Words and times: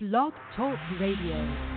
Blog 0.00 0.32
Talk 0.56 0.76
Radio. 0.98 1.73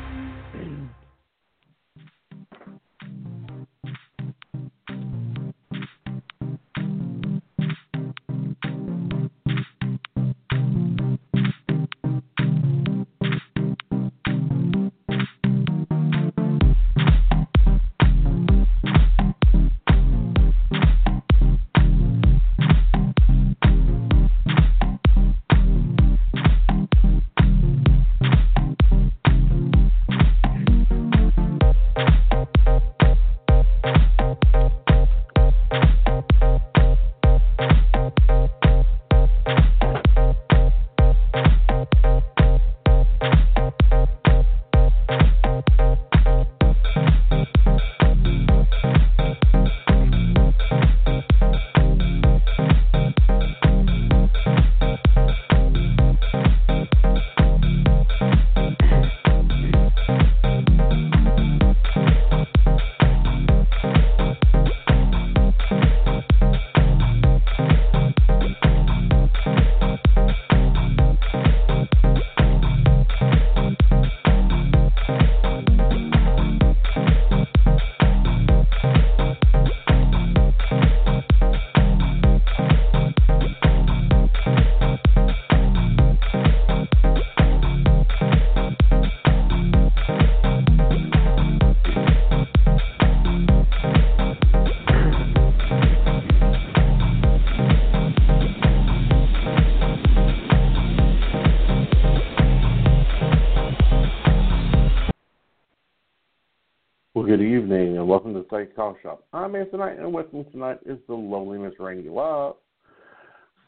Evening 108.49 108.67
and 108.67 108.77
welcome 108.77 108.95
to 108.97 108.99
the 108.99 108.99
Psychic 108.99 108.99
Coffee 108.99 108.99
Shop. 109.03 109.25
I'm 109.33 109.55
Aeson 109.55 109.79
Knight, 109.79 109.99
and 109.99 110.13
with 110.13 110.31
me 110.33 110.45
tonight 110.51 110.79
is 110.85 110.97
the 111.07 111.13
lovely 111.13 111.57
Miss 111.57 111.73
Raine 111.79 112.05
Love. 112.13 112.57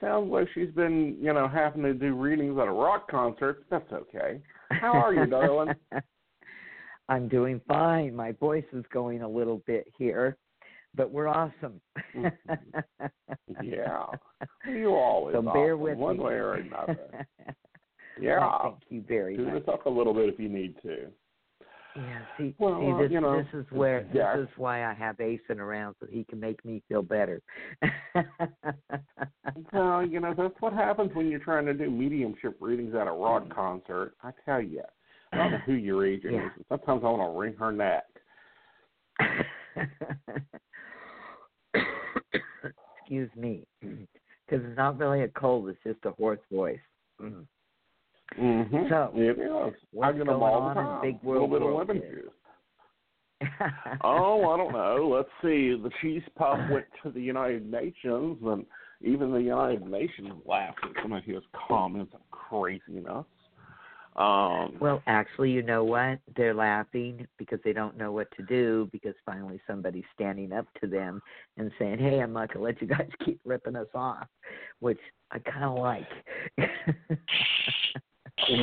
Sounds 0.01 0.31
like 0.31 0.47
she's 0.53 0.69
been, 0.71 1.17
you 1.19 1.33
know, 1.33 1.47
having 1.47 1.83
to 1.83 1.93
do 1.93 2.15
readings 2.15 2.57
at 2.59 2.67
a 2.67 2.71
rock 2.71 3.09
concert. 3.09 3.63
That's 3.69 3.91
okay. 3.91 4.41
How 4.71 4.91
are 4.93 5.13
you, 5.13 5.25
darling? 5.25 5.73
I'm 7.09 7.27
doing 7.27 7.59
fine. 7.67 8.15
My 8.15 8.31
voice 8.33 8.65
is 8.73 8.85
going 8.93 9.21
a 9.23 9.27
little 9.29 9.61
bit 9.67 9.87
here, 9.97 10.37
but 10.95 11.11
we're 11.11 11.27
awesome. 11.27 11.81
Mm-hmm. 12.15 13.05
yeah, 13.63 14.05
you 14.67 14.89
always 14.95 15.35
So 15.35 15.41
bear 15.41 15.73
awesome, 15.73 15.79
with 15.81 15.97
one 15.97 16.17
me. 16.17 16.23
way 16.23 16.33
or 16.33 16.53
another. 16.55 16.97
Well, 18.21 18.25
Yeah, 18.27 18.59
thank 18.63 18.83
you 18.89 19.01
very 19.07 19.37
do 19.37 19.45
much. 19.45 19.53
this 19.65 19.73
up 19.73 19.85
a 19.85 19.89
little 19.89 20.13
bit 20.13 20.27
if 20.27 20.37
you 20.39 20.49
need 20.49 20.75
to. 20.83 21.07
Yeah, 21.99 22.19
see, 22.37 22.55
Well, 22.59 22.79
see 22.79 22.91
uh, 22.93 22.97
this 22.99 23.11
you 23.11 23.19
know, 23.19 23.37
this 23.43 23.53
is 23.53 23.65
where 23.71 24.03
Jack- 24.13 24.37
this 24.37 24.43
is 24.47 24.49
why 24.57 24.85
I 24.85 24.93
have 24.93 25.19
Aeson 25.19 25.59
around 25.59 25.95
so 25.99 26.05
he 26.09 26.23
can 26.23 26.39
make 26.39 26.63
me 26.63 26.81
feel 26.87 27.01
better. 27.01 27.41
Well, 29.73 30.05
you 30.05 30.19
know, 30.19 30.33
that's 30.35 30.53
what 30.61 30.73
happens 30.73 31.11
when 31.13 31.27
you're 31.29 31.39
trying 31.39 31.65
to 31.65 31.73
do 31.73 31.89
mediumship 31.91 32.55
readings 32.61 32.95
at 32.95 33.07
a 33.07 33.11
rock 33.11 33.43
Mm. 33.45 33.55
concert. 33.55 34.13
I 34.23 34.31
tell 34.45 34.61
you, 34.61 34.83
I 35.33 35.37
don't 35.37 35.51
know 35.51 35.57
who 35.65 35.73
your 35.73 36.05
agent 36.05 36.33
Yeah. 36.33 36.45
is. 36.45 36.51
Sometimes 36.69 37.03
I 37.03 37.09
want 37.09 37.33
to 37.33 37.37
wring 37.39 37.55
her 37.55 37.71
neck. 37.71 38.05
Excuse 43.01 43.29
me, 43.35 43.65
because 43.81 44.63
it's 44.65 44.77
not 44.77 44.97
really 44.97 45.23
a 45.23 45.27
cold; 45.29 45.67
it's 45.69 45.79
just 45.83 46.05
a 46.05 46.11
hoarse 46.11 46.39
voice. 46.51 46.79
Mm. 47.21 47.45
Mm-hmm. 48.37 48.89
So, 48.89 49.11
it 49.15 49.39
is. 49.39 49.75
I 50.01 50.11
get 50.11 50.19
them 50.19 50.27
going 50.27 50.41
all 50.41 50.73
the 50.73 50.79
in 50.79 50.85
time. 50.85 51.01
Big 51.01 51.19
a 51.23 51.27
little 51.27 51.47
World 51.47 51.87
bit 51.87 51.95
of 51.95 52.01
lemon 52.01 52.01
juice. 52.01 52.31
oh, 54.03 54.49
I 54.49 54.57
don't 54.57 54.73
know. 54.73 55.09
Let's 55.13 55.29
see. 55.41 55.71
The 55.81 55.89
cheese 56.01 56.23
puff 56.37 56.59
went 56.69 56.85
to 57.03 57.09
the 57.09 57.21
United 57.21 57.69
Nations, 57.69 58.37
and 58.43 58.65
even 59.01 59.31
the 59.31 59.39
United 59.39 59.85
Nations 59.85 60.33
laughed 60.45 60.79
at 60.83 61.01
some 61.01 61.13
of 61.13 61.23
his 61.23 61.41
comments 61.67 62.13
of 62.13 62.21
craziness. 62.31 63.25
Um, 64.15 64.75
Well, 64.81 65.01
actually, 65.07 65.51
you 65.51 65.61
know 65.61 65.85
what? 65.85 66.19
They're 66.35 66.53
laughing 66.53 67.25
because 67.37 67.59
they 67.63 67.71
don't 67.71 67.95
know 67.95 68.11
what 68.11 68.27
to 68.35 68.43
do 68.43 68.89
because 68.91 69.13
finally 69.25 69.61
somebody's 69.65 70.03
standing 70.13 70.51
up 70.51 70.65
to 70.81 70.87
them 70.87 71.21
and 71.57 71.71
saying, 71.79 71.99
"Hey, 71.99 72.19
I'm 72.19 72.33
not 72.33 72.51
gonna 72.51 72.65
let 72.65 72.81
you 72.81 72.87
guys 72.87 73.09
keep 73.25 73.39
ripping 73.45 73.77
us 73.77 73.87
off," 73.95 74.27
which 74.79 74.99
I 75.31 75.39
kind 75.39 75.63
of 75.63 75.77
like. 75.77 76.07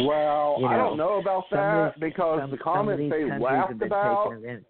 well, 0.04 0.56
You 0.60 0.66
I 0.66 0.76
don't 0.76 0.96
know, 0.96 1.06
know 1.14 1.20
about 1.20 1.44
some 1.50 1.58
of 1.58 1.92
that 1.92 2.00
because 2.00 2.40
some, 2.42 2.50
the 2.50 2.56
comments 2.58 3.02
they 3.10 3.24
laughed 3.38 3.80
about. 3.82 4.30
taking 4.30 4.44
it 4.44 4.64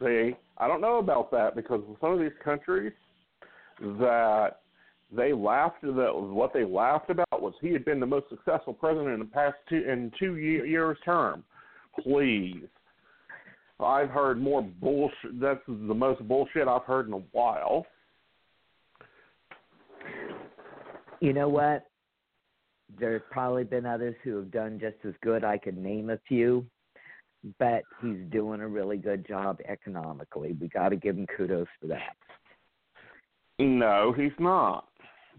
in. 0.00 0.30
See, 0.32 0.36
I 0.58 0.68
don't 0.68 0.80
know 0.80 0.98
about 0.98 1.30
that 1.32 1.54
because 1.56 1.80
some 2.00 2.12
of 2.12 2.18
these 2.18 2.32
countries 2.42 2.92
that 3.80 4.60
they 5.12 5.32
laughed 5.32 5.82
that 5.82 6.10
what 6.12 6.52
they 6.52 6.64
laughed 6.64 7.10
about 7.10 7.40
was 7.40 7.54
he 7.60 7.72
had 7.72 7.84
been 7.84 8.00
the 8.00 8.06
most 8.06 8.28
successful 8.28 8.72
president 8.72 9.10
in 9.14 9.18
the 9.20 9.24
past 9.26 9.56
two 9.68 9.76
in 9.88 10.10
two 10.18 10.36
year, 10.36 10.66
years 10.66 10.98
term. 11.04 11.44
Please, 12.02 12.64
I've 13.78 14.10
heard 14.10 14.40
more 14.40 14.62
bullshit. 14.62 15.40
That's 15.40 15.60
the 15.66 15.72
most 15.94 16.26
bullshit 16.26 16.66
I've 16.68 16.82
heard 16.82 17.06
in 17.06 17.12
a 17.12 17.22
while. 17.32 17.86
You 21.20 21.32
know 21.32 21.48
what? 21.48 21.86
There's 22.98 23.22
probably 23.30 23.64
been 23.64 23.86
others 23.86 24.14
who 24.22 24.36
have 24.36 24.50
done 24.50 24.78
just 24.80 24.96
as 25.04 25.14
good. 25.22 25.44
I 25.44 25.58
could 25.58 25.76
name 25.76 26.10
a 26.10 26.18
few, 26.28 26.66
but 27.58 27.82
he's 28.00 28.20
doing 28.30 28.60
a 28.60 28.68
really 28.68 28.96
good 28.96 29.26
job 29.26 29.58
economically. 29.66 30.56
We 30.60 30.68
got 30.68 30.90
to 30.90 30.96
give 30.96 31.16
him 31.16 31.26
kudos 31.36 31.66
for 31.80 31.88
that. 31.88 32.16
No, 33.58 34.12
he's 34.16 34.32
not. 34.38 34.88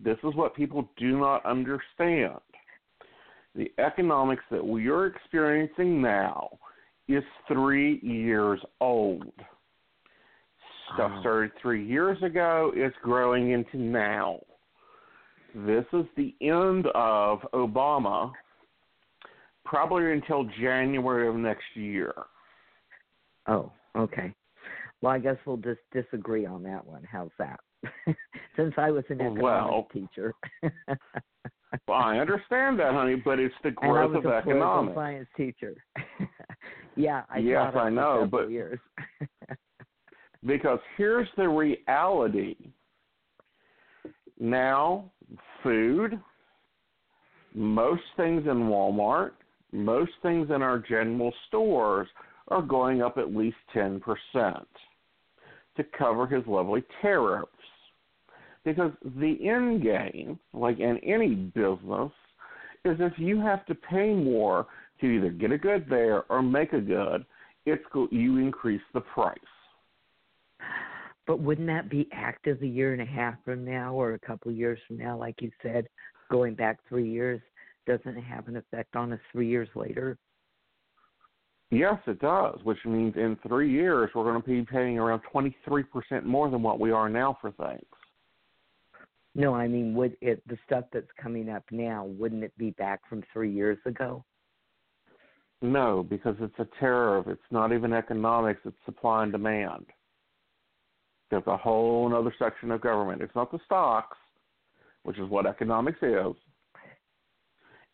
This 0.03 0.17
is 0.23 0.35
what 0.35 0.55
people 0.55 0.89
do 0.97 1.17
not 1.19 1.45
understand. 1.45 2.39
The 3.55 3.71
economics 3.79 4.43
that 4.51 4.65
we 4.65 4.87
are 4.87 5.05
experiencing 5.05 6.01
now 6.01 6.49
is 7.07 7.23
three 7.47 7.99
years 8.01 8.59
old. 8.81 9.31
Stuff 10.93 11.11
Oh. 11.15 11.19
started 11.21 11.51
three 11.61 11.83
years 11.85 12.21
ago, 12.21 12.71
it's 12.75 12.95
growing 12.97 13.51
into 13.51 13.77
now. 13.77 14.39
This 15.55 15.85
is 15.93 16.05
the 16.17 16.35
end 16.41 16.85
of 16.93 17.39
Obama, 17.53 18.31
probably 19.63 20.11
until 20.11 20.43
January 20.59 21.29
of 21.29 21.35
next 21.35 21.63
year. 21.75 22.13
Oh, 23.47 23.71
okay. 23.95 24.33
Well, 25.01 25.13
I 25.13 25.19
guess 25.19 25.37
we'll 25.45 25.55
just 25.57 25.79
disagree 25.93 26.45
on 26.45 26.61
that 26.63 26.85
one. 26.85 27.03
How's 27.09 27.29
that? 27.39 27.59
Since 28.57 28.73
I 28.77 28.91
was 28.91 29.05
an 29.09 29.21
economics 29.21 29.41
Well, 29.43 29.87
teacher, 29.93 30.33
Well, 31.87 31.97
I 31.99 32.17
understand 32.19 32.79
that, 32.79 32.93
honey, 32.93 33.15
but 33.15 33.39
it's 33.39 33.53
the 33.63 33.71
growth 33.71 34.15
and 34.15 34.15
I 34.15 34.17
was 34.17 34.25
of 34.25 34.25
a 34.25 34.35
economics. 34.35 34.95
science 34.95 35.27
teacher. 35.37 35.75
yeah, 36.95 37.23
I 37.29 37.37
Yes, 37.39 37.73
I 37.75 37.89
know, 37.89 38.27
but- 38.29 38.49
years. 38.49 38.79
Because 40.45 40.79
here's 40.97 41.27
the 41.37 41.47
reality. 41.49 42.55
Now, 44.39 45.11
food, 45.63 46.19
most 47.53 48.03
things 48.17 48.43
in 48.45 48.67
Walmart, 48.67 49.31
most 49.71 50.11
things 50.21 50.49
in 50.53 50.61
our 50.61 50.79
general 50.79 51.33
stores 51.47 52.07
are 52.49 52.61
going 52.61 53.01
up 53.01 53.17
at 53.17 53.35
least 53.35 53.57
10% 53.73 54.01
to 55.77 55.83
cover 55.97 56.27
his 56.27 56.45
lovely 56.47 56.83
tariffs. 57.01 57.51
Because 58.63 58.91
the 59.19 59.37
end 59.47 59.83
game, 59.83 60.39
like 60.53 60.79
in 60.79 60.97
any 60.99 61.35
business, 61.35 62.11
is 62.83 62.97
if 62.99 63.13
you 63.17 63.39
have 63.39 63.65
to 63.67 63.75
pay 63.75 64.13
more 64.13 64.67
to 65.01 65.07
either 65.07 65.29
get 65.29 65.51
a 65.51 65.57
good 65.57 65.85
there 65.89 66.23
or 66.29 66.41
make 66.41 66.73
a 66.73 66.81
good, 66.81 67.25
it's 67.65 67.83
you 68.11 68.37
increase 68.37 68.81
the 68.93 69.01
price. 69.01 69.37
But 71.27 71.39
wouldn't 71.39 71.67
that 71.67 71.89
be 71.89 72.07
active 72.11 72.61
a 72.61 72.67
year 72.67 72.93
and 72.93 73.01
a 73.01 73.05
half 73.05 73.35
from 73.43 73.65
now 73.65 73.93
or 73.93 74.13
a 74.13 74.19
couple 74.19 74.51
of 74.51 74.57
years 74.57 74.79
from 74.87 74.97
now, 74.97 75.17
like 75.17 75.41
you 75.41 75.51
said, 75.63 75.87
going 76.29 76.53
back 76.53 76.79
three 76.87 77.09
years? 77.09 77.41
Doesn't 77.87 78.17
it 78.17 78.23
have 78.23 78.47
an 78.47 78.57
effect 78.57 78.95
on 78.95 79.13
us 79.13 79.19
three 79.31 79.47
years 79.47 79.69
later? 79.75 80.17
Yes, 81.71 81.97
it 82.05 82.19
does, 82.19 82.59
which 82.63 82.77
means 82.85 83.15
in 83.15 83.37
three 83.47 83.71
years 83.71 84.11
we're 84.13 84.23
going 84.23 84.41
to 84.41 84.47
be 84.47 84.63
paying 84.63 84.99
around 84.99 85.21
23% 85.33 86.23
more 86.23 86.49
than 86.49 86.61
what 86.61 86.79
we 86.79 86.91
are 86.91 87.09
now 87.09 87.37
for 87.41 87.51
things. 87.51 87.85
No, 89.33 89.53
I 89.53 89.67
mean, 89.67 89.93
would 89.95 90.15
it 90.21 90.41
the 90.47 90.57
stuff 90.65 90.85
that's 90.93 91.09
coming 91.21 91.49
up 91.49 91.63
now? 91.69 92.05
Wouldn't 92.05 92.43
it 92.43 92.57
be 92.57 92.71
back 92.71 93.01
from 93.09 93.21
three 93.33 93.51
years 93.51 93.77
ago? 93.85 94.23
No, 95.61 96.03
because 96.03 96.35
it's 96.39 96.57
a 96.59 96.67
tariff. 96.79 97.27
It's 97.27 97.41
not 97.51 97.73
even 97.73 97.91
economics. 97.91 98.61
It's 98.63 98.77
supply 98.85 99.23
and 99.23 99.31
demand. 99.31 99.87
There's 101.31 101.47
a 101.47 101.57
whole 101.57 102.13
other 102.15 102.33
section 102.37 102.71
of 102.71 102.81
government. 102.81 103.21
It's 103.21 103.35
not 103.35 103.51
the 103.51 103.59
stocks, 103.65 104.17
which 105.03 105.17
is 105.17 105.29
what 105.29 105.45
economics 105.45 105.99
is. 106.01 106.35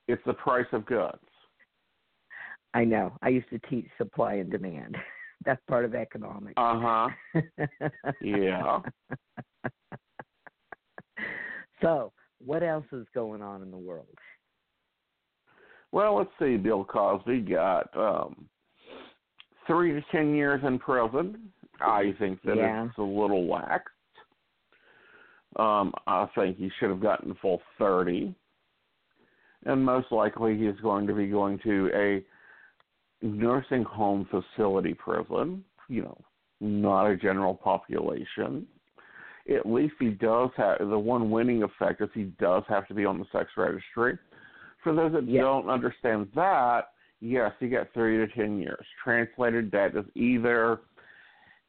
It's 0.07 0.21
the 0.25 0.33
price 0.33 0.67
of 0.73 0.85
goods. 0.85 1.17
I 2.73 2.83
know. 2.83 3.13
I 3.21 3.29
used 3.29 3.49
to 3.49 3.59
teach 3.69 3.87
supply 3.97 4.35
and 4.35 4.49
demand. 4.49 4.97
That's 5.45 5.61
part 5.67 5.85
of 5.85 5.95
economics. 5.95 6.53
Uh 6.57 7.09
huh. 7.33 7.41
yeah. 8.21 8.79
So, 11.81 12.11
what 12.43 12.61
else 12.61 12.85
is 12.91 13.07
going 13.13 13.41
on 13.41 13.63
in 13.63 13.71
the 13.71 13.77
world? 13.77 14.05
Well, 15.91 16.15
let's 16.15 16.29
see. 16.39 16.57
Bill 16.57 16.85
Cosby 16.85 17.39
got 17.41 17.89
um, 17.97 18.45
three 19.67 19.93
to 19.93 20.01
ten 20.11 20.35
years 20.35 20.61
in 20.65 20.77
prison. 20.79 21.51
I 21.83 22.13
think 22.19 22.41
that 22.43 22.57
Yeah. 22.57 22.85
it's 22.85 22.97
a 22.97 23.01
little 23.03 23.45
lax. 23.47 23.91
Um, 25.57 25.93
I 26.07 26.27
think 26.33 26.57
he 26.57 26.69
should 26.79 26.89
have 26.89 27.01
gotten 27.01 27.33
full 27.35 27.61
thirty, 27.77 28.33
and 29.65 29.83
most 29.85 30.11
likely 30.11 30.57
he 30.57 30.65
is 30.67 30.79
going 30.79 31.07
to 31.07 31.13
be 31.13 31.27
going 31.27 31.59
to 31.59 31.89
a 31.93 33.25
nursing 33.25 33.83
home 33.83 34.25
facility 34.25 34.93
prison. 34.93 35.63
You 35.89 36.03
know, 36.03 36.17
not 36.61 37.07
a 37.07 37.17
general 37.17 37.53
population. 37.53 38.65
At 39.49 39.65
least 39.65 39.95
he 39.99 40.09
does 40.11 40.51
have 40.55 40.77
the 40.79 40.97
one 40.97 41.31
winning 41.31 41.63
effect 41.63 42.01
is 42.01 42.09
he 42.13 42.25
does 42.39 42.63
have 42.69 42.87
to 42.87 42.93
be 42.93 43.05
on 43.05 43.19
the 43.19 43.25
sex 43.31 43.49
registry. 43.57 44.17
For 44.83 44.93
those 44.93 45.11
that 45.13 45.25
Yeah. 45.25 45.41
don't 45.41 45.69
understand 45.69 46.31
that, 46.33 46.93
yes, 47.19 47.53
you 47.59 47.67
get 47.67 47.91
three 47.93 48.17
to 48.17 48.27
ten 48.27 48.57
years. 48.59 48.85
Translated, 49.03 49.69
that 49.71 49.95
is 49.95 50.05
either 50.15 50.79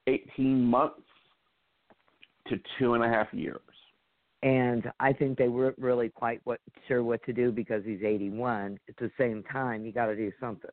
eighteen 0.07 0.65
months 0.65 1.01
to 2.49 2.59
two 2.79 2.95
and 2.95 3.05
a 3.05 3.09
half 3.09 3.33
years. 3.33 3.61
And 4.43 4.91
I 4.99 5.13
think 5.13 5.39
they 5.39 5.49
weren't 5.49 5.79
really 5.79 6.09
quite 6.09 6.41
what 6.45 6.61
sure 6.89 7.05
what 7.05 7.25
to 7.27 7.33
do 7.33 7.53
because 7.53 7.85
he's 7.85 8.03
81. 8.03 8.79
At 8.89 8.97
the 8.97 9.11
same 9.17 9.45
time, 9.45 9.85
you 9.87 9.93
got 9.93 10.07
to 10.07 10.17
do 10.17 10.33
something. 10.41 10.71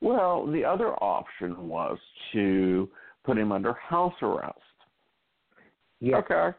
Well, 0.00 0.46
the 0.46 0.64
other 0.64 0.94
option 1.02 1.68
was 1.68 1.98
to 2.32 2.88
put 3.24 3.36
him 3.36 3.52
under 3.52 3.74
house 3.74 4.14
arrest. 4.22 4.58
Yeah. 6.00 6.16
Okay. 6.16 6.56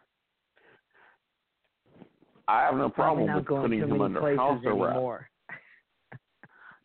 I 2.48 2.64
have 2.66 2.76
no 2.76 2.90
problem 2.90 3.34
with 3.34 3.46
putting 3.46 3.80
him 3.80 4.02
under 4.02 4.36
house 4.36 4.62
arrest. 4.66 4.92
anymore. 4.94 5.30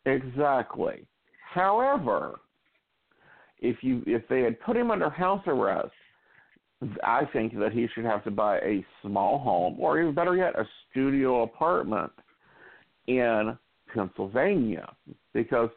Exactly. 0.07 1.07
However, 1.51 2.35
if 3.59 3.77
you 3.81 4.03
if 4.05 4.27
they 4.27 4.41
had 4.41 4.59
put 4.61 4.77
him 4.77 4.91
under 4.91 5.09
house 5.09 5.43
arrest, 5.47 5.91
I 7.03 7.23
think 7.31 7.57
that 7.59 7.71
he 7.71 7.87
should 7.93 8.05
have 8.05 8.23
to 8.25 8.31
buy 8.31 8.57
a 8.57 8.85
small 9.01 9.39
home, 9.39 9.77
or 9.79 9.99
even 9.99 10.13
better 10.13 10.35
yet, 10.35 10.57
a 10.59 10.67
studio 10.91 11.43
apartment 11.43 12.11
in 13.07 13.57
Pennsylvania, 13.93 14.91
because 15.33 15.69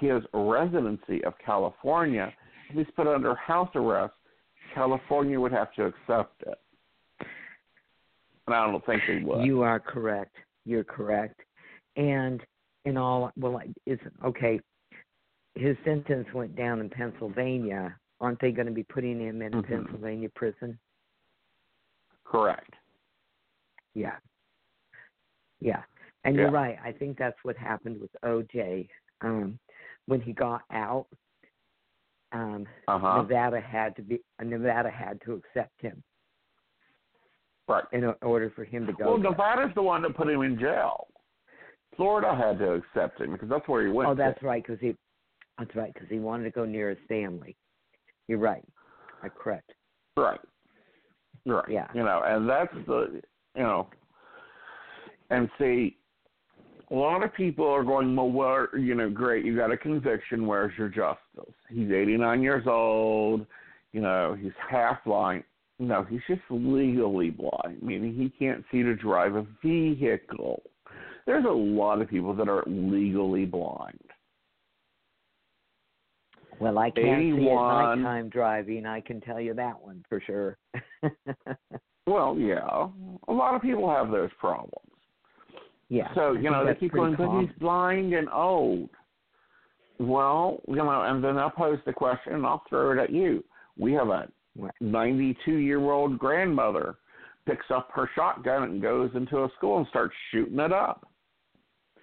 his 0.00 0.22
residency 0.32 1.22
of 1.24 1.34
California, 1.44 2.32
if 2.70 2.76
he's 2.76 2.94
put 2.96 3.06
under 3.06 3.34
house 3.34 3.70
arrest, 3.74 4.14
California 4.74 5.38
would 5.40 5.52
have 5.52 5.72
to 5.74 5.86
accept 5.86 6.42
it. 6.42 6.58
And 8.46 8.54
I 8.54 8.66
don't 8.70 8.84
think 8.86 9.02
they 9.06 9.22
would. 9.22 9.44
You 9.44 9.62
are 9.62 9.78
correct. 9.78 10.34
You're 10.64 10.84
correct. 10.84 11.40
And 11.96 12.42
in 12.84 12.96
all, 12.96 13.30
well, 13.36 13.60
is 13.86 13.98
okay. 14.24 14.60
His 15.58 15.76
sentence 15.84 16.26
went 16.32 16.54
down 16.54 16.80
in 16.80 16.88
Pennsylvania. 16.88 17.98
Aren't 18.20 18.40
they 18.40 18.52
going 18.52 18.66
to 18.66 18.72
be 18.72 18.84
putting 18.84 19.20
him 19.20 19.42
in 19.42 19.52
a 19.54 19.62
Mhm. 19.62 19.66
Pennsylvania 19.66 20.28
prison? 20.30 20.78
Correct. 22.24 22.74
Yeah. 23.94 24.18
Yeah. 25.60 25.82
And 26.24 26.36
Yeah. 26.36 26.42
you're 26.42 26.50
right. 26.52 26.78
I 26.82 26.92
think 26.92 27.18
that's 27.18 27.42
what 27.42 27.56
happened 27.56 28.00
with 28.00 28.14
OJ. 28.22 28.88
Um, 29.20 29.58
when 30.06 30.20
he 30.20 30.32
got 30.32 30.62
out, 30.70 31.06
um, 32.32 32.68
Uh 32.86 32.98
huh. 32.98 33.22
Nevada 33.22 33.60
had 33.60 33.96
to 33.96 34.02
be 34.02 34.22
Nevada 34.40 34.90
had 34.90 35.20
to 35.22 35.32
accept 35.34 35.80
him 35.80 36.02
Right. 37.66 37.84
in 37.92 38.04
order 38.22 38.50
for 38.50 38.64
him 38.64 38.86
to 38.86 38.92
go. 38.92 39.06
Well. 39.14 39.18
Nevada's 39.18 39.74
the 39.74 39.82
one 39.82 40.02
that 40.02 40.14
put 40.14 40.28
him 40.28 40.42
in 40.42 40.56
jail. 40.58 41.08
Florida 41.96 42.32
had 42.34 42.58
to 42.58 42.74
accept 42.74 43.20
him 43.20 43.32
because 43.32 43.48
that's 43.48 43.66
where 43.66 43.84
he 43.84 43.88
went. 43.92 44.08
Oh, 44.08 44.14
that's 44.14 44.38
to. 44.38 44.46
right. 44.46 44.62
Because 44.62 44.78
he, 44.78 44.96
that's 45.58 45.74
right. 45.74 45.92
Because 45.92 46.08
he 46.08 46.18
wanted 46.18 46.44
to 46.44 46.50
go 46.50 46.64
near 46.64 46.90
his 46.90 46.98
family. 47.08 47.56
You're 48.28 48.38
right. 48.38 48.64
I 49.22 49.28
correct. 49.28 49.72
right. 50.16 50.40
Right. 51.46 51.68
Yeah. 51.68 51.88
You 51.94 52.02
know, 52.02 52.22
and 52.24 52.48
that's 52.48 52.72
the 52.86 53.20
you 53.56 53.62
know, 53.62 53.88
and 55.30 55.48
see, 55.58 55.96
a 56.90 56.94
lot 56.94 57.24
of 57.24 57.34
people 57.34 57.66
are 57.66 57.82
going, 57.82 58.14
well, 58.14 58.30
where 58.30 58.76
you 58.78 58.94
know, 58.94 59.10
great, 59.10 59.44
you 59.44 59.56
got 59.56 59.72
a 59.72 59.76
conviction. 59.76 60.46
Where's 60.46 60.72
your 60.78 60.88
justice? 60.88 61.54
He's 61.68 61.90
89 61.90 62.42
years 62.42 62.66
old. 62.66 63.46
You 63.92 64.00
know, 64.00 64.36
he's 64.40 64.52
half 64.70 65.02
blind. 65.04 65.44
No, 65.78 66.04
he's 66.04 66.20
just 66.28 66.42
legally 66.50 67.30
blind, 67.30 67.82
meaning 67.82 68.14
he 68.14 68.30
can't 68.30 68.64
see 68.70 68.82
to 68.82 68.96
drive 68.96 69.36
a 69.36 69.46
vehicle. 69.62 70.62
There's 71.26 71.44
a 71.44 71.48
lot 71.48 72.00
of 72.00 72.08
people 72.08 72.34
that 72.34 72.48
are 72.48 72.64
legally 72.66 73.44
blind. 73.44 74.00
Well, 76.60 76.78
I 76.78 76.90
can't 76.90 77.36
see 77.36 77.48
at 77.48 77.54
nighttime 77.54 78.28
driving. 78.28 78.86
I 78.86 79.00
can 79.00 79.20
tell 79.20 79.40
you 79.40 79.54
that 79.54 79.80
one 79.80 80.04
for 80.08 80.20
sure. 80.26 80.58
Well, 82.08 82.38
yeah, 82.38 82.86
a 83.28 83.32
lot 83.32 83.54
of 83.54 83.60
people 83.60 83.88
have 83.90 84.10
those 84.10 84.30
problems. 84.40 84.72
yeah. 85.90 86.08
So 86.14 86.32
you 86.32 86.50
know 86.50 86.64
they 86.64 86.74
keep 86.74 86.94
going, 86.94 87.14
but 87.18 87.38
he's 87.38 87.50
blind 87.60 88.14
and 88.14 88.30
old. 88.30 88.88
Well, 89.98 90.60
you 90.66 90.76
know, 90.76 91.02
and 91.02 91.22
then 91.22 91.36
I'll 91.36 91.50
pose 91.50 91.78
the 91.84 91.92
question, 91.92 92.32
and 92.32 92.46
I'll 92.46 92.62
throw 92.66 92.92
it 92.92 92.98
at 92.98 93.10
you. 93.10 93.44
We 93.76 93.92
have 93.92 94.08
a 94.08 94.28
92-year-old 94.82 96.18
grandmother 96.18 96.94
picks 97.46 97.66
up 97.70 97.90
her 97.92 98.08
shotgun 98.14 98.62
and 98.62 98.80
goes 98.80 99.10
into 99.14 99.44
a 99.44 99.48
school 99.58 99.76
and 99.78 99.86
starts 99.88 100.14
shooting 100.32 100.60
it 100.60 100.72
up. 100.72 101.06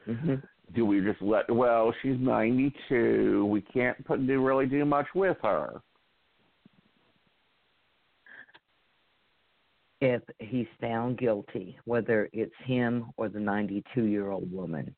hmm 0.05 0.35
Do 0.74 0.86
we 0.86 1.01
just 1.01 1.22
let? 1.22 1.50
Well, 1.53 1.93
she's 2.01 2.17
92. 2.19 3.45
We 3.45 3.62
can't 3.62 4.03
put 4.05 4.25
do 4.25 4.43
really 4.43 4.65
do 4.65 4.84
much 4.84 5.07
with 5.13 5.38
her. 5.43 5.81
If 10.01 10.22
he's 10.39 10.67
found 10.81 11.17
guilty, 11.17 11.77
whether 11.86 12.29
it's 12.34 12.55
him 12.65 13.12
or 13.17 13.29
the 13.29 13.39
92 13.39 14.03
year 14.03 14.31
old 14.31 14.51
woman, 14.51 14.93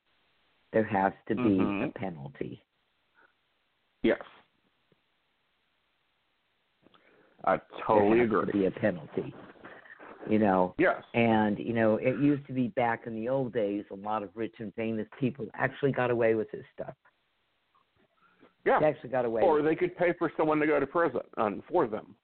there 0.74 0.84
has 0.84 1.14
to 1.28 1.36
be 1.36 1.42
Mhm. 1.42 1.90
a 1.90 1.92
penalty. 1.92 2.64
Yes, 4.04 4.22
I 7.44 7.58
totally 7.80 8.18
there 8.20 8.28
has 8.28 8.36
agree. 8.36 8.46
To 8.46 8.58
be 8.58 8.66
a 8.66 8.72
penalty. 8.72 9.34
You 10.30 10.40
know, 10.40 10.76
Yes. 10.78 11.04
and 11.14 11.58
you 11.60 11.74
know, 11.74 11.96
it 11.96 12.20
used 12.20 12.46
to 12.48 12.54
be 12.54 12.68
back 12.70 13.08
in 13.08 13.16
the 13.16 13.30
old 13.30 13.54
days, 13.54 13.86
a 13.92 13.96
lot 13.96 14.24
of 14.24 14.30
rich 14.36 14.56
and 14.60 14.74
famous 14.74 15.08
people 15.20 15.48
actually 15.54 15.92
got 15.92 16.12
away 16.12 16.36
with 16.36 16.50
this 16.52 16.66
stuff. 16.74 16.94
Yeah. 18.66 18.80
They 18.80 18.88
actually 18.88 19.10
got 19.12 19.24
away. 19.26 19.42
Or 19.44 19.62
they 19.62 19.76
could 19.76 19.96
pay 19.98 20.14
for 20.20 20.32
someone 20.36 20.60
to 20.60 20.68
go 20.68 20.80
to 20.80 20.86
prison 20.88 21.22
um, 21.38 21.64
for 21.72 21.88
them. 21.88 22.16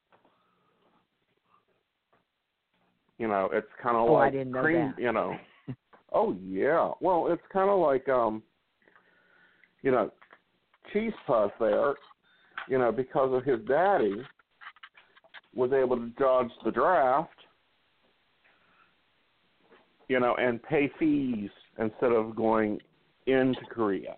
You 3.17 3.27
know, 3.27 3.49
it's 3.53 3.67
kind 3.81 3.95
of 3.95 4.09
Oh, 4.09 4.15
I 4.15 4.25
like 4.25 4.33
didn't 4.33 4.51
know 4.51 4.61
cream. 4.61 4.93
that. 4.95 5.01
You 5.01 5.11
know. 5.13 5.37
oh 6.13 6.35
yeah. 6.43 6.91
Well, 6.99 7.27
it's 7.31 7.41
kind 7.51 7.69
of 7.69 7.79
like 7.79 8.09
um, 8.09 8.43
you 9.81 9.91
know, 9.91 10.11
cheese 10.91 11.13
puff 11.25 11.51
there. 11.59 11.93
You 12.67 12.79
know, 12.79 12.91
because 12.91 13.33
of 13.33 13.43
his 13.43 13.59
daddy 13.67 14.21
was 15.55 15.71
able 15.71 15.97
to 15.97 16.09
dodge 16.17 16.49
the 16.65 16.71
draft. 16.71 17.29
You 20.13 20.19
know, 20.19 20.35
and 20.35 20.61
pay 20.61 20.91
fees 20.99 21.49
instead 21.79 22.11
of 22.11 22.35
going 22.35 22.79
into 23.25 23.65
Korea. 23.67 24.15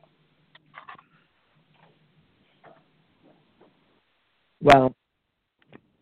Well, 4.62 4.94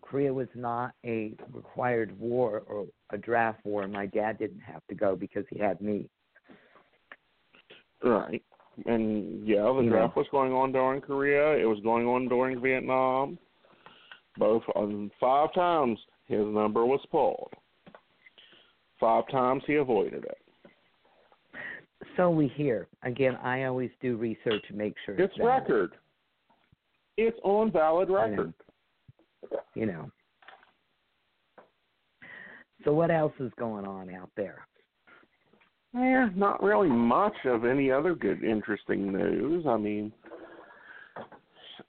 Korea 0.01 0.33
was 0.33 0.47
not 0.55 0.95
a 1.05 1.33
required 1.51 2.19
war 2.19 2.63
or 2.65 2.87
a 3.11 3.19
draft 3.19 3.63
war. 3.65 3.87
My 3.87 4.07
dad 4.07 4.39
didn't 4.39 4.61
have 4.61 4.81
to 4.89 4.95
go 4.95 5.15
because 5.15 5.45
he 5.51 5.59
had 5.59 5.79
me. 5.79 6.09
Right. 8.03 8.41
And 8.87 9.47
yeah, 9.47 9.71
the 9.77 9.87
draft 9.87 10.17
was 10.17 10.25
going 10.31 10.53
on 10.53 10.71
during 10.71 11.01
Korea. 11.01 11.55
It 11.55 11.65
was 11.65 11.79
going 11.83 12.07
on 12.07 12.27
during 12.29 12.59
Vietnam. 12.59 13.37
Both 14.39 14.63
on 14.73 15.11
five 15.19 15.53
times 15.53 15.99
his 16.25 16.39
number 16.39 16.83
was 16.83 17.05
pulled. 17.11 17.53
Five 19.03 19.27
times 19.27 19.61
he 19.67 19.75
avoided 19.75 20.23
it. 20.23 20.37
So 22.15 22.29
we 22.29 22.47
hear. 22.47 22.87
Again, 23.03 23.35
I 23.43 23.65
always 23.65 23.89
do 24.01 24.15
research 24.15 24.63
to 24.69 24.73
make 24.73 24.95
sure 25.05 25.19
It's 25.19 25.35
valid, 25.35 25.63
record. 25.63 25.91
It's 27.17 27.37
on 27.43 27.69
valid 27.69 28.07
I 28.07 28.11
know. 28.11 28.19
record. 28.29 28.53
You 29.75 29.87
know. 29.87 30.11
So 32.85 32.93
what 32.93 33.11
else 33.11 33.33
is 33.41 33.51
going 33.59 33.85
on 33.85 34.09
out 34.09 34.29
there? 34.37 34.65
Yeah, 35.93 36.29
not 36.33 36.63
really 36.63 36.87
much 36.87 37.35
of 37.43 37.65
any 37.65 37.91
other 37.91 38.15
good, 38.15 38.41
interesting 38.41 39.11
news. 39.11 39.65
I 39.67 39.75
mean, 39.75 40.13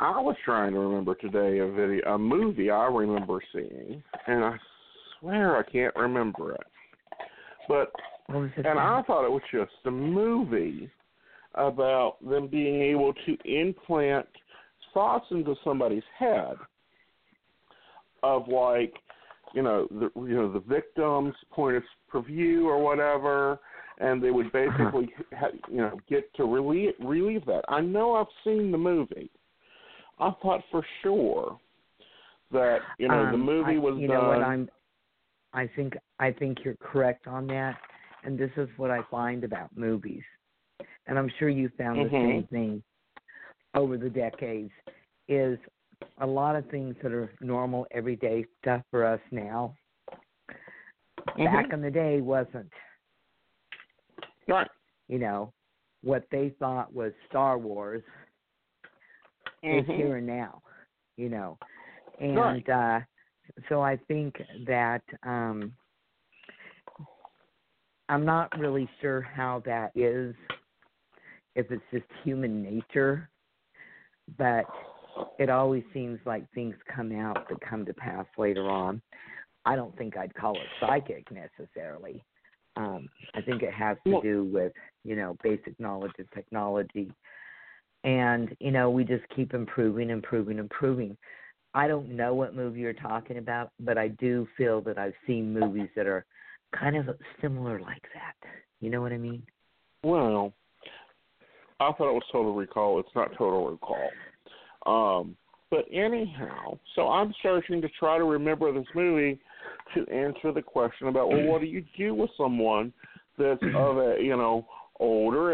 I 0.00 0.20
was 0.20 0.34
trying 0.44 0.72
to 0.72 0.80
remember 0.80 1.14
today 1.14 1.58
a 1.58 1.70
video, 1.70 2.12
a 2.12 2.18
movie 2.18 2.72
I 2.72 2.86
remember 2.86 3.38
seeing, 3.52 4.02
and 4.26 4.44
I 4.44 4.56
swear 5.20 5.56
I 5.56 5.62
can't 5.62 5.94
remember 5.94 6.54
it. 6.54 6.60
But 7.68 7.92
What 8.26 8.40
was 8.40 8.50
it? 8.56 8.66
and 8.66 8.78
I 8.78 9.02
thought 9.02 9.24
it 9.24 9.30
was 9.30 9.42
just 9.52 9.72
a 9.86 9.90
movie 9.90 10.90
about 11.54 12.16
them 12.28 12.46
being 12.48 12.82
able 12.82 13.12
to 13.26 13.36
implant 13.44 14.26
thoughts 14.92 15.26
into 15.30 15.54
somebody's 15.64 16.02
head 16.18 16.56
of 18.22 18.48
like, 18.48 18.94
you 19.54 19.62
know, 19.62 19.86
the 19.90 20.10
you 20.20 20.34
know 20.34 20.52
the 20.52 20.60
victim's 20.60 21.34
point 21.50 21.76
of 22.12 22.24
view 22.26 22.68
or 22.68 22.82
whatever, 22.82 23.58
and 23.98 24.22
they 24.22 24.30
would 24.30 24.50
basically 24.52 25.08
ha 25.32 25.48
you 25.70 25.76
know 25.78 26.00
get 26.08 26.32
to 26.34 26.44
relieve 26.44 26.94
relieve 27.00 27.44
that. 27.46 27.64
I 27.68 27.80
know 27.80 28.14
I've 28.14 28.26
seen 28.44 28.72
the 28.72 28.78
movie. 28.78 29.30
I 30.18 30.32
thought 30.42 30.62
for 30.70 30.84
sure 31.02 31.58
that 32.52 32.78
you 32.98 33.08
know 33.08 33.26
the 33.26 33.34
Um, 33.34 33.40
movie 33.40 33.76
I- 33.76 33.78
was 33.78 33.98
You 33.98 34.08
done. 34.08 34.16
know 34.16 34.28
what? 34.28 34.42
I'm. 34.42 34.68
I 35.52 35.68
think 35.76 35.96
I 36.24 36.32
think 36.32 36.64
you're 36.64 36.76
correct 36.76 37.26
on 37.26 37.46
that, 37.48 37.76
and 38.24 38.38
this 38.38 38.50
is 38.56 38.66
what 38.78 38.90
I 38.90 39.00
find 39.10 39.44
about 39.44 39.68
movies, 39.76 40.22
and 41.06 41.18
I'm 41.18 41.28
sure 41.38 41.50
you 41.50 41.68
found 41.76 41.98
the 42.06 42.08
Mhm. 42.08 42.10
same 42.12 42.46
thing 42.46 42.82
over 43.74 43.98
the 43.98 44.08
decades. 44.08 44.72
Is 45.28 45.58
a 46.18 46.26
lot 46.26 46.56
of 46.56 46.66
things 46.70 46.96
that 47.02 47.12
are 47.12 47.30
normal 47.40 47.86
everyday 47.90 48.46
stuff 48.60 48.82
for 48.90 49.04
us 49.04 49.20
now. 49.30 49.74
Back 51.36 51.66
Mhm. 51.66 51.74
in 51.74 51.82
the 51.82 51.90
day, 51.90 52.20
wasn't. 52.22 52.72
right. 54.48 54.70
You 55.08 55.18
know, 55.18 55.52
what 56.02 56.24
they 56.30 56.48
thought 56.58 56.90
was 56.94 57.12
Star 57.28 57.58
Wars 57.58 58.02
is 59.62 59.86
Mhm. 59.86 59.96
here 59.96 60.16
and 60.16 60.26
now, 60.26 60.62
you 61.18 61.28
know. 61.28 61.58
And 62.18 62.36
Right. 62.38 62.68
uh 62.68 63.00
so 63.68 63.82
I 63.82 63.96
think 64.08 64.40
that 64.66 65.02
um 65.22 65.76
I'm 68.08 68.24
not 68.24 68.56
really 68.58 68.88
sure 69.00 69.22
how 69.22 69.62
that 69.64 69.92
is 69.94 70.34
if 71.56 71.70
it's 71.70 71.82
just 71.92 72.04
human 72.22 72.62
nature, 72.62 73.28
but 74.36 74.64
it 75.38 75.48
always 75.48 75.84
seems 75.92 76.18
like 76.26 76.44
things 76.52 76.74
come 76.94 77.12
out 77.12 77.48
that 77.48 77.60
come 77.60 77.86
to 77.86 77.94
pass 77.94 78.26
later 78.36 78.68
on. 78.68 79.00
I 79.64 79.76
don't 79.76 79.96
think 79.96 80.16
I'd 80.16 80.34
call 80.34 80.54
it 80.54 80.66
psychic 80.80 81.26
necessarily. 81.30 82.22
Um, 82.76 83.08
I 83.34 83.40
think 83.40 83.62
it 83.62 83.72
has 83.72 83.96
to 84.06 84.20
do 84.20 84.44
with, 84.52 84.72
you 85.04 85.16
know, 85.16 85.36
basic 85.42 85.78
knowledge 85.78 86.12
of 86.18 86.30
technology. 86.32 87.12
And, 88.02 88.54
you 88.60 88.72
know, 88.72 88.90
we 88.90 89.04
just 89.04 89.22
keep 89.34 89.54
improving, 89.54 90.10
improving, 90.10 90.58
improving. 90.58 91.16
I 91.72 91.88
don't 91.88 92.10
know 92.10 92.34
what 92.34 92.54
movie 92.54 92.80
you're 92.80 92.92
talking 92.92 93.38
about, 93.38 93.70
but 93.80 93.96
I 93.96 94.08
do 94.08 94.46
feel 94.56 94.80
that 94.82 94.98
I've 94.98 95.14
seen 95.26 95.58
movies 95.58 95.88
that 95.96 96.06
are 96.06 96.26
kind 96.78 96.96
of 96.96 97.08
similar 97.40 97.80
like 97.80 98.02
that. 98.14 98.34
You 98.80 98.90
know 98.90 99.00
what 99.00 99.12
I 99.12 99.18
mean? 99.18 99.42
Well, 100.02 100.52
I 101.80 101.92
thought 101.92 102.10
it 102.10 102.14
was 102.14 102.22
Total 102.30 102.54
Recall. 102.54 103.00
It's 103.00 103.08
not 103.14 103.30
Total 103.36 103.70
Recall. 103.70 104.10
Um, 104.86 105.36
but 105.70 105.86
anyhow, 105.92 106.78
so 106.94 107.08
I'm 107.08 107.34
searching 107.42 107.80
to 107.80 107.88
try 107.98 108.18
to 108.18 108.24
remember 108.24 108.72
this 108.72 108.86
movie 108.94 109.40
to 109.94 110.00
answer 110.12 110.52
the 110.52 110.62
question 110.62 111.08
about 111.08 111.28
well, 111.28 111.42
what 111.46 111.60
do 111.60 111.66
you 111.66 111.84
do 111.96 112.14
with 112.14 112.30
someone 112.36 112.92
that's 113.38 113.62
of 113.74 113.96
a 113.98 114.16
you 114.20 114.36
know 114.36 114.66
older 115.00 115.52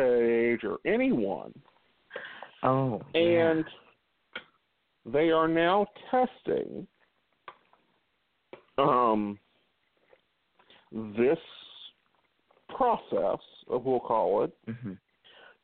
age 0.52 0.60
or 0.64 0.78
anyone, 0.84 1.54
Oh. 2.62 3.00
yeah. 3.14 3.20
and 3.50 3.64
they 5.06 5.30
are 5.30 5.48
now 5.48 5.86
testing 6.10 6.86
um 8.76 9.38
this 10.92 11.38
process, 12.68 13.38
we'll 13.68 14.00
call 14.00 14.44
it, 14.44 14.56
Mhm. 14.66 14.98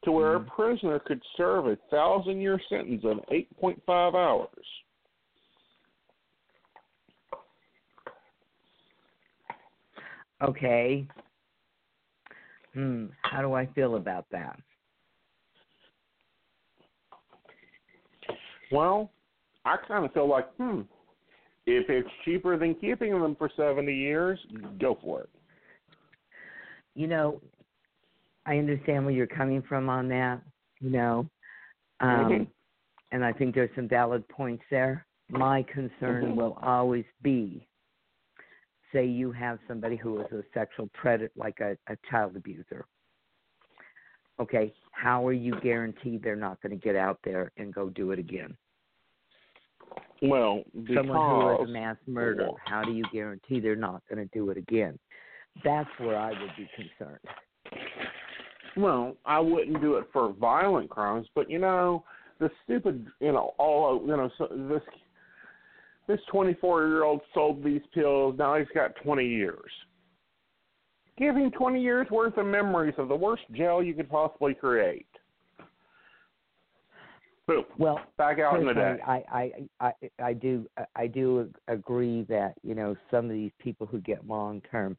to 0.05 0.13
where 0.13 0.39
Mhm. 0.39 0.47
a 0.47 0.51
prisoner 0.51 0.99
could 0.99 1.23
serve 1.37 1.67
a 1.67 1.77
thousand 1.91 2.41
year 2.41 2.59
sentence 2.69 3.05
in 3.05 3.21
8.5 3.29 4.15
hours. 4.15 4.67
Okay. 10.43 11.09
Hmm. 12.75 13.07
How 13.23 13.41
do 13.41 13.55
I 13.55 13.67
feel 13.67 13.97
about 13.97 14.29
that? 14.31 14.61
Well, 18.71 19.11
I 19.65 19.77
kind 19.79 20.05
of 20.05 20.13
feel 20.13 20.27
like, 20.27 20.53
hmm, 20.57 20.83
if 21.67 21.91
it's 21.91 22.09
cheaper 22.25 22.57
than 22.57 22.75
keeping 22.77 23.13
them 23.21 23.35
for 23.37 23.51
70 23.57 23.93
years, 23.93 24.39
go 24.81 24.97
for 25.03 25.23
it. 25.23 25.31
You 26.95 27.09
know, 27.09 27.41
I 28.47 28.59
understand 28.59 29.05
where 29.05 29.15
you're 29.15 29.27
coming 29.27 29.63
from 29.69 29.89
on 29.89 30.09
that. 30.09 30.41
You 30.81 30.91
know, 30.91 31.31
um, 32.01 32.31
Mhm. 32.31 32.51
and 33.13 33.25
I 33.25 33.33
think 33.33 33.55
there's 33.55 33.75
some 33.75 33.89
valid 33.89 34.27
points 34.29 34.65
there. 34.71 35.07
My 35.29 35.63
concern 35.65 36.27
Mhm. 36.27 36.37
will 36.37 36.59
always 36.63 37.07
be, 37.23 37.67
say 38.93 39.05
you 39.05 39.33
have 39.33 39.59
somebody 39.67 39.97
who 39.97 40.21
is 40.21 40.33
a 40.33 40.45
sexual 40.53 40.89
predator, 40.89 41.33
like 41.35 41.61
a, 41.61 41.77
a 41.89 41.97
child 42.09 42.37
abuser. 42.37 42.87
Okay, 44.39 44.73
how 44.93 45.27
are 45.27 45.33
you 45.33 45.59
guaranteed 45.61 46.23
they're 46.23 46.37
not 46.37 46.61
going 46.61 46.71
to 46.71 46.83
get 46.83 46.95
out 46.95 47.19
there 47.23 47.51
and 47.57 47.73
go 47.73 47.89
do 47.89 48.13
it 48.13 48.19
again? 48.19 48.57
Well, 50.23 50.63
because 50.75 50.97
Someone 50.97 51.57
who 51.57 51.63
is 51.63 51.69
a 51.69 51.73
mass 51.73 51.97
murderer, 52.07 52.51
how 52.65 52.83
do 52.83 52.93
you 52.93 53.05
guarantee 53.13 53.61
they're 53.61 53.77
not 53.77 54.03
going 54.09 54.27
to 54.27 54.35
do 54.35 54.51
it 54.51 54.57
again? 54.57 54.99
That's 55.63 55.89
where 55.99 56.17
I 56.19 56.31
would 56.31 56.51
be 56.57 56.69
concerned. 56.75 57.21
Well, 58.77 59.17
I 59.25 59.41
wouldn't 59.41 59.81
do 59.81 59.97
it 59.97 60.07
for 60.13 60.33
violent 60.33 60.91
crimes, 60.91 61.27
but 61.35 61.51
you 61.51 61.59
know, 61.59 62.05
the 62.41 62.51
stupid, 62.65 63.07
you 63.21 63.33
know, 63.33 63.55
all 63.59 64.01
you 64.03 64.09
know, 64.09 64.31
so 64.37 64.49
this 64.69 64.83
this 66.07 66.21
24 66.31 66.87
year 66.87 67.05
old 67.05 67.21
sold 67.35 67.65
these 67.65 67.81
pills. 67.95 68.37
Now 68.39 68.57
he's 68.57 68.69
got 68.75 68.95
20 69.03 69.27
years. 69.27 69.71
Give 71.19 71.35
him 71.35 71.51
20 71.51 71.83
years 71.83 72.07
worth 72.11 72.37
of 72.37 72.47
memories 72.47 72.95
of 72.99 73.09
the 73.09 73.17
worst 73.17 73.43
jail 73.55 73.83
you 73.83 73.95
could 73.95 74.11
possibly 74.11 74.55
create. 74.55 75.07
Boom, 77.47 77.65
Well, 77.79 78.01
back 78.19 78.39
out 78.41 78.59
in 78.61 78.67
the 78.67 78.75
day. 78.75 78.97
I, 79.07 79.23
I, 79.31 79.53
I, 79.81 79.93
I 80.23 80.33
do, 80.33 80.67
I 80.97 81.07
do 81.07 81.53
agree 81.69 82.23
that 82.29 82.55
you 82.63 82.75
know 82.75 82.97
some 83.11 83.27
of 83.27 83.31
these 83.31 83.53
people 83.61 83.87
who 83.87 84.01
get 84.01 84.27
long 84.27 84.61
term, 84.71 84.97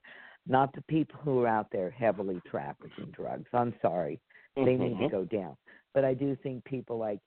not 0.47 0.73
the 0.73 0.81
people 0.83 1.19
who 1.23 1.41
are 1.41 1.47
out 1.47 1.67
there 1.71 1.89
heavily 1.89 2.41
trafficking 2.49 3.11
drugs. 3.11 3.47
I'm 3.53 3.73
sorry, 3.81 4.19
they 4.55 4.75
need 4.75 4.97
to 4.99 5.05
Mhm. 5.05 5.11
go 5.11 5.25
down. 5.25 5.57
But 5.93 6.05
I 6.05 6.13
do 6.13 6.37
think 6.37 6.63
people 6.63 6.97
like, 6.97 7.19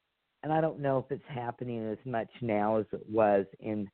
and 0.42 0.52
I 0.52 0.60
don't 0.62 0.78
know 0.80 0.98
if 0.98 1.10
it's 1.10 1.26
happening 1.28 1.84
as 1.90 1.98
much 2.06 2.30
now 2.40 2.76
as 2.76 2.86
it 2.92 3.06
was 3.08 3.44
in 3.58 3.90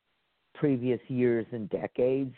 previous 0.54 1.00
years 1.09 1.47
and 1.50 1.68
decades, 1.71 2.35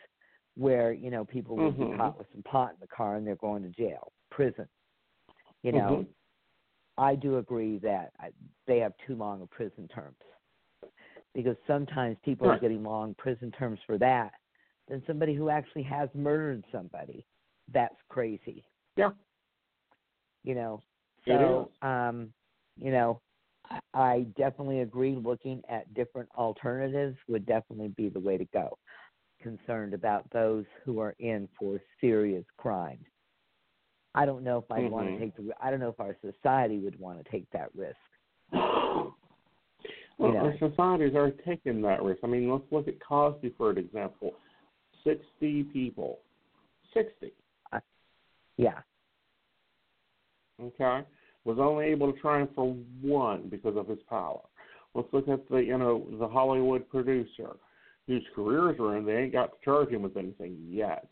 where 0.56 0.92
you 0.92 1.10
know 1.10 1.24
people 1.26 1.56
will 1.56 1.72
be 1.72 1.84
Mhm. 1.84 1.96
caught 1.98 2.16
with 2.16 2.26
some 2.32 2.42
pot 2.44 2.70
in 2.70 2.80
the 2.80 2.86
car 2.86 3.16
and 3.16 3.26
they're 3.26 3.36
going 3.36 3.62
to 3.64 3.70
jail, 3.70 4.12
prison. 4.30 4.66
You 5.62 5.72
know, 5.72 6.06
Mhm. 6.06 6.06
I 6.98 7.14
do 7.14 7.38
agree 7.38 7.78
that 7.78 8.12
I, 8.20 8.30
they 8.66 8.78
have 8.78 8.92
too 9.06 9.14
long 9.14 9.40
of 9.42 9.50
prison 9.50 9.88
terms 9.88 10.16
because 11.34 11.56
sometimes 11.66 12.16
people 12.24 12.50
are 12.50 12.58
getting 12.58 12.82
long 12.82 13.14
prison 13.16 13.52
terms 13.52 13.78
for 13.86 13.98
that 13.98 14.32
than 14.88 15.02
somebody 15.06 15.34
who 15.34 15.50
actually 15.50 15.84
has 15.84 16.08
murdered 16.14 16.64
somebody. 16.72 17.24
that's 17.72 17.94
crazy. 18.08 18.64
Yeah. 18.96 19.10
You 20.44 20.54
know, 20.54 20.82
It 21.26 21.38
so 21.38 21.70
um, 21.86 22.32
you 22.80 22.90
know, 22.90 23.20
I, 23.70 23.78
I 23.94 24.26
definitely 24.36 24.80
agree. 24.80 25.14
Looking 25.14 25.62
at 25.68 25.92
different 25.94 26.28
alternatives 26.36 27.16
would 27.28 27.46
definitely 27.46 27.88
be 27.88 28.08
the 28.08 28.20
way 28.20 28.38
to 28.38 28.46
go. 28.46 28.76
Concerned 29.42 29.94
about 29.94 30.24
those 30.32 30.64
who 30.84 31.00
are 31.00 31.14
in 31.18 31.48
for 31.58 31.80
serious 32.00 32.44
crimes. 32.56 33.04
I 34.18 34.26
don't 34.26 34.42
know 34.42 34.58
if 34.58 34.70
I'd 34.72 34.90
want 34.90 35.06
Mhm. 35.08 35.14
to 35.14 35.18
take 35.20 35.36
the. 35.36 35.54
I 35.60 35.70
don't 35.70 35.78
know 35.78 35.90
if 35.90 36.00
our 36.00 36.16
society 36.20 36.78
would 36.78 36.98
want 36.98 37.24
to 37.24 37.30
take 37.30 37.48
that 37.50 37.70
risk. 37.74 37.96
Well, 40.18 40.32
know. 40.32 40.46
our 40.46 40.58
societies 40.58 41.14
are 41.14 41.30
taking 41.30 41.80
that 41.82 42.02
risk. 42.02 42.24
I 42.24 42.26
mean, 42.26 42.50
let's 42.50 42.64
look 42.72 42.88
at 42.88 42.98
Cosby 42.98 43.50
for 43.50 43.70
an 43.70 43.78
example. 43.78 44.34
Sixty 45.04 45.62
people. 45.62 46.18
Sixty. 46.92 47.32
Yeah, 48.56 48.82
Okay? 50.60 51.04
Was 51.44 51.60
only 51.60 51.84
able 51.86 52.12
to 52.12 52.18
triumph 52.18 52.50
for 52.56 52.74
one 53.00 53.48
because 53.48 53.76
of 53.76 53.86
his 53.86 54.02
power. 54.08 54.40
Let's 54.94 55.06
look 55.12 55.28
at 55.28 55.48
the 55.48 55.58
you 55.58 55.78
know, 55.78 56.04
the 56.18 56.26
Hollywood 56.26 56.88
producer 56.88 57.56
whose 58.08 58.26
careers 58.34 58.80
are 58.80 58.96
in, 58.96 59.04
they 59.04 59.16
ain't 59.16 59.32
got 59.32 59.52
to 59.52 59.64
charge 59.64 59.90
him 59.90 60.02
with 60.02 60.16
anything 60.16 60.56
yet. 60.68 61.08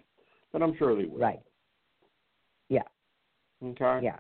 But 0.53 0.63
I'm 0.63 0.77
sure 0.77 0.97
they 0.97 1.05
will. 1.05 1.19
right. 1.21 1.39
Okay? 3.65 4.01
Yeah. 4.03 4.19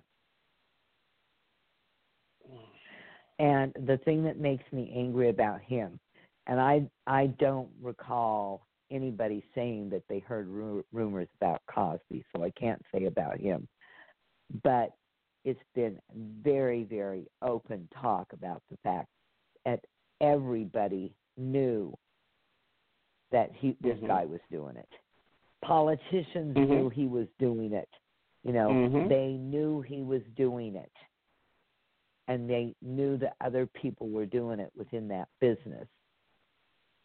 And 3.38 3.74
the 3.86 3.98
thing 3.98 4.24
that 4.24 4.38
makes 4.38 4.64
me 4.72 4.92
angry 4.94 5.28
about 5.28 5.60
him, 5.60 6.00
and 6.46 6.60
I 6.60 6.88
I 7.06 7.26
don't 7.38 7.68
recall 7.82 8.66
anybody 8.90 9.44
saying 9.54 9.90
that 9.90 10.04
they 10.08 10.20
heard 10.20 10.48
ru- 10.48 10.84
rumors 10.92 11.28
about 11.40 11.60
Cosby, 11.66 12.24
so 12.34 12.42
I 12.42 12.50
can't 12.50 12.80
say 12.94 13.04
about 13.04 13.38
him. 13.38 13.68
But 14.62 14.92
it's 15.44 15.60
been 15.74 15.98
very 16.14 16.84
very 16.84 17.26
open 17.42 17.88
talk 18.00 18.32
about 18.32 18.62
the 18.70 18.78
fact 18.78 19.08
that 19.66 19.84
everybody 20.20 21.14
knew 21.36 21.92
that 23.32 23.50
he 23.52 23.76
this 23.82 23.98
Mhm. 23.98 24.06
guy 24.06 24.24
was 24.24 24.40
doing 24.50 24.76
it. 24.76 24.88
Politicians 25.62 26.56
Mhm. 26.56 26.68
knew 26.68 26.88
he 26.88 27.06
was 27.06 27.28
doing 27.38 27.72
it. 27.72 27.88
You 28.46 28.52
know, 28.52 28.70
Mhm. 28.70 29.08
they 29.08 29.32
knew 29.32 29.80
he 29.80 30.02
was 30.02 30.22
doing 30.36 30.76
it. 30.76 30.92
And 32.28 32.48
they 32.48 32.76
knew 32.80 33.16
that 33.18 33.34
other 33.40 33.66
people 33.66 34.08
were 34.08 34.26
doing 34.26 34.60
it 34.60 34.70
within 34.76 35.08
that 35.08 35.28
business. 35.40 35.88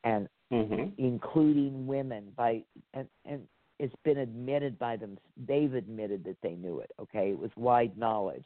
And 0.03 0.29
Mhm. 0.51 0.93
including 0.97 1.87
women 1.87 2.31
by 2.35 2.63
and 2.93 3.09
and 3.25 3.47
it's 3.79 3.95
been 4.03 4.19
admitted 4.19 4.77
by 4.77 4.95
them 4.97 5.17
they've 5.35 5.73
admitted 5.73 6.23
that 6.25 6.39
they 6.41 6.53
knew 6.53 6.79
it, 6.79 6.91
okay? 6.99 7.31
It 7.31 7.39
was 7.39 7.55
wide 7.55 7.97
knowledge. 7.97 8.45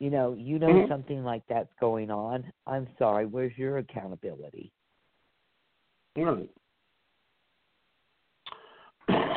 You 0.00 0.10
know, 0.10 0.34
you 0.34 0.58
know 0.58 0.68
Mhm. 0.68 0.88
something 0.88 1.24
like 1.24 1.46
that's 1.46 1.72
going 1.74 2.10
on. 2.10 2.52
I'm 2.66 2.88
sorry, 2.98 3.24
where's 3.24 3.56
your 3.56 3.78
accountability? 3.78 4.70
Right. 6.16 6.50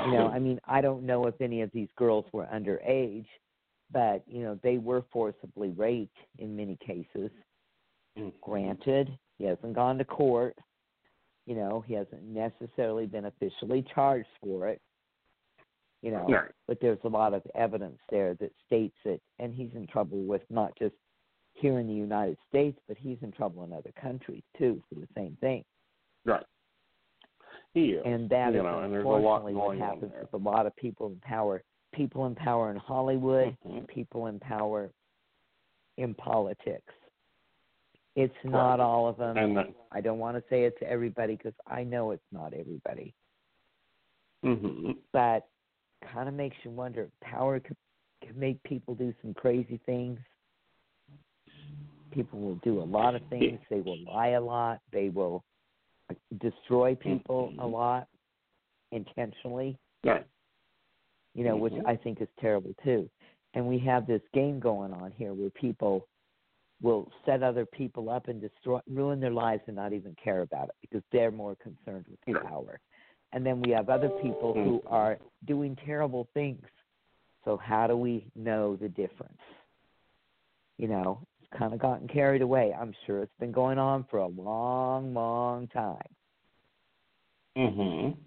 You 0.06 0.12
know, 0.12 0.28
I 0.28 0.40
mean, 0.40 0.60
I 0.66 0.82
don't 0.82 1.04
know 1.04 1.26
if 1.28 1.40
any 1.40 1.62
of 1.62 1.72
these 1.72 1.90
girls 1.96 2.26
were 2.34 2.46
underage, 2.46 3.28
but 3.92 4.24
you 4.28 4.44
know, 4.44 4.60
they 4.64 4.78
were 4.78 5.04
forcibly 5.12 5.70
raped 5.70 6.18
in 6.40 6.56
many 6.56 6.78
cases. 6.78 7.32
Mhm. 8.18 8.34
Granted, 8.42 9.18
he 9.38 9.46
hasn't 9.46 9.74
gone 9.74 9.98
to 9.98 10.06
court. 10.06 10.58
You 11.46 11.56
know, 11.56 11.82
he 11.82 11.94
hasn't 11.94 12.24
necessarily 12.24 13.06
been 13.06 13.26
officially 13.26 13.84
charged 13.84 14.30
for 14.42 14.68
it. 14.68 14.82
You 16.02 16.12
know, 16.12 16.26
Right. 16.28 16.52
but 16.68 16.80
there's 16.80 17.04
a 17.04 17.10
lot 17.10 17.34
of 17.34 17.46
evidence 17.56 18.00
there 18.10 18.34
that 18.36 18.52
states 18.66 18.98
it, 19.06 19.22
and 19.40 19.54
he's 19.54 19.74
in 19.74 19.88
trouble 19.88 20.22
with 20.24 20.50
not 20.50 20.76
just 20.76 20.96
here 21.54 21.80
in 21.80 21.88
the 21.88 21.94
United 21.94 22.38
States, 22.50 22.80
but 22.88 22.98
he's 22.98 23.22
in 23.22 23.32
trouble 23.32 23.64
in 23.64 23.72
other 23.72 23.92
countries 23.94 24.44
too 24.58 24.84
for 24.90 24.96
the 24.96 25.08
same 25.16 25.36
thing. 25.38 25.64
Right. 26.26 26.46
And 27.76 28.30
that 28.30 28.54
you 28.54 28.60
is 28.60 28.64
know, 28.64 28.80
and 28.80 28.94
there's 28.94 29.06
a 29.06 29.08
lot 29.08 29.46
unfortunately 29.46 29.54
what 29.54 29.78
happens 29.78 30.12
with 30.20 30.34
a 30.34 30.38
lot 30.50 30.66
of 30.66 30.76
people 30.76 31.08
in 31.08 31.16
power. 31.22 31.64
People 31.94 32.26
in 32.26 32.36
power 32.36 32.72
in 32.72 32.78
Hollywood, 32.78 33.56
Mhm. 33.66 33.88
people 33.88 34.28
in 34.28 34.40
power 34.40 34.92
in 35.98 36.14
politics. 36.16 36.92
It's 38.16 38.34
not 38.44 38.80
all 38.80 39.08
of 39.08 39.18
them. 39.18 39.38
And 39.38 39.74
I 39.92 40.02
don't 40.02 40.20
want 40.20 40.38
to 40.38 40.44
say 40.50 40.64
it's 40.66 40.78
everybody 40.82 41.36
because 41.36 41.54
I 41.68 41.84
know 41.84 42.12
it's 42.12 42.32
not 42.32 42.54
everybody. 42.54 43.14
mhm. 44.44 44.98
But 45.14 45.48
kind 46.02 46.28
of 46.28 46.36
makes 46.36 46.56
you 46.64 46.72
wonder. 46.72 47.10
Power 47.22 47.60
could, 47.60 47.78
could 48.26 48.36
make 48.36 48.62
people 48.64 48.94
do 48.94 49.14
some 49.22 49.34
crazy 49.34 49.78
things. 49.86 50.20
People 52.12 52.40
will 52.40 52.56
do 52.56 52.82
a 52.82 52.84
lot 52.84 53.16
of 53.16 53.22
things. 53.30 53.60
They 53.70 53.80
will 53.80 53.98
lie 54.04 54.30
a 54.30 54.42
lot. 54.42 54.82
They 54.92 55.10
will 55.10 55.44
destroy 56.40 56.96
people 56.96 57.54
a 57.60 57.68
Mhm. 57.68 57.72
lot 57.72 58.08
intentionally. 58.92 59.78
Right. 60.04 60.26
you 61.36 61.44
know, 61.44 61.56
which 61.58 61.74
Mhm. 61.74 61.88
I 61.88 61.96
think 61.96 62.22
is 62.22 62.28
terrible 62.40 62.74
too. 62.84 63.10
And 63.54 63.68
we 63.68 63.80
have 63.80 64.08
this 64.08 64.22
game 64.34 64.60
going 64.60 64.94
on 64.94 65.12
here 65.12 65.34
where 65.34 65.50
people 65.50 66.08
will 66.82 67.12
set 67.26 67.44
other 67.44 67.66
people 67.66 68.10
up 68.10 68.28
and 68.28 68.42
destroy, 68.42 68.80
ruin 68.88 69.20
their 69.20 69.32
lives, 69.32 69.64
and 69.68 69.76
not 69.76 69.94
even 69.94 70.16
care 70.16 70.42
about 70.42 70.70
it 70.70 70.76
because 70.82 71.04
they're 71.12 71.32
more 71.32 71.56
concerned 71.56 72.06
with 72.08 72.44
power. 72.44 72.80
And 73.32 73.46
then 73.46 73.62
we 73.62 73.72
have 73.72 73.90
other 73.90 74.10
people 74.10 74.54
who 74.54 74.82
Mhm. 74.82 74.92
are 74.92 75.20
doing 75.46 75.76
terrible 75.78 76.26
things. 76.34 76.66
So 77.46 77.58
how 77.58 77.88
do 77.88 77.98
we 77.98 78.32
know 78.36 78.76
the 78.76 78.90
difference? 78.90 79.42
You 80.78 80.88
know, 80.88 81.26
kind 81.58 81.74
of 81.74 81.80
gotten 81.80 82.08
carried 82.08 82.42
away. 82.42 82.74
I'm 82.80 82.94
sure 83.06 83.22
it's 83.22 83.36
been 83.40 83.52
going 83.52 83.78
on 83.78 84.06
for 84.10 84.20
a 84.20 84.28
long, 84.28 85.14
long 85.14 85.68
time. 85.68 86.16
Mhm. 87.56 88.18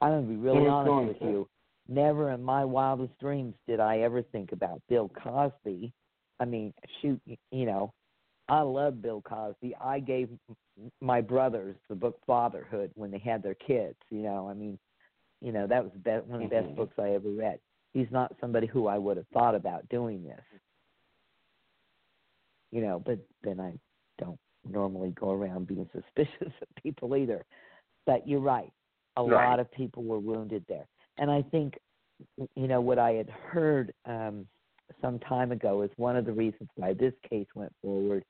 I'm 0.00 0.10
gonna 0.10 0.22
be 0.26 0.36
really 0.36 0.66
honest 0.66 1.08
with 1.08 1.18
to? 1.20 1.24
you. 1.24 1.48
Never 1.88 2.30
in 2.30 2.42
my 2.42 2.64
wildest 2.64 3.18
dreams 3.18 3.54
did 3.66 3.80
I 3.80 4.00
ever 4.00 4.22
think 4.22 4.52
about 4.52 4.82
Bill 4.88 5.08
Cosby. 5.08 5.92
I 6.40 6.44
mean, 6.44 6.72
shoot, 7.00 7.20
you 7.26 7.66
know, 7.66 7.92
I 8.48 8.60
love 8.60 9.00
Bill 9.00 9.22
Cosby. 9.22 9.74
I 9.76 10.00
gave 10.00 10.28
my 11.00 11.20
brothers 11.20 11.76
the 11.88 11.94
book 11.94 12.18
Fatherhood 12.26 12.90
when 12.94 13.10
they 13.10 13.18
had 13.18 13.42
their 13.42 13.54
kids. 13.54 13.96
You 14.10 14.22
know, 14.22 14.48
I 14.48 14.54
mean, 14.54 14.78
you 15.40 15.52
know 15.52 15.66
that 15.66 15.82
was 15.82 15.92
the 15.92 15.98
best, 15.98 16.26
one 16.26 16.42
of 16.42 16.50
the 16.50 16.54
best 16.54 16.68
Mhm. 16.68 16.76
books 16.76 16.98
I 16.98 17.10
ever 17.10 17.30
read. 17.30 17.60
He's 17.92 18.10
not 18.10 18.34
somebody 18.40 18.66
who 18.66 18.86
I 18.86 18.98
would 18.98 19.16
have 19.16 19.28
thought 19.28 19.54
about 19.54 19.88
doing 19.88 20.24
this. 20.24 20.42
You 22.74 22.80
know, 22.80 23.00
but 23.06 23.20
then 23.44 23.60
I 23.60 23.72
don't 24.18 24.38
normally 24.68 25.10
go 25.10 25.30
around 25.30 25.68
being 25.68 25.88
suspicious 25.94 26.52
of 26.60 26.82
people 26.82 27.16
either. 27.16 27.44
But 28.04 28.26
you're 28.26 28.40
right. 28.40 28.72
A 29.16 29.22
Right. 29.22 29.46
lot 29.46 29.60
of 29.60 29.70
people 29.70 30.02
were 30.02 30.18
wounded 30.18 30.64
there. 30.68 30.88
And 31.18 31.30
I 31.30 31.42
think, 31.52 31.78
you 32.56 32.66
know, 32.66 32.80
what 32.80 32.98
I 32.98 33.12
had 33.12 33.30
heard 33.30 33.94
um, 34.06 34.44
some 35.00 35.20
time 35.20 35.52
ago 35.52 35.82
is 35.82 35.90
one 35.96 36.16
of 36.16 36.24
the 36.24 36.32
reasons 36.32 36.68
why 36.74 36.94
this 36.94 37.12
case 37.30 37.46
went 37.54 37.72
forward 37.80 38.24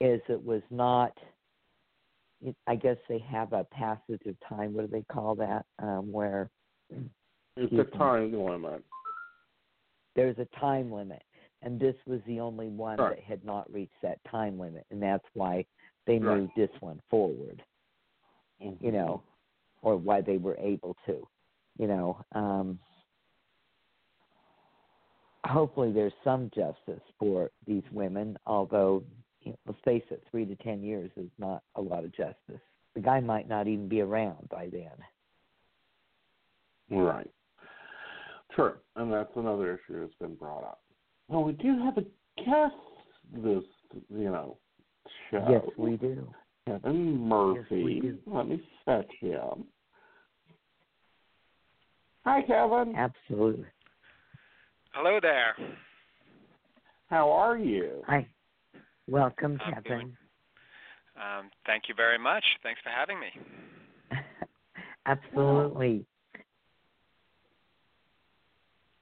is 0.00 0.20
it 0.28 0.44
was 0.44 0.62
not. 0.70 1.16
I 2.66 2.74
guess 2.74 2.96
they 3.08 3.18
have 3.30 3.52
a 3.52 3.64
passage 3.64 4.22
of 4.26 4.34
time. 4.48 4.72
What 4.74 4.82
do 4.82 4.96
they 4.96 5.04
call 5.12 5.34
that? 5.36 5.64
Um, 5.80 6.10
where 6.12 6.50
It's 7.56 7.72
a 7.72 7.96
time 7.96 8.32
limit. 8.32 8.82
there's 10.16 10.38
a 10.38 10.46
time 10.60 10.90
limit, 10.92 11.22
and 11.62 11.78
this 11.78 11.96
was 12.06 12.20
the 12.26 12.40
only 12.40 12.68
one 12.68 12.96
that 12.96 13.20
had 13.20 13.44
not 13.44 13.72
reached 13.72 14.00
that 14.02 14.22
time 14.24 14.58
limit, 14.58 14.86
and 14.90 15.02
that's 15.02 15.26
why 15.34 15.64
they 16.06 16.18
Right. 16.18 16.38
moved 16.38 16.52
this 16.56 16.70
one 16.80 17.00
forward. 17.10 17.64
Mhm. 18.60 18.80
You 18.80 18.92
know, 18.92 19.22
or 19.82 19.96
why 19.96 20.20
they 20.20 20.38
were 20.38 20.56
able 20.58 20.94
to. 21.06 21.26
You 21.78 21.86
know, 21.86 22.24
um, 22.32 22.78
hopefully 25.46 25.92
there's 25.92 26.14
some 26.24 26.50
justice 26.50 27.02
for 27.18 27.50
these 27.66 27.88
women. 27.92 28.36
Although, 28.46 29.04
you 29.40 29.52
know, 29.52 29.58
let's 29.66 29.80
face 29.80 30.04
it, 30.10 30.26
three 30.30 30.44
to 30.44 30.56
ten 30.56 30.82
years 30.82 31.10
is 31.16 31.30
not 31.38 31.62
a 31.76 31.80
lot 31.80 32.04
of 32.04 32.12
justice. 32.12 32.60
The 32.94 33.00
guy 33.00 33.20
might 33.20 33.48
not 33.48 33.68
even 33.68 33.88
be 33.88 34.00
around 34.00 34.48
by 34.48 34.68
then. 34.68 35.04
Right. 36.90 37.30
Sure, 38.56 38.80
and 38.96 39.12
that's 39.12 39.36
another 39.36 39.74
issue 39.74 40.00
that's 40.00 40.14
been 40.14 40.34
brought 40.34 40.64
up. 40.64 40.82
Well, 41.28 41.44
we 41.44 41.52
do 41.52 41.78
have 41.84 41.98
a 41.98 42.04
guest 42.42 42.74
this, 43.32 43.64
you 44.08 44.30
know, 44.30 44.56
show. 45.30 45.46
Yes, 45.48 45.62
we 45.76 45.96
do. 45.96 46.26
Kevin 46.66 47.18
Murphy. 47.18 47.84
we 47.84 48.00
do. 48.00 48.18
Let 48.26 48.48
me 48.48 48.62
set 48.84 49.06
him. 49.20 49.64
Hi, 52.24 52.42
Kevin. 52.42 52.94
Absolutely. 52.96 53.66
Hello 54.92 55.18
there. 55.20 55.54
How 57.08 57.30
are 57.30 57.58
you? 57.58 58.02
Hi. 58.06 58.26
Welcome, 59.06 59.58
I'm 59.64 59.74
Kevin. 59.82 60.16
Um, 61.16 61.50
thank 61.66 61.84
you 61.88 61.94
very 61.94 62.18
much. 62.18 62.44
Thanks 62.62 62.80
for 62.82 62.90
having 62.90 63.18
me. 63.18 63.28
Absolutely. 65.06 66.04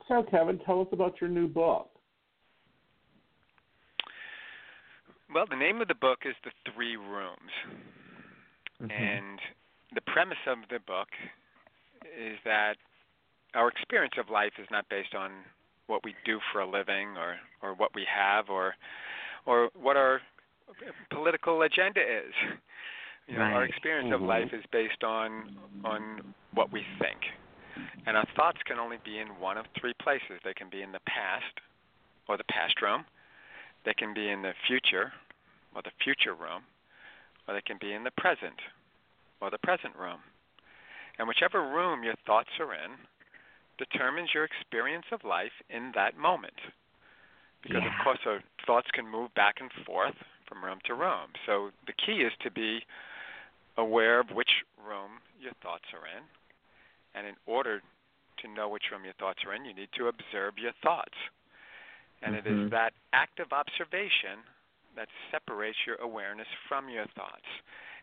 So, 0.09 0.25
Kevin, 0.31 0.61
tell 0.65 0.81
us 0.81 0.87
about 0.93 1.21
your 1.21 1.31
new 1.31 1.49
book. 1.49 1.91
Well, 5.37 5.45
the 5.45 5.55
name 5.55 5.83
of 5.83 5.89
the 5.89 5.95
book 5.95 6.21
is 6.25 6.35
The 6.45 6.73
Three 6.73 6.97
Rooms. 6.97 7.53
Mhm. 8.81 8.91
And 8.91 9.43
the 9.93 10.01
premise 10.01 10.39
of 10.47 10.67
the 10.69 10.79
book 10.81 11.15
is 12.07 12.41
that 12.45 12.79
our 13.53 13.69
experience 13.69 14.17
of 14.17 14.31
life 14.31 14.59
is 14.59 14.71
not 14.71 14.89
based 14.89 15.15
on 15.15 15.45
what 15.89 16.03
we 16.05 16.17
do 16.25 16.41
for 16.51 16.61
a 16.61 16.67
living 16.67 17.19
or, 17.19 17.39
or 17.61 17.75
what 17.75 17.93
we 17.93 18.07
have 18.07 18.49
or 18.49 18.77
or 19.45 19.69
what 19.75 19.99
our 19.99 20.23
political 21.11 21.61
agenda 21.61 22.01
is. 22.01 22.35
You 23.27 23.37
know, 23.37 23.43
our 23.43 23.61
Right. 23.61 23.69
experience 23.69 24.09
Mhm. 24.09 24.15
of 24.15 24.23
life 24.23 24.55
is 24.55 24.65
based 24.69 25.05
on 25.05 25.55
on 25.85 26.35
what 26.53 26.71
we 26.71 26.83
think. 26.99 27.31
And 28.07 28.17
our 28.17 28.25
thoughts 28.37 28.63
can 28.63 28.79
only 28.79 28.97
be 28.97 29.19
in 29.19 29.39
one 29.39 29.59
of 29.59 29.67
three 29.75 29.93
places. 29.93 30.41
They 30.45 30.55
can 30.55 30.71
be 30.71 30.81
in 30.81 30.93
the 30.93 31.01
past 31.01 31.61
or 32.27 32.39
the 32.39 32.45
past 32.45 32.81
room. 32.81 33.05
They 33.85 33.93
can 33.93 34.15
be 34.15 34.31
in 34.31 34.41
the 34.41 34.55
future 34.55 35.13
or 35.77 35.83
the 35.83 35.93
future 36.03 36.33
room. 36.33 36.65
Or 37.47 37.55
they 37.55 37.61
can 37.61 37.77
be 37.79 37.93
in 37.93 38.03
the 38.03 38.17
present 38.17 38.59
or 39.41 39.51
the 39.51 39.59
present 39.59 39.95
room. 39.95 40.19
And 41.19 41.29
whichever 41.29 41.61
room 41.61 42.03
your 42.03 42.17
thoughts 42.27 42.51
are 42.59 42.73
in 42.73 42.97
determines 43.79 44.33
your 44.33 44.45
experience 44.45 45.05
of 45.13 45.23
life 45.23 45.53
in 45.69 45.93
that 45.95 46.17
moment. 46.17 46.57
Because 47.63 47.83
Yeah. 47.83 47.93
of 47.93 48.05
course 48.05 48.19
our 48.27 48.43
thoughts 48.65 48.91
can 48.93 49.07
move 49.07 49.33
back 49.35 49.61
and 49.61 49.71
forth 49.85 50.17
from 50.49 50.65
room 50.65 50.81
to 50.87 50.95
room. 50.95 51.31
So 51.45 51.71
the 51.87 51.93
key 51.93 52.23
is 52.23 52.33
to 52.43 52.51
be 52.51 52.81
aware 53.77 54.19
of 54.19 54.31
which 54.31 54.65
room 54.79 55.21
your 55.39 55.53
thoughts 55.63 55.85
are 55.93 56.07
in. 56.07 56.25
And 57.15 57.27
in 57.27 57.37
order 57.47 57.83
to 58.39 58.49
know 58.49 58.69
which 58.69 58.91
room 58.91 59.05
your 59.05 59.15
thoughts 59.15 59.45
are 59.45 59.55
in, 59.55 59.65
you 59.65 59.75
need 59.75 59.93
to 59.97 60.09
observe 60.09 60.59
your 60.59 60.73
thoughts. 60.83 61.17
And 62.23 62.35
it 62.35 62.47
is 62.47 62.57
Mhm. 62.57 62.71
that 62.71 62.93
active 63.13 63.53
observation 63.53 64.41
that 64.97 65.09
separates 65.31 65.77
your 65.87 65.97
awareness 65.97 66.47
from 66.69 66.89
your 66.89 67.07
thoughts. 67.15 67.47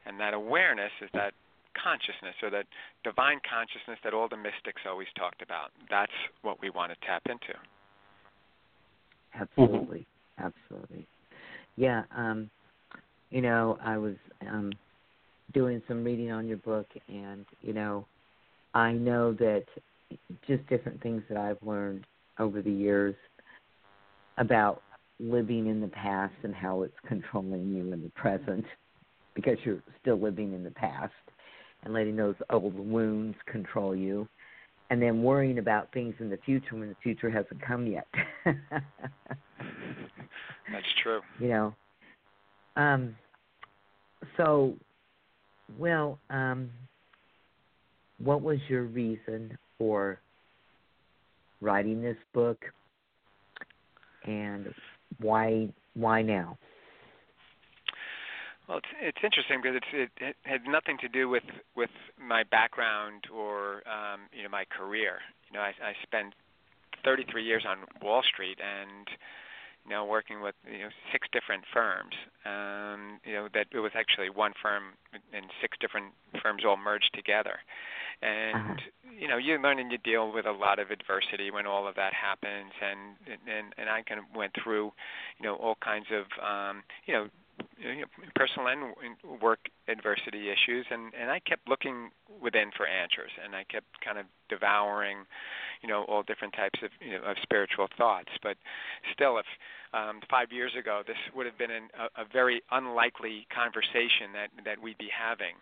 And 0.05 0.19
that 0.19 0.33
awareness 0.33 0.91
is 1.01 1.09
that 1.13 1.33
consciousness 1.81 2.35
or 2.41 2.49
that 2.51 2.65
divine 3.03 3.39
consciousness 3.49 3.97
that 4.03 4.13
all 4.13 4.29
the 4.29 4.37
mystics 4.37 4.81
always 4.87 5.07
talked 5.17 5.41
about. 5.41 5.71
That's 5.89 6.11
what 6.41 6.61
we 6.61 6.69
want 6.69 6.91
to 6.91 7.07
tap 7.07 7.23
into. 7.25 7.57
Absolutely. 9.33 10.05
Absolutely. 10.39 11.07
Yeah, 11.75 12.03
um 12.15 12.49
you 13.29 13.41
know, 13.41 13.79
I 13.83 13.97
was 13.97 14.15
um 14.41 14.71
doing 15.53 15.81
some 15.87 16.03
reading 16.03 16.31
on 16.31 16.47
your 16.47 16.57
book 16.57 16.87
and, 17.07 17.45
you 17.61 17.73
know, 17.73 18.05
I 18.73 18.91
know 18.91 19.33
that 19.33 19.65
just 20.47 20.65
different 20.67 21.01
things 21.01 21.23
that 21.29 21.37
I've 21.37 21.61
learned 21.63 22.05
over 22.39 22.61
the 22.61 22.71
years 22.71 23.15
about 24.37 24.81
living 25.19 25.67
in 25.67 25.81
the 25.81 25.87
past 25.87 26.33
and 26.43 26.53
how 26.53 26.83
it's 26.83 26.93
controlling 27.07 27.73
you 27.73 27.93
in 27.93 28.03
the 28.03 28.11
present 28.15 28.65
because 29.35 29.57
you're 29.63 29.81
still 30.01 30.19
living 30.19 30.53
in 30.53 30.63
the 30.63 30.71
past 30.71 31.13
and 31.83 31.93
letting 31.93 32.15
those 32.15 32.35
old 32.49 32.75
wounds 32.75 33.37
control 33.45 33.95
you 33.95 34.27
and 34.89 35.01
then 35.01 35.23
worrying 35.23 35.59
about 35.59 35.91
things 35.91 36.13
in 36.19 36.29
the 36.29 36.37
future 36.45 36.75
when 36.75 36.89
the 36.89 36.95
future 37.01 37.29
hasn't 37.29 37.61
come 37.65 37.87
yet. 37.87 38.07
That's 38.45 38.57
true. 41.01 41.21
you 41.39 41.47
know. 41.47 41.73
Um 42.75 43.15
so 44.37 44.75
well, 45.77 46.19
um 46.29 46.69
what 48.19 48.41
was 48.41 48.59
your 48.67 48.83
reason 48.83 49.57
for 49.77 50.19
writing 51.61 52.01
this 52.01 52.17
book 52.33 52.59
and 54.25 54.73
why 55.19 55.69
why 55.93 56.21
now? 56.21 56.57
Well, 58.67 58.77
it's 58.77 58.87
it's 59.01 59.17
interesting 59.23 59.59
because 59.61 59.77
it's, 59.77 60.11
it, 60.17 60.23
it 60.23 60.35
had 60.43 60.65
nothing 60.65 60.97
to 60.99 61.07
do 61.07 61.27
with 61.29 61.43
with 61.75 61.91
my 62.17 62.43
background 62.43 63.25
or 63.33 63.83
um, 63.87 64.21
you 64.31 64.43
know 64.43 64.49
my 64.49 64.65
career. 64.65 65.19
You 65.51 65.59
know, 65.59 65.61
I, 65.61 65.73
I 65.83 65.93
spent 66.01 66.33
33 67.03 67.43
years 67.43 67.65
on 67.67 67.79
Wall 68.01 68.23
Street 68.23 68.57
and 68.63 69.07
you 69.85 69.91
know 69.91 70.05
working 70.05 70.41
with 70.41 70.55
you 70.65 70.79
know 70.79 70.89
six 71.11 71.27
different 71.31 71.63
firms. 71.73 72.15
Um, 72.45 73.19
you 73.25 73.33
know 73.33 73.47
that 73.53 73.67
it 73.71 73.79
was 73.79 73.91
actually 73.95 74.29
one 74.29 74.53
firm 74.61 74.95
and 75.33 75.45
six 75.61 75.77
different 75.79 76.13
firms 76.41 76.63
all 76.65 76.77
merged 76.77 77.11
together. 77.13 77.59
And 78.21 78.75
Uh-huh. 78.75 78.77
you 79.19 79.27
know 79.27 79.37
you 79.37 79.57
learn 79.57 79.79
and 79.79 79.91
you 79.91 79.97
deal 79.97 80.31
with 80.31 80.45
a 80.45 80.51
lot 80.51 80.79
of 80.79 80.91
adversity 80.91 81.51
when 81.51 81.65
all 81.67 81.87
of 81.87 81.95
that 81.95 82.13
happens. 82.13 82.71
And 82.81 83.17
and 83.47 83.73
and 83.77 83.89
I 83.89 84.01
kind 84.03 84.19
of 84.19 84.25
went 84.35 84.53
through 84.61 84.91
you 85.39 85.43
know 85.45 85.55
all 85.55 85.75
kinds 85.83 86.07
of 86.11 86.25
um, 86.43 86.83
you 87.05 87.13
know 87.13 87.27
you 87.77 88.01
know, 88.01 88.07
personal 88.35 88.67
and 88.67 89.41
work 89.41 89.59
adversity 89.87 90.49
issues, 90.49 90.85
and 90.89 91.13
and 91.19 91.29
I 91.29 91.39
kept 91.39 91.67
looking 91.67 92.11
within 92.41 92.71
for 92.75 92.87
answers, 92.87 93.31
and 93.43 93.55
I 93.55 93.63
kept 93.65 93.87
kind 94.03 94.17
of 94.17 94.25
devouring, 94.49 95.25
you 95.81 95.89
know, 95.89 96.03
all 96.05 96.23
different 96.23 96.53
types 96.53 96.79
of 96.83 96.91
you 97.01 97.13
know 97.13 97.23
of 97.23 97.37
spiritual 97.41 97.87
thoughts. 97.97 98.29
But 98.41 98.57
still, 99.11 99.37
if 99.37 99.45
um, 99.93 100.21
five 100.29 100.51
years 100.51 100.71
ago, 100.79 101.01
this 101.05 101.17
would 101.35 101.45
have 101.45 101.57
been 101.57 101.71
an, 101.71 101.89
a, 101.97 102.21
a 102.21 102.25
very 102.31 102.61
unlikely 102.71 103.47
conversation 103.53 104.31
that 104.33 104.49
that 104.65 104.81
we'd 104.81 104.97
be 104.97 105.09
having. 105.11 105.55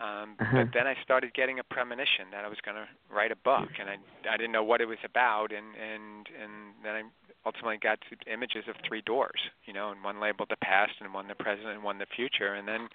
Um, 0.00 0.36
Uh-huh. 0.40 0.64
But 0.64 0.72
then 0.72 0.86
I 0.86 0.96
started 1.02 1.34
getting 1.34 1.58
a 1.58 1.64
premonition 1.64 2.30
that 2.32 2.44
I 2.44 2.48
was 2.48 2.58
going 2.64 2.76
to 2.76 2.88
write 3.14 3.32
a 3.32 3.36
book, 3.36 3.68
and 3.78 3.88
I 3.90 3.96
I 4.28 4.36
didn't 4.36 4.52
know 4.52 4.64
what 4.64 4.80
it 4.80 4.86
was 4.86 4.98
about, 5.04 5.52
and 5.52 5.76
and 5.76 6.26
and 6.42 6.52
then 6.82 6.94
I 6.96 7.02
ultimately 7.46 7.78
got 7.78 7.98
to 8.08 8.32
images 8.32 8.64
of 8.68 8.76
three 8.86 9.02
doors, 9.02 9.40
you 9.64 9.72
know, 9.72 9.90
and 9.90 10.02
one 10.04 10.20
labeled 10.20 10.48
the 10.50 10.56
past, 10.56 10.92
and 11.00 11.12
one 11.12 11.28
the 11.28 11.34
present, 11.34 11.68
and 11.68 11.82
one 11.82 11.98
the 11.98 12.06
future, 12.16 12.54
and 12.54 12.66
then 12.68 12.88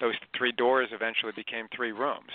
those 0.00 0.14
three 0.36 0.52
doors 0.52 0.88
eventually 0.92 1.32
became 1.34 1.68
three 1.74 1.92
rooms, 1.92 2.32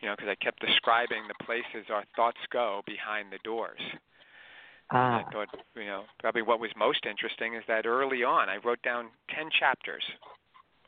you 0.00 0.08
know, 0.08 0.14
because 0.16 0.28
I 0.30 0.34
kept 0.36 0.60
describing 0.60 1.28
the 1.28 1.44
places 1.44 1.90
our 1.90 2.04
thoughts 2.16 2.40
go 2.50 2.82
behind 2.86 3.32
the 3.32 3.38
doors. 3.44 3.80
Ah, 4.90 5.20
I 5.20 5.30
thought, 5.32 5.48
you 5.74 5.86
know, 5.86 6.04
probably 6.20 6.42
what 6.42 6.60
was 6.60 6.70
most 6.76 7.06
interesting 7.06 7.54
is 7.54 7.64
that 7.66 7.86
early 7.86 8.22
on 8.24 8.48
I 8.50 8.56
wrote 8.58 8.82
down 8.82 9.10
10 9.34 9.48
chapters 9.58 10.04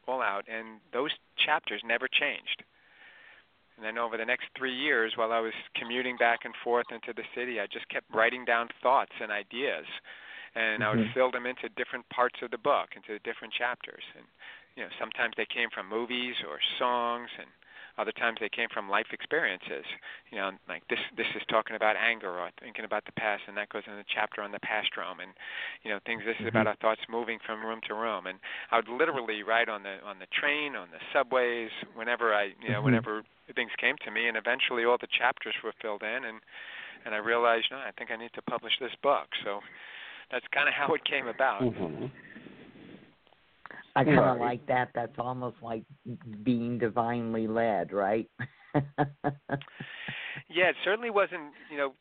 all 0.09 0.23
out, 0.23 0.45
and 0.49 0.81
those 0.93 1.11
chapters 1.37 1.83
never 1.85 2.09
changed. 2.09 2.65
And 3.77 3.85
then 3.85 3.99
over 3.99 4.17
the 4.17 4.25
next 4.25 4.47
three 4.57 4.75
years, 4.75 5.17
while 5.17 5.33
I 5.33 5.41
was 5.41 5.53
commuting 5.75 6.17
back 6.17 6.45
and 6.45 6.55
forth 6.63 6.87
into 6.93 7.13
the 7.13 7.25
city, 7.35 7.61
I 7.61 7.67
just 7.67 7.89
kept 7.89 8.07
writing 8.15 8.45
down 8.45 8.69
thoughts 8.83 9.13
and 9.21 9.33
ideas, 9.33 9.87
and 10.55 10.85
I 10.85 10.91
would 10.91 11.01
Mhm. 11.01 11.13
fill 11.13 11.31
them 11.31 11.47
into 11.47 11.69
different 11.71 12.09
parts 12.09 12.41
of 12.43 12.51
the 12.51 12.59
book, 12.59 12.95
into 12.95 13.19
different 13.19 13.53
chapters. 13.53 14.05
And 14.17 14.27
you 14.77 14.85
know, 14.85 14.91
sometimes 14.99 15.35
they 15.37 15.47
came 15.47 15.71
from 15.71 15.89
movies 15.89 16.37
or 16.43 16.61
songs, 16.79 17.31
and 17.39 17.51
other 17.99 18.13
times 18.13 18.39
they 18.41 18.49
came 18.49 18.69
from 18.73 18.89
life 18.89 19.07
experiences. 19.13 19.85
You 20.31 20.39
know, 20.39 20.51
like 20.69 20.83
this 20.89 20.99
this 21.17 21.27
is 21.37 21.43
talking 21.49 21.77
about 21.77 21.97
anger 21.97 22.31
or 22.31 22.51
thinking 22.61 22.85
about 22.85 23.05
the 23.05 23.13
past, 23.13 23.43
and 23.47 23.57
that 23.57 23.69
goes 23.69 23.83
in 23.87 23.97
the 23.97 24.05
chapter 24.13 24.43
on 24.43 24.53
the 24.53 24.61
past 24.61 24.97
room, 24.97 25.21
and 25.21 25.33
you 25.83 25.91
know, 25.91 26.01
things. 26.05 26.23
This 26.25 26.37
is 26.41 26.47
about 26.47 26.67
Mhm. 26.67 26.71
our 26.71 26.77
thoughts 26.77 27.03
moving 27.09 27.39
from 27.41 27.65
room 27.65 27.81
to 27.83 27.95
room, 27.95 28.27
and 28.27 28.39
I 28.71 28.77
would 28.77 28.89
literally 28.89 29.43
write 29.43 29.69
on 29.69 29.83
the 29.83 30.03
on 30.05 30.19
the 30.19 30.27
train, 30.27 30.77
on 30.77 30.91
the 30.91 31.01
subways, 31.13 31.71
whenever 31.95 32.35
I 32.35 32.55
you 32.61 32.71
know 32.71 32.81
Mhm. 32.81 32.85
whenever 32.85 33.25
things 33.55 33.73
came 33.77 33.97
to 33.99 34.11
me, 34.11 34.29
and 34.29 34.37
eventually 34.37 34.85
all 34.85 34.99
the 34.99 35.07
chapters 35.07 35.55
were 35.63 35.73
filled 35.81 36.03
in, 36.03 36.25
and 36.25 36.41
and 37.05 37.15
I 37.15 37.19
realized, 37.19 37.71
no, 37.71 37.79
I 37.79 37.91
think 37.93 38.11
I 38.11 38.17
need 38.17 38.33
to 38.33 38.43
publish 38.43 38.73
this 38.79 38.95
book. 39.03 39.29
So 39.45 39.63
that's 40.31 40.47
kind 40.49 40.69
of 40.69 40.75
how 40.75 40.95
it 40.95 41.05
came 41.05 41.29
about. 41.29 41.63
Mm-hmm. 41.63 42.07
I 43.97 44.05
kind 44.05 44.19
of 44.19 44.39
like 44.39 44.67
that. 44.67 44.91
That's 44.95 45.19
almost 45.19 45.57
like 45.63 45.85
being 46.43 46.79
divinely 46.79 47.47
led, 47.47 47.93
right? 47.93 48.29
Yeah, 50.49 50.71
it 50.71 50.77
certainly 50.85 51.11
wasn't, 51.11 51.55
you 51.71 51.79
know, 51.79 51.95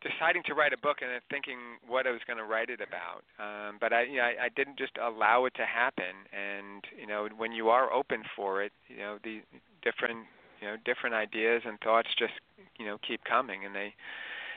deciding 0.00 0.42
to 0.44 0.54
write 0.54 0.72
a 0.72 0.78
book 0.78 0.98
and 1.02 1.10
then 1.10 1.20
thinking 1.30 1.58
what 1.86 2.06
I 2.06 2.10
was 2.10 2.20
going 2.26 2.36
to 2.38 2.44
write 2.44 2.70
it 2.70 2.80
about. 2.80 3.24
Um, 3.38 3.78
but 3.80 3.92
I, 3.92 4.04
you 4.04 4.18
know, 4.18 4.22
I, 4.22 4.46
I 4.46 4.48
didn't 4.54 4.78
just 4.78 4.92
allow 4.96 5.44
it 5.46 5.54
to 5.56 5.66
happen. 5.66 6.28
And 6.32 6.84
you 6.98 7.06
know, 7.06 7.28
when 7.36 7.52
you 7.52 7.68
are 7.68 7.92
open 7.92 8.22
for 8.36 8.62
it, 8.62 8.72
you 8.88 8.98
know, 8.98 9.18
the 9.24 9.40
different, 9.82 10.26
you 10.60 10.68
know, 10.68 10.76
different 10.84 11.14
ideas 11.14 11.62
and 11.66 11.78
thoughts 11.80 12.08
just, 12.18 12.34
you 12.78 12.86
know, 12.86 12.98
keep 13.06 13.24
coming, 13.24 13.64
and 13.64 13.74
they, 13.74 13.94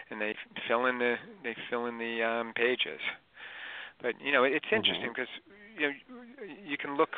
and 0.09 0.21
they 0.21 0.35
fill 0.67 0.85
in 0.85 0.99
the, 0.99 1.15
they 1.43 1.55
fill 1.69 1.87
in 1.87 1.97
the 1.97 2.23
um, 2.23 2.53
pages. 2.55 2.99
But 4.01 4.15
you 4.23 4.31
know, 4.31 4.43
it's 4.43 4.65
interesting 4.71 5.11
because 5.13 5.29
you 5.77 5.87
know 5.87 5.93
you 6.65 6.77
can 6.77 6.97
look 6.97 7.09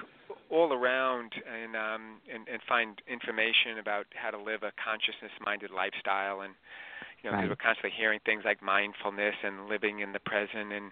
all 0.49 0.73
around 0.73 1.33
and 1.47 1.75
um 1.75 2.21
and, 2.33 2.47
and 2.47 2.61
find 2.67 3.01
information 3.07 3.79
about 3.79 4.05
how 4.15 4.29
to 4.31 4.37
live 4.37 4.63
a 4.63 4.71
consciousness 4.83 5.31
minded 5.45 5.71
lifestyle 5.71 6.41
and 6.41 6.53
you 7.23 7.31
know 7.31 7.37
Right. 7.37 7.49
we're 7.49 7.55
constantly 7.55 7.91
hearing 7.95 8.19
things 8.25 8.43
like 8.45 8.61
mindfulness 8.61 9.35
and 9.43 9.67
living 9.67 9.99
in 9.99 10.11
the 10.11 10.19
present 10.19 10.71
and 10.73 10.91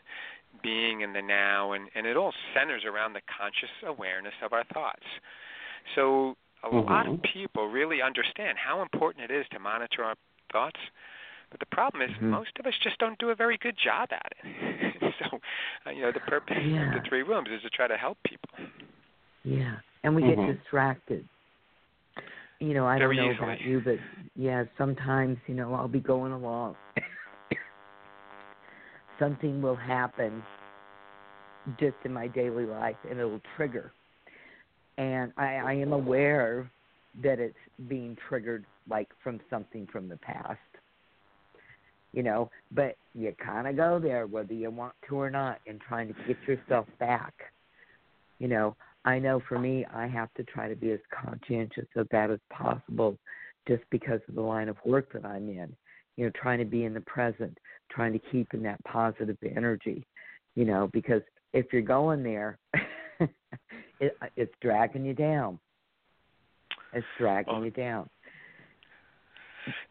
being 0.63 1.01
in 1.01 1.13
the 1.13 1.21
now 1.21 1.71
and 1.73 1.89
and 1.95 2.05
it 2.07 2.17
all 2.17 2.33
centers 2.53 2.83
around 2.85 3.13
the 3.13 3.21
conscious 3.37 3.71
awareness 3.85 4.33
of 4.43 4.53
our 4.53 4.63
thoughts 4.73 5.05
so 5.95 6.35
a 6.63 6.69
lot 6.69 7.07
of 7.07 7.13
Mhm. 7.13 7.23
people 7.33 7.67
really 7.67 8.01
understand 8.01 8.57
how 8.57 8.81
important 8.81 9.29
it 9.29 9.33
is 9.33 9.45
to 9.51 9.59
monitor 9.59 10.03
our 10.03 10.15
thoughts 10.51 10.79
But 11.51 11.59
the 11.59 11.65
problem 11.67 12.01
is 12.01 12.11
Mhm. 12.11 12.31
most 12.31 12.57
of 12.59 12.65
us 12.65 12.73
just 12.81 12.97
don't 12.97 13.19
do 13.19 13.29
a 13.29 13.35
very 13.35 13.57
good 13.57 13.77
job 13.77 14.09
at 14.11 14.31
it. 14.37 14.45
so, 15.29 15.39
uh, 15.85 15.91
you 15.91 16.01
know, 16.01 16.11
the 16.11 16.19
purpose 16.21 16.57
Yeah. 16.63 16.95
of 16.95 17.03
the 17.03 17.09
three 17.09 17.23
rooms 17.23 17.49
is 17.51 17.61
to 17.63 17.69
try 17.69 17.87
to 17.87 17.97
help 17.97 18.17
people. 18.23 18.49
Yeah, 19.43 19.77
and 20.03 20.15
we 20.15 20.23
Mhm. 20.23 20.47
get 20.47 20.57
distracted. 20.57 21.27
You 22.59 22.75
know, 22.75 22.85
I 22.85 22.99
Very 22.99 23.17
don't 23.17 23.25
know 23.25 23.31
easily. 23.33 23.53
about 23.53 23.61
you, 23.61 23.81
but 23.81 23.99
yeah, 24.35 24.65
sometimes 24.77 25.37
you 25.47 25.55
know 25.55 25.73
I'll 25.73 25.87
be 25.87 25.99
going 25.99 26.31
along. 26.31 26.75
Something 29.19 29.61
will 29.61 29.75
happen 29.75 30.43
just 31.79 31.97
in 32.05 32.13
my 32.13 32.27
daily 32.27 32.65
life, 32.65 32.97
and 33.09 33.19
it'll 33.19 33.41
trigger. 33.55 33.91
And 34.97 35.31
I, 35.37 35.55
I 35.55 35.73
am 35.73 35.93
aware 35.93 36.69
that 37.23 37.39
it's 37.39 37.57
being 37.87 38.15
triggered, 38.29 38.65
like 38.87 39.09
from 39.23 39.39
something 39.49 39.87
from 39.91 40.07
the 40.07 40.17
past. 40.17 40.59
You 42.13 42.23
know, 42.23 42.49
but 42.71 42.95
you 43.15 43.33
kind 43.43 43.67
of 43.67 43.77
go 43.77 43.99
there 43.99 44.27
whether 44.27 44.53
you 44.53 44.69
want 44.69 44.93
to 45.07 45.15
or 45.15 45.29
not, 45.29 45.59
in 45.65 45.79
trying 45.79 46.07
to 46.09 46.15
get 46.27 46.37
yourself 46.47 46.85
back. 46.99 47.33
You 48.39 48.47
know, 48.49 48.75
I 49.05 49.17
know 49.19 49.41
for 49.47 49.57
me, 49.57 49.85
I 49.93 50.07
have 50.07 50.33
to 50.35 50.43
try 50.43 50.67
to 50.67 50.75
be 50.75 50.91
as 50.91 50.99
conscientious 51.23 51.87
of 51.95 52.07
that 52.11 52.29
as 52.29 52.39
possible 52.51 53.17
just 53.67 53.83
because 53.91 54.19
of 54.27 54.35
the 54.35 54.41
line 54.41 54.69
of 54.69 54.77
work 54.85 55.11
that 55.13 55.25
I'm 55.25 55.49
in. 55.49 55.73
You 56.17 56.25
know, 56.25 56.31
trying 56.35 56.59
to 56.59 56.65
be 56.65 56.83
in 56.83 56.93
the 56.93 57.01
present, 57.01 57.57
trying 57.89 58.13
to 58.13 58.19
keep 58.31 58.53
in 58.53 58.61
that 58.63 58.83
positive 58.83 59.37
energy, 59.55 60.05
you 60.55 60.65
know, 60.65 60.89
because 60.91 61.21
if 61.53 61.67
you're 61.71 61.81
going 61.81 62.23
there, 62.23 62.57
it, 63.99 64.17
it's 64.35 64.53
dragging 64.61 65.05
you 65.05 65.13
down. 65.13 65.59
It's 66.93 67.05
dragging 67.17 67.53
Well, 67.53 67.65
you 67.65 67.71
down. 67.71 68.09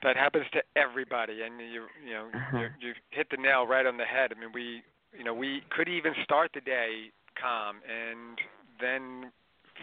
That 0.03 0.17
happens 0.17 0.47
to 0.53 0.63
everybody, 0.77 1.43
and 1.43 1.61
you 1.61 1.87
you 2.05 2.15
know 2.15 2.27
Uh-huh. 2.35 2.59
you 2.81 2.89
you 2.89 2.95
hit 3.11 3.29
the 3.31 3.37
nail 3.37 3.67
right 3.67 3.87
on 3.87 3.97
the 3.97 4.05
head. 4.05 4.33
I 4.35 4.41
mean, 4.41 4.51
we 4.53 4.83
you 5.17 5.25
know 5.25 5.35
we 5.35 5.63
could 5.71 5.89
even 5.89 6.15
start 6.25 6.51
the 6.55 6.61
day 6.61 7.11
calm, 7.41 7.77
and 7.87 8.39
then 8.81 9.33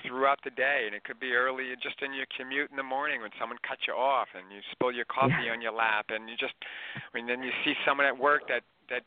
throughout 0.05 0.39
the 0.43 0.51
day, 0.51 0.83
and 0.85 0.93
it 0.93 1.03
could 1.03 1.19
be 1.19 1.33
early 1.33 1.73
just 1.81 2.01
in 2.01 2.13
your 2.13 2.25
commute 2.35 2.69
in 2.69 2.77
the 2.77 2.83
morning 2.83 3.21
when 3.21 3.31
someone 3.39 3.57
cuts 3.67 3.81
you 3.87 3.93
off 3.93 4.27
and 4.37 4.51
you 4.53 4.61
spill 4.71 4.91
your 4.91 5.05
coffee 5.05 5.47
Yeah. 5.47 5.53
on 5.53 5.61
your 5.61 5.73
lap, 5.73 6.07
and 6.09 6.29
you 6.29 6.35
just 6.37 6.53
and 7.13 7.27
then 7.27 7.41
you 7.43 7.51
see 7.63 7.73
someone 7.85 8.05
at 8.05 8.17
work 8.17 8.47
that 8.47 8.63
that 8.89 9.03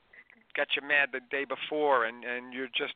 got 0.56 0.66
you 0.74 0.82
mad 0.86 1.10
the 1.12 1.20
day 1.30 1.44
before, 1.44 2.06
and 2.06 2.24
and 2.24 2.52
you're 2.52 2.68
just 2.68 2.94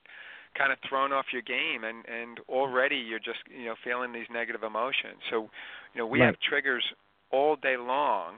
kind 0.56 0.72
of 0.72 0.78
thrown 0.88 1.12
off 1.12 1.26
your 1.32 1.42
game 1.42 1.82
and 1.82 2.06
and 2.06 2.38
already 2.48 2.96
you're 2.96 3.18
just 3.18 3.40
you 3.50 3.66
know 3.66 3.74
feeling 3.82 4.12
these 4.12 4.30
negative 4.30 4.62
emotions 4.62 5.18
so 5.28 5.50
you 5.92 5.98
know 5.98 6.06
we 6.06 6.20
Right. 6.20 6.26
have 6.26 6.36
triggers 6.48 6.84
all 7.32 7.56
day 7.56 7.76
long 7.76 8.34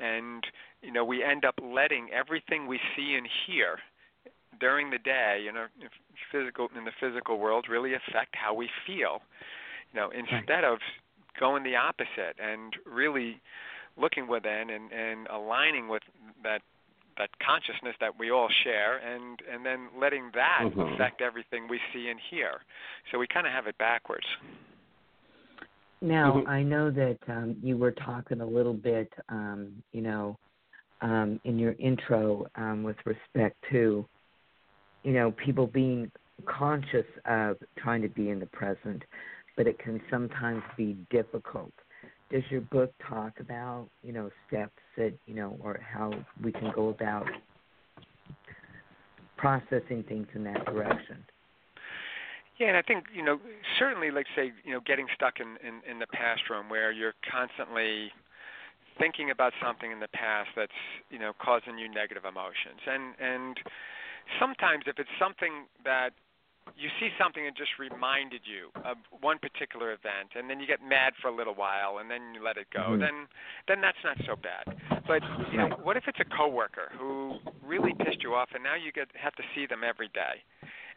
and 0.00 0.44
you 0.82 0.92
know 0.92 1.04
we 1.04 1.22
end 1.22 1.44
up 1.44 1.54
letting 1.62 2.08
everything 2.10 2.66
we 2.66 2.80
see 2.96 3.14
and 3.16 3.28
hear 3.46 3.78
during 4.60 4.90
the 4.90 4.98
day 4.98 5.40
you 5.44 5.52
know 5.52 5.66
physical 6.32 6.68
in 6.76 6.84
the 6.84 6.92
physical 7.00 7.38
world 7.38 7.66
really 7.68 7.94
affect 7.94 8.34
how 8.34 8.54
we 8.54 8.68
feel. 8.86 9.22
You 9.92 10.00
know 10.00 10.10
instead 10.10 10.64
of 10.64 10.78
going 11.38 11.62
the 11.62 11.76
opposite 11.76 12.36
and 12.42 12.74
really 12.86 13.40
looking 13.96 14.26
within 14.28 14.70
and 14.70 14.92
and 14.92 15.26
aligning 15.28 15.88
with 15.88 16.02
that 16.42 16.62
that 17.18 17.30
consciousness 17.44 17.94
that 18.00 18.18
we 18.18 18.30
all 18.30 18.48
share 18.64 18.98
and 18.98 19.40
and 19.52 19.64
then 19.64 19.88
letting 19.98 20.30
that 20.34 20.66
Mhm. 20.66 20.94
affect 20.94 21.20
everything 21.20 21.68
we 21.68 21.80
see 21.92 22.08
and 22.08 22.20
hear. 22.30 22.62
So 23.10 23.18
we 23.18 23.26
kind 23.26 23.46
of 23.46 23.52
have 23.52 23.66
it 23.66 23.76
backwards 23.78 24.26
Now, 26.02 26.32
Mhm. 26.32 26.48
I 26.48 26.62
know 26.62 26.90
that 26.90 27.18
um, 27.28 27.56
you 27.62 27.76
were 27.76 27.92
talking 27.92 28.40
a 28.40 28.46
little 28.46 28.74
bit, 28.74 29.12
um, 29.28 29.82
you 29.92 30.00
know, 30.00 30.38
um, 31.02 31.40
in 31.44 31.58
your 31.58 31.74
intro 31.78 32.46
um, 32.54 32.82
with 32.82 32.96
respect 33.04 33.56
to, 33.70 34.06
you 35.02 35.12
know, 35.12 35.32
people 35.32 35.66
being 35.66 36.10
conscious 36.46 37.06
of 37.26 37.58
trying 37.78 38.02
to 38.02 38.08
be 38.08 38.30
in 38.30 38.38
the 38.38 38.46
present, 38.46 39.02
but 39.56 39.66
it 39.66 39.78
can 39.78 40.00
sometimes 40.10 40.62
be 40.76 40.96
difficult. 41.10 41.72
Does 42.30 42.42
your 42.50 42.62
book 42.62 42.92
talk 43.06 43.38
about, 43.40 43.88
you 44.02 44.12
know, 44.12 44.30
steps 44.46 44.80
that, 44.96 45.12
you 45.26 45.34
know, 45.34 45.58
or 45.60 45.78
how 45.80 46.12
we 46.42 46.52
can 46.52 46.70
go 46.74 46.88
about 46.88 47.26
processing 49.36 50.02
things 50.04 50.28
in 50.34 50.44
that 50.44 50.64
direction? 50.64 51.24
Yeah, 52.60 52.68
and 52.68 52.76
I 52.76 52.82
think 52.82 53.08
you 53.16 53.24
know 53.24 53.40
certainly, 53.78 54.10
like 54.12 54.26
say, 54.36 54.52
you 54.64 54.74
know, 54.74 54.80
getting 54.84 55.06
stuck 55.16 55.40
in 55.40 55.56
in, 55.66 55.80
in 55.90 55.98
the 55.98 56.06
past 56.06 56.42
room 56.50 56.68
where 56.68 56.92
you're 56.92 57.16
constantly 57.24 58.12
thinking 59.00 59.30
about 59.30 59.54
something 59.64 59.90
in 59.90 59.98
the 59.98 60.12
past 60.12 60.50
that's 60.54 60.80
you 61.08 61.18
know 61.18 61.32
causing 61.40 61.78
you 61.78 61.88
negative 61.88 62.28
emotions, 62.28 62.84
and 62.86 63.16
and 63.16 63.56
sometimes 64.38 64.84
if 64.86 64.98
it's 65.00 65.16
something 65.18 65.64
that 65.88 66.12
you 66.76 66.92
see 67.00 67.08
something 67.18 67.42
that 67.44 67.56
just 67.56 67.80
reminded 67.80 68.42
you 68.44 68.68
of 68.84 68.96
one 69.24 69.40
particular 69.40 69.90
event 69.90 70.36
and 70.36 70.48
then 70.48 70.60
you 70.60 70.68
get 70.68 70.78
mad 70.84 71.16
for 71.20 71.26
a 71.26 71.34
little 71.34 71.54
while 71.54 71.98
and 71.98 72.10
then 72.12 72.30
you 72.32 72.44
let 72.44 72.56
it 72.56 72.68
go 72.70 72.94
Mhm. 72.94 73.00
then 73.00 73.16
then 73.66 73.80
that's 73.80 73.98
not 74.04 74.16
so 74.28 74.36
bad. 74.36 74.76
But 75.08 75.24
you 75.50 75.58
know 75.58 75.68
what 75.82 75.96
if 75.96 76.06
it's 76.06 76.20
a 76.20 76.28
coworker 76.28 76.92
who 76.92 77.40
really 77.64 77.94
pissed 77.94 78.22
you 78.22 78.34
off 78.36 78.50
and 78.54 78.62
now 78.62 78.74
you 78.76 78.92
get 78.92 79.08
have 79.16 79.34
to 79.36 79.42
see 79.54 79.66
them 79.66 79.82
every 79.82 80.08
day 80.08 80.44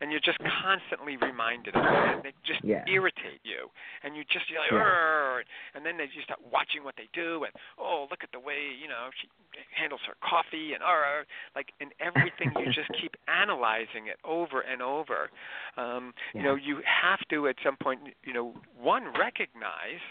and 0.04 0.12
you're 0.12 0.20
just 0.20 0.38
constantly 0.62 1.16
reminded 1.16 1.74
of 1.76 1.86
it 1.86 2.16
and 2.16 2.24
they 2.24 2.34
just 2.44 2.62
Yeah. 2.62 2.84
irritate 2.88 3.40
you 3.44 3.72
and 4.04 4.18
you 4.18 4.26
just 4.26 4.50
you're 4.50 4.60
like 4.60 4.72
Yeah. 4.72 5.42
And 5.74 5.86
then 5.86 5.96
they 5.98 6.10
you 6.14 6.22
start 6.24 6.42
watching 6.52 6.84
what 6.84 6.96
they 6.98 7.08
do 7.14 7.46
and 7.46 7.54
oh 7.80 8.08
look 8.12 8.22
at 8.22 8.32
the 8.34 8.40
way 8.40 8.60
you 8.80 8.90
know 8.90 9.10
she 9.20 9.30
handles 9.72 10.02
her 10.06 10.16
coffee 10.20 10.74
and 10.74 10.84
"Arr," 10.84 11.26
like 11.56 11.72
and 11.80 11.94
everything 12.02 12.52
you 12.60 12.66
just 12.74 12.92
keep 13.02 13.16
analyzing 13.30 14.08
it 14.08 14.20
over 14.26 14.60
and 14.62 14.82
over 14.82 15.30
um 15.78 16.14
you 16.34 16.44
know 16.44 16.56
you 16.56 16.82
have 16.84 17.20
to 17.30 17.48
at 17.48 17.56
some 17.64 17.78
point 17.78 18.02
you 18.26 18.34
know 18.34 18.54
one 18.78 19.06
recognize 19.18 20.04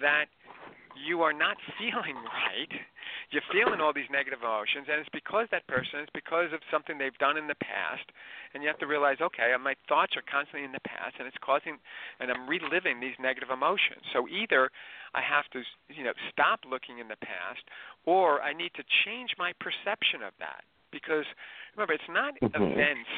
that 0.00 0.26
you 0.96 1.22
are 1.22 1.32
not 1.32 1.56
feeling 1.78 2.16
right. 2.16 2.72
You're 3.30 3.44
feeling 3.52 3.80
all 3.80 3.92
these 3.92 4.08
negative 4.10 4.40
emotions 4.40 4.88
and 4.90 5.00
it's 5.00 5.12
because 5.12 5.46
that 5.52 5.66
person 5.68 6.00
it's 6.00 6.12
because 6.14 6.52
of 6.52 6.60
something 6.72 6.96
they've 6.96 7.16
done 7.18 7.36
in 7.36 7.46
the 7.46 7.58
past 7.60 8.08
and 8.54 8.62
you 8.62 8.68
have 8.68 8.78
to 8.80 8.86
realize 8.88 9.20
okay 9.20 9.52
my 9.60 9.76
thoughts 9.88 10.16
are 10.16 10.24
constantly 10.24 10.64
in 10.64 10.72
the 10.72 10.80
past 10.80 11.16
and 11.18 11.28
it's 11.28 11.36
causing 11.44 11.76
and 12.20 12.30
i'm 12.32 12.48
reliving 12.48 13.00
these 13.00 13.16
negative 13.20 13.50
emotions. 13.52 14.00
So 14.12 14.26
either 14.28 14.70
i 15.12 15.20
have 15.20 15.44
to 15.52 15.60
you 15.92 16.04
know 16.04 16.16
stop 16.32 16.60
looking 16.64 16.98
in 16.98 17.08
the 17.08 17.20
past 17.20 17.68
or 18.06 18.40
i 18.40 18.52
need 18.52 18.72
to 18.80 18.84
change 19.04 19.36
my 19.38 19.52
perception 19.60 20.24
of 20.24 20.32
that. 20.40 20.64
Because 20.90 21.28
remember 21.76 21.92
it's 21.92 22.08
not 22.08 22.32
Mhm. 22.40 22.56
events 22.56 23.12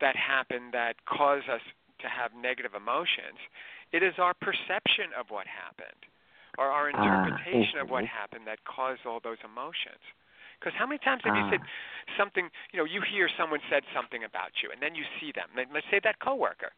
that 0.00 0.14
happen 0.14 0.70
that 0.72 1.00
cause 1.06 1.42
us 1.48 1.62
to 2.00 2.08
have 2.08 2.34
negative 2.34 2.74
emotions 2.74 3.40
it 3.92 4.02
is 4.02 4.14
our 4.18 4.34
perception 4.34 5.12
of 5.18 5.30
what 5.30 5.46
happened 5.46 6.02
or 6.58 6.66
our 6.66 6.90
Ah, 6.90 6.96
interpretation 6.96 7.78
of 7.80 7.88
what 7.90 8.04
happened 8.04 8.46
that 8.46 8.58
caused 8.64 9.06
all 9.06 9.20
those 9.22 9.38
emotions. 9.44 10.02
Because 10.58 10.74
how 10.74 10.86
many 10.86 10.98
times 10.98 11.22
have 11.24 11.36
you 11.36 11.42
Ah. 11.46 11.50
said 11.50 11.60
something? 12.18 12.50
You 12.72 12.78
know, 12.80 12.84
you 12.84 13.00
hear 13.00 13.28
someone 13.38 13.60
said 13.70 13.84
something 13.94 14.24
about 14.24 14.60
you, 14.62 14.70
and 14.72 14.82
then 14.82 14.94
you 14.94 15.04
see 15.20 15.30
them. 15.32 15.48
Let- 15.54 15.70
Let's 15.70 15.86
say 15.88 16.00
that 16.02 16.18
coworker, 16.18 16.72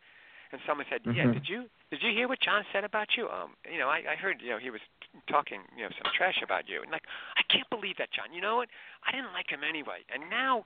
and 0.52 0.60
someone 0.66 0.86
said, 0.90 1.00
"Yeah, 1.06 1.24
Mhm. 1.26 1.32
did 1.32 1.48
you 1.48 1.70
did 1.90 2.02
you 2.02 2.12
hear 2.12 2.28
what 2.28 2.40
John 2.40 2.64
said 2.72 2.84
about 2.84 3.16
you? 3.16 3.28
Um, 3.30 3.56
you 3.68 3.78
know, 3.78 3.88
I, 3.88 4.04
I 4.12 4.16
heard 4.16 4.42
you 4.42 4.50
know 4.50 4.58
he 4.58 4.70
was 4.70 4.82
talking 5.28 5.62
you 5.74 5.84
know 5.84 5.90
some 5.96 6.12
trash 6.12 6.42
about 6.42 6.68
you, 6.68 6.82
and 6.82 6.90
like 6.92 7.06
can't 7.52 7.68
believe 7.70 7.96
that, 7.98 8.10
John. 8.12 8.32
You 8.32 8.40
know 8.40 8.56
what? 8.56 8.68
I 9.06 9.12
didn't 9.12 9.32
like 9.32 9.50
him 9.50 9.60
anyway, 9.66 10.04
and 10.12 10.28
now 10.30 10.64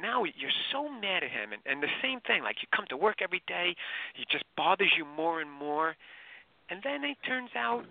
now 0.00 0.24
you're 0.24 0.58
so 0.72 0.88
mad 0.88 1.22
at 1.22 1.30
him, 1.30 1.52
and, 1.52 1.62
and 1.66 1.82
the 1.82 1.92
same 2.02 2.20
thing. 2.26 2.42
Like 2.42 2.56
you 2.62 2.68
come 2.74 2.86
to 2.88 2.96
work 2.96 3.22
every 3.22 3.42
day, 3.46 3.74
he 4.14 4.24
just 4.30 4.44
bothers 4.56 4.92
you 4.96 5.04
more 5.04 5.40
and 5.40 5.50
more, 5.50 5.96
and 6.70 6.80
then 6.82 7.04
it 7.04 7.16
turns 7.26 7.50
out 7.56 7.84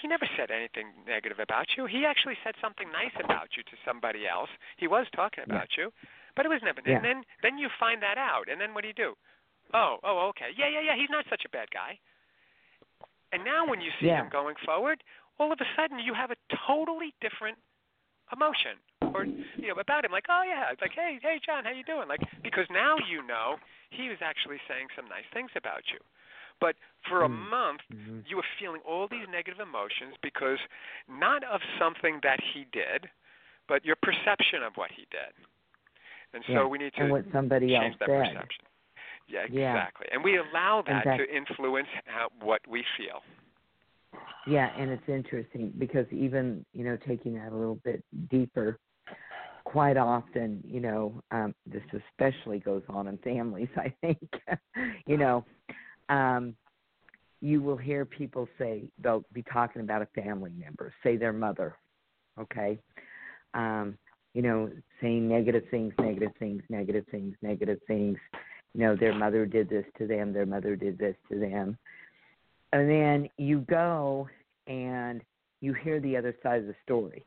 he 0.00 0.08
never 0.08 0.26
said 0.36 0.50
anything 0.50 0.88
negative 1.06 1.38
about 1.38 1.66
you. 1.76 1.86
He 1.86 2.04
actually 2.06 2.36
said 2.44 2.54
something 2.60 2.90
nice 2.90 3.12
about 3.22 3.56
you 3.56 3.62
to 3.64 3.76
somebody 3.84 4.26
else. 4.26 4.50
He 4.76 4.86
was 4.86 5.06
talking 5.14 5.44
Yeah. 5.46 5.54
about 5.54 5.76
you, 5.76 5.92
but 6.34 6.46
it 6.46 6.48
was 6.48 6.62
never. 6.62 6.80
Yeah. 6.84 6.96
And 6.96 7.04
then 7.04 7.24
then 7.42 7.58
you 7.58 7.68
find 7.78 8.02
that 8.02 8.18
out, 8.18 8.48
and 8.48 8.60
then 8.60 8.74
what 8.74 8.82
do 8.82 8.88
you 8.88 8.94
do? 8.94 9.16
Oh, 9.74 9.98
oh, 10.04 10.28
okay, 10.28 10.50
yeah, 10.56 10.68
yeah, 10.68 10.80
yeah. 10.80 10.96
He's 10.96 11.10
not 11.10 11.24
such 11.30 11.44
a 11.44 11.48
bad 11.48 11.70
guy. 11.70 11.98
And 13.32 13.42
now 13.44 13.64
when 13.66 13.80
you 13.80 13.90
see 13.98 14.06
Yeah. 14.06 14.20
him 14.22 14.28
going 14.28 14.56
forward, 14.56 15.02
all 15.38 15.52
of 15.52 15.58
a 15.60 15.68
sudden 15.76 15.98
you 15.98 16.14
have 16.14 16.30
a 16.30 16.36
totally 16.66 17.14
different 17.20 17.58
emotion 18.32 18.78
or 19.14 19.24
you 19.24 19.68
know 19.68 19.76
about 19.80 20.04
him 20.04 20.12
like 20.12 20.24
oh 20.30 20.42
yeah 20.46 20.70
it's 20.72 20.80
like 20.80 20.92
hey 20.94 21.18
hey 21.20 21.38
john 21.44 21.64
how 21.64 21.70
you 21.70 21.84
doing 21.84 22.08
like 22.08 22.20
because 22.42 22.64
now 22.70 22.96
you 23.10 23.20
know 23.26 23.56
he 23.90 24.08
was 24.08 24.18
actually 24.22 24.56
saying 24.68 24.86
some 24.96 25.04
nice 25.08 25.26
things 25.34 25.50
about 25.56 25.82
you 25.92 25.98
but 26.60 26.76
for 27.08 27.24
a 27.24 27.28
Mm. 27.28 27.50
month 27.50 27.80
Mhm. 27.92 28.22
you 28.28 28.36
were 28.36 28.46
feeling 28.58 28.80
all 28.82 29.08
these 29.08 29.26
negative 29.28 29.60
emotions 29.60 30.14
because 30.22 30.58
not 31.08 31.42
of 31.44 31.60
something 31.78 32.20
that 32.22 32.38
he 32.40 32.64
did, 32.70 33.10
but 33.66 33.84
your 33.84 33.96
perception 33.96 34.62
of 34.62 34.76
what 34.76 34.92
he 34.92 35.06
did. 35.10 35.32
And 36.32 36.44
so 36.46 36.52
Yeah. 36.52 36.64
we 36.64 36.78
need 36.78 36.94
to 36.94 37.02
and 37.02 37.10
what 37.10 37.24
somebody 37.32 37.68
change 37.68 37.84
else 37.92 37.98
that 37.98 38.08
said. 38.08 38.34
perception. 38.34 38.64
Yeah, 39.26 39.46
Yeah. 39.50 39.74
exactly. 39.74 40.06
And 40.12 40.22
we 40.22 40.36
allow 40.36 40.82
that 40.82 41.04
that- 41.04 41.16
to 41.18 41.34
influence 41.34 41.88
how, 42.06 42.28
what 42.38 42.64
we 42.68 42.84
feel. 42.96 43.24
Yeah, 44.46 44.70
and 44.76 44.90
it's 44.90 45.08
interesting 45.08 45.72
because 45.78 46.06
even 46.10 46.64
you 46.72 46.84
know 46.84 46.98
taking 47.06 47.34
that 47.34 47.52
a 47.52 47.56
little 47.56 47.78
bit 47.84 48.02
deeper, 48.30 48.78
quite 49.64 49.96
often 49.96 50.62
you 50.66 50.80
know 50.80 51.22
um, 51.30 51.54
this 51.66 51.82
especially 52.10 52.58
goes 52.58 52.82
on 52.88 53.06
in 53.08 53.18
families. 53.18 53.68
I 53.76 53.92
think 54.00 54.18
you 55.06 55.16
know 55.16 55.44
um, 56.08 56.56
you 57.40 57.60
will 57.62 57.76
hear 57.76 58.04
people 58.04 58.48
say 58.58 58.84
they'll 59.02 59.24
be 59.32 59.42
talking 59.52 59.82
about 59.82 60.02
a 60.02 60.22
family 60.22 60.52
member, 60.56 60.92
say 61.02 61.16
their 61.16 61.32
mother, 61.32 61.76
okay, 62.40 62.78
um, 63.54 63.98
you 64.34 64.42
know, 64.42 64.70
saying 65.00 65.28
negative 65.28 65.64
things, 65.70 65.92
negative 65.98 66.32
things, 66.38 66.62
negative 66.70 67.04
things, 67.10 67.34
negative 67.42 67.78
things. 67.86 68.16
You 68.74 68.80
know, 68.86 68.96
their 68.96 69.14
mother 69.14 69.44
did 69.44 69.68
this 69.68 69.84
to 69.98 70.06
them, 70.06 70.32
their 70.32 70.46
mother 70.46 70.76
did 70.76 70.96
this 70.98 71.16
to 71.30 71.38
them. 71.38 71.76
And 72.72 72.88
then 72.88 73.28
you 73.36 73.60
go 73.68 74.28
and 74.66 75.22
you 75.60 75.74
hear 75.74 76.00
the 76.00 76.16
other 76.16 76.34
side 76.42 76.60
of 76.60 76.66
the 76.66 76.74
story. 76.82 77.24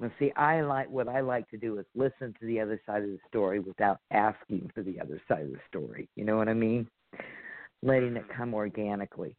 Now, 0.00 0.10
see, 0.18 0.32
I 0.34 0.62
like 0.62 0.90
what 0.90 1.08
I 1.08 1.20
like 1.20 1.48
to 1.50 1.56
do 1.56 1.78
is 1.78 1.86
listen 1.94 2.34
to 2.40 2.46
the 2.46 2.58
other 2.58 2.80
side 2.86 3.02
of 3.02 3.08
the 3.10 3.20
story 3.28 3.60
without 3.60 3.98
asking 4.10 4.70
for 4.74 4.82
the 4.82 4.98
other 5.00 5.20
side 5.28 5.42
of 5.42 5.52
the 5.52 5.60
story. 5.68 6.08
You 6.16 6.24
know 6.24 6.36
what 6.36 6.48
I 6.48 6.54
mean? 6.54 6.88
Letting 7.82 8.16
it 8.16 8.24
mm-hmm. 8.24 8.36
come 8.36 8.54
organically. 8.54 9.36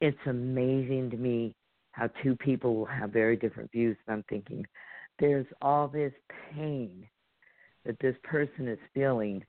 It's 0.00 0.16
amazing 0.26 1.10
to 1.10 1.16
me 1.16 1.54
how 1.92 2.10
two 2.22 2.36
people 2.36 2.76
will 2.76 2.84
have 2.84 3.10
very 3.10 3.36
different 3.36 3.72
views. 3.72 3.96
And 4.06 4.16
I'm 4.16 4.24
thinking, 4.28 4.64
there's 5.18 5.46
all 5.62 5.88
this 5.88 6.12
pain 6.54 7.08
that 7.84 7.98
this 8.00 8.16
person 8.22 8.68
is 8.68 8.78
feeling 8.92 9.44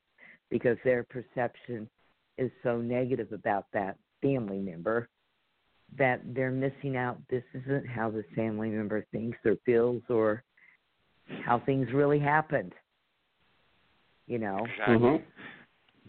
because 0.50 0.78
their 0.84 1.04
perception 1.04 1.90
is 2.38 2.52
so 2.64 2.78
negative 2.78 3.32
about 3.34 3.66
that 3.74 3.98
family 4.22 4.60
member 4.60 5.10
that 5.98 6.22
they're 6.34 6.52
missing 6.52 6.98
out. 6.98 7.18
This 7.30 7.44
isn't 7.54 7.88
how 7.88 8.10
the 8.10 8.24
family 8.36 8.70
member 8.70 9.06
thinks 9.12 9.38
or 9.46 9.56
feels 9.66 10.02
or 10.10 10.44
how 11.44 11.60
things 11.60 11.88
really 11.94 12.20
happened. 12.20 12.74
You 14.28 14.40
know? 14.40 14.66
Exactly. 14.66 14.96
Mhm. 14.98 15.24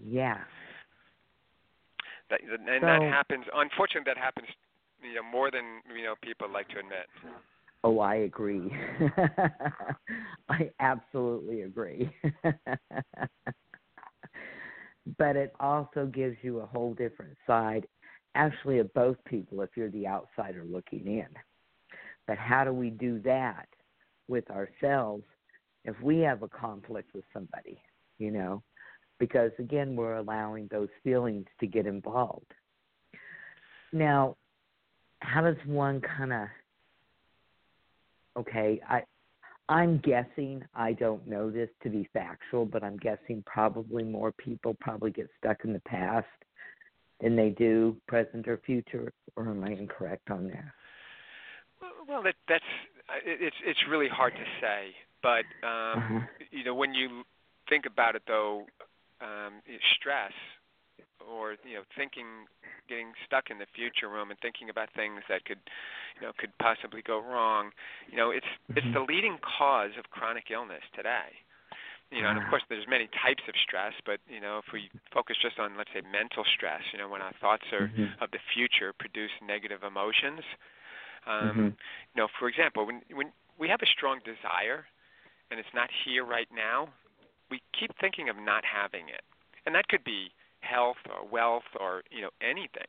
Yeah. 0.05 0.45
That, 2.31 2.41
and 2.43 2.81
So- 2.81 2.87
that 2.87 3.03
happens. 3.03 3.45
Unfortunately, 3.55 4.11
that 4.13 4.19
happens. 4.19 4.49
You 5.03 5.15
know, 5.17 5.23
more 5.23 5.51
than 5.51 5.83
you 5.95 6.03
know 6.03 6.15
people 6.23 6.49
like 6.49 6.69
to 6.71 6.79
admit. 6.79 7.07
Oh, 7.85 8.01
I 8.01 8.17
agree. 8.17 8.73
I 10.49 10.73
absolutely 10.81 11.63
agree. 11.63 12.11
but 15.19 15.37
it 15.37 15.55
also 15.61 16.07
gives 16.07 16.37
you 16.43 16.61
a 16.61 16.67
whole 16.67 16.95
different 16.95 17.37
side, 17.47 17.87
actually, 18.37 18.79
of 18.79 18.93
both 18.95 19.17
people 19.25 19.63
if 19.63 19.71
you're 19.77 19.91
the 19.91 20.07
outsider 20.07 20.65
looking 20.65 21.07
in. 21.07 21.29
But 22.27 22.39
how 22.39 22.65
do 22.65 22.73
we 22.73 22.91
do 22.91 23.21
that 23.21 23.69
with 24.29 24.51
ourselves 24.51 25.25
if 25.85 25.95
we 26.03 26.19
have 26.19 26.43
a 26.43 26.49
conflict 26.49 27.15
with 27.15 27.25
somebody, 27.33 27.81
you 28.19 28.31
know? 28.31 28.63
Because 29.19 29.53
again, 29.59 29.97
we're 29.97 30.17
allowing 30.17 30.69
those 30.71 30.89
feelings 31.03 31.47
to 31.61 31.67
get 31.67 31.87
involved. 31.87 32.53
Now, 33.93 34.37
how 35.21 35.41
does 35.41 35.57
one 35.67 36.01
kind 36.01 36.33
of 36.33 36.49
okay 38.37 38.81
i 38.89 39.03
i'm 39.69 39.99
guessing 39.99 40.63
i 40.75 40.93
don't 40.93 41.27
know 41.27 41.51
this 41.51 41.69
to 41.83 41.89
be 41.89 42.09
factual 42.13 42.65
but 42.65 42.83
i'm 42.83 42.97
guessing 42.99 43.43
probably 43.47 44.03
more 44.03 44.33
people 44.33 44.77
probably 44.81 45.11
get 45.11 45.29
stuck 45.39 45.65
in 45.65 45.73
the 45.73 45.81
past 45.81 46.27
than 47.21 47.37
they 47.37 47.51
do 47.51 47.97
present 48.09 48.47
or 48.49 48.59
future 48.59 49.13
or 49.37 49.49
am 49.49 49.65
i 49.65 49.71
incorrect 49.71 50.31
on 50.31 50.47
that 50.49 50.73
Well, 52.09 52.23
that, 52.23 52.35
that's 52.49 52.65
it's 53.25 53.57
it's 53.65 53.81
really 53.89 54.09
hard 54.09 54.35
to 54.35 54.45
say, 54.61 54.95
but 55.23 55.45
um, 55.67 55.99
Uh-huh. 55.99 56.21
you 56.51 56.65
know 56.65 56.75
when 56.75 56.95
you 56.95 57.23
think 57.69 57.85
about 57.87 58.17
it 58.17 58.23
though, 58.27 58.67
um, 59.21 59.61
stress 59.95 60.33
or 61.21 61.57
you 61.65 61.75
know 61.75 61.83
thinking, 61.97 62.47
getting 62.89 63.13
stuck 63.27 63.51
in 63.51 63.59
the 63.59 63.67
future 63.75 64.09
room 64.09 64.31
and 64.31 64.39
thinking 64.41 64.71
about 64.71 64.89
things 64.95 65.23
that 65.29 65.45
could, 65.45 65.59
you 66.21 66.27
know, 66.27 66.33
could 66.39 66.51
possibly 66.59 67.03
go 67.03 67.21
wrong. 67.21 67.71
You 68.11 68.17
know, 68.17 68.31
it's 68.31 68.47
it's 68.75 68.87
Mhm. 68.87 68.95
the 68.95 69.01
leading 69.01 69.39
cause 69.59 69.93
of 69.99 70.11
chronic 70.11 70.51
illness 70.51 70.83
today. 70.95 71.35
You 72.11 72.23
know, 72.23 72.29
and 72.31 72.39
of 72.39 72.45
Ah. 72.45 72.51
course 72.51 72.63
there's 72.69 72.87
many 72.89 73.09
types 73.23 73.43
of 73.49 73.55
stress, 73.57 73.93
but 74.05 74.21
you 74.29 74.41
know 74.41 74.59
if 74.59 74.73
we 74.73 74.91
focus 75.13 75.37
just 75.41 75.59
on 75.59 75.77
let's 75.77 75.91
say 75.93 76.03
mental 76.03 76.45
stress, 76.45 76.83
you 76.93 76.99
know 76.99 77.09
when 77.09 77.23
our 77.23 77.33
thoughts 77.41 77.65
are 77.73 77.91
Mhm. 77.97 78.15
of 78.21 78.31
the 78.31 78.39
future 78.55 78.93
produce 78.93 79.33
negative 79.43 79.83
emotions. 79.83 80.43
Um, 81.27 81.57
Mhm. 81.57 81.77
you 82.15 82.23
know, 82.23 82.29
for 82.39 82.49
example, 82.49 82.87
when 82.87 83.03
when 83.13 83.33
we 83.59 83.69
have 83.69 83.83
a 83.83 83.87
strong 83.87 84.21
desire 84.25 84.87
and 85.51 85.59
it's 85.61 85.75
not 85.75 85.91
here 86.05 86.25
right 86.25 86.49
now, 86.55 86.89
we 87.51 87.61
keep 87.79 87.91
thinking 88.01 88.29
of 88.29 88.37
not 88.37 88.65
having 88.65 89.09
it, 89.09 89.23
and 89.67 89.75
that 89.75 89.89
could 89.89 90.05
be 90.05 90.33
health 90.61 90.99
or 91.11 91.27
wealth 91.27 91.69
or 91.79 92.03
you 92.11 92.23
know 92.23 92.31
anything, 92.41 92.89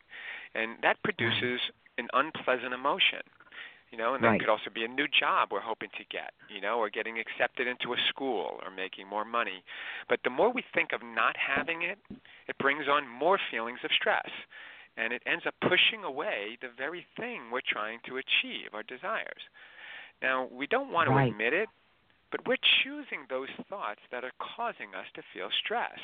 and 0.56 0.78
that 0.82 1.02
produces 1.04 1.60
an 1.98 2.08
unpleasant 2.14 2.74
emotion. 2.74 3.22
You 3.92 3.98
know, 3.98 4.16
and 4.16 4.24
that 4.24 4.32
Right. 4.32 4.40
could 4.40 4.50
also 4.50 4.70
be 4.74 4.84
a 4.84 4.88
new 4.88 5.08
job 5.08 5.50
we're 5.52 5.62
hoping 5.62 5.90
to 5.98 6.04
get, 6.12 6.34
you 6.50 6.60
know, 6.62 6.78
or 6.80 6.90
getting 6.90 7.20
accepted 7.20 7.68
into 7.68 7.94
a 7.94 7.98
school 8.10 8.60
or 8.64 8.70
making 8.70 9.08
more 9.08 9.24
money. 9.26 9.64
But 10.10 10.20
the 10.24 10.30
more 10.30 10.52
we 10.52 10.64
think 10.74 10.92
of 10.94 11.02
not 11.04 11.36
having 11.38 11.84
it, 11.84 11.98
it 12.48 12.58
brings 12.58 12.88
on 12.90 13.08
more 13.08 13.40
feelings 13.50 13.80
of 13.84 13.92
stress. 13.94 14.30
And 14.98 15.14
it 15.14 15.22
ends 15.26 15.46
up 15.48 15.56
pushing 15.62 16.04
away 16.04 16.58
the 16.62 16.70
very 16.76 17.06
thing 17.18 17.50
we're 17.52 17.62
trying 17.66 18.00
to 18.08 18.18
achieve, 18.18 18.74
our 18.74 18.84
desires. 18.84 19.42
Now, 20.22 20.48
we 20.52 20.68
don't 20.68 20.92
want 20.92 21.08
to 21.10 21.16
Right. 21.16 21.32
admit 21.32 21.54
it, 21.54 21.70
but 22.32 22.46
we're 22.48 22.58
choosing 22.84 23.26
those 23.30 23.50
thoughts 23.70 24.02
that 24.12 24.24
are 24.24 24.32
causing 24.40 24.96
us 24.96 25.06
to 25.16 25.22
feel 25.34 25.50
stress 25.64 26.00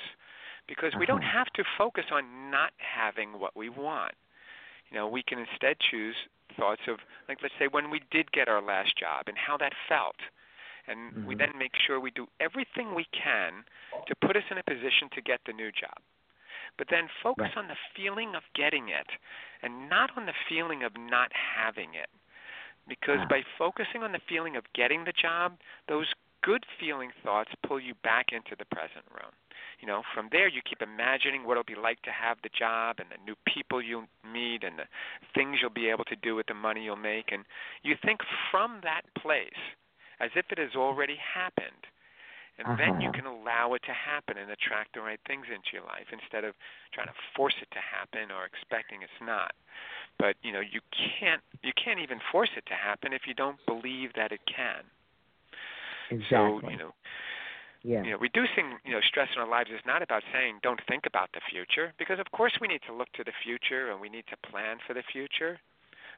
because 0.68 0.94
we 1.00 1.06
don't 1.06 1.24
Uh-huh. 1.24 1.32
have 1.38 1.48
to 1.54 1.64
focus 1.78 2.06
on 2.12 2.50
not 2.52 2.72
having 2.78 3.40
what 3.40 3.56
we 3.56 3.70
want. 3.70 4.14
You 4.94 5.00
know, 5.00 5.08
we 5.08 5.24
can 5.24 5.40
instead 5.40 5.78
choose 5.80 6.16
thoughts 6.56 6.82
of, 6.88 7.00
like, 7.28 7.40
let's 7.42 7.56
say 7.58 7.66
when 7.66 7.90
we 7.90 8.02
did 8.12 8.32
get 8.32 8.48
our 8.48 8.62
last 8.62 8.96
job 8.96 9.26
and 9.26 9.36
how 9.36 9.58
that 9.58 9.74
felt. 9.90 10.18
And 10.86 11.14
we 11.26 11.34
Mhm. 11.34 11.40
then 11.40 11.58
make 11.58 11.72
sure 11.76 12.00
we 12.00 12.12
do 12.12 12.28
everything 12.40 12.94
we 12.94 13.06
can 13.10 13.66
to 14.06 14.16
put 14.22 14.38
us 14.38 14.44
in 14.52 14.60
a 14.60 14.64
position 14.64 15.10
to 15.16 15.22
get 15.22 15.40
the 15.48 15.54
new 15.54 15.72
job. 15.72 15.98
But 16.78 16.90
then 16.92 17.10
focus 17.24 17.50
Right. 17.50 17.58
on 17.58 17.68
the 17.68 17.78
feeling 17.96 18.36
of 18.36 18.44
getting 18.54 18.90
it 18.90 19.10
and 19.64 19.90
not 19.90 20.12
on 20.16 20.28
the 20.28 20.38
feeling 20.48 20.84
of 20.84 20.94
not 20.96 21.32
having 21.34 21.96
it. 21.96 22.10
Because 22.88 23.26
by 23.30 23.42
focusing 23.58 24.04
on 24.04 24.12
the 24.12 24.22
feeling 24.30 24.58
of 24.58 24.66
getting 24.74 25.06
the 25.06 25.14
job, 25.14 25.58
those 25.88 26.14
good 26.44 26.66
feeling 26.80 27.12
thoughts 27.24 27.52
pull 27.66 27.80
you 27.80 27.96
back 28.04 28.28
into 28.32 28.56
the 28.60 28.66
present 28.66 29.06
room. 29.12 29.32
You 29.80 29.88
know, 29.88 30.04
from 30.14 30.30
there 30.32 30.48
you 30.48 30.62
keep 30.68 30.82
imagining 30.82 31.44
what 31.46 31.54
it'll 31.54 31.64
be 31.64 31.80
like 31.80 32.02
to 32.04 32.12
have 32.12 32.38
the 32.44 32.50
job 32.58 32.98
and 33.00 33.10
the 33.10 33.24
new 33.26 33.36
people 33.48 33.82
you'll 33.82 34.08
meet 34.24 34.64
and 34.64 34.78
the 34.80 34.88
things 35.34 35.58
you'll 35.62 35.72
be 35.74 35.90
able 35.90 36.06
to 36.06 36.16
do 36.16 36.36
with 36.36 36.48
the 36.48 36.54
money 36.54 36.84
you'll 36.84 36.96
make 36.96 37.32
and 37.32 37.46
you 37.84 37.96
think 38.04 38.22
from 38.52 38.82
that 38.84 39.04
place 39.22 39.64
as 40.20 40.32
if 40.36 40.46
it 40.52 40.60
has 40.60 40.76
already 40.76 41.18
happened. 41.18 41.88
And 42.60 42.70
then 42.78 43.02
you 43.02 43.10
Uh-huh. 43.10 43.14
can 43.14 43.26
allow 43.26 43.74
it 43.74 43.82
to 43.84 43.94
happen 43.94 44.38
and 44.38 44.52
attract 44.52 44.94
the 44.94 45.02
right 45.02 45.20
things 45.26 45.48
into 45.50 45.74
your 45.74 45.84
life 45.84 46.08
instead 46.14 46.44
of 46.44 46.54
trying 46.94 47.08
to 47.08 47.18
force 47.36 47.56
it 47.62 47.70
to 47.72 47.80
happen 47.82 48.32
or 48.32 48.46
expecting 48.46 49.02
it's 49.02 49.22
not. 49.22 49.54
But, 50.20 50.36
you 50.44 50.52
know, 50.52 50.62
you 50.62 50.82
can't 50.94 51.42
you 51.64 51.74
can't 51.74 52.00
even 52.00 52.20
force 52.32 52.52
it 52.56 52.66
to 52.68 52.76
happen 52.76 53.12
if 53.14 53.24
you 53.26 53.34
don't 53.34 53.58
believe 53.66 54.14
that 54.16 54.32
it 54.32 54.42
can. 54.46 54.86
Exactly 56.14 56.62
So, 56.62 56.70
you 56.70 56.78
know, 56.78 56.94
yeah 57.84 58.04
you 58.04 58.12
know, 58.12 58.18
reducing 58.18 58.80
you 58.86 58.94
know 58.94 59.02
stress 59.02 59.30
in 59.36 59.42
our 59.42 59.50
lives 59.50 59.70
is 59.70 59.82
not 59.86 60.02
about 60.02 60.24
saying 60.32 60.60
don't 60.64 60.80
think 60.88 61.06
about 61.06 61.30
the 61.34 61.42
future 61.50 61.94
because 61.98 62.20
of 62.20 62.32
course 62.32 62.54
we 62.62 62.68
need 62.68 62.82
to 62.88 62.94
look 62.94 63.12
to 63.14 63.24
the 63.24 63.36
future 63.44 63.92
and 63.92 64.00
we 64.00 64.10
need 64.10 64.26
to 64.30 64.50
plan 64.50 64.78
for 64.86 64.94
the 64.94 65.04
future. 65.12 65.60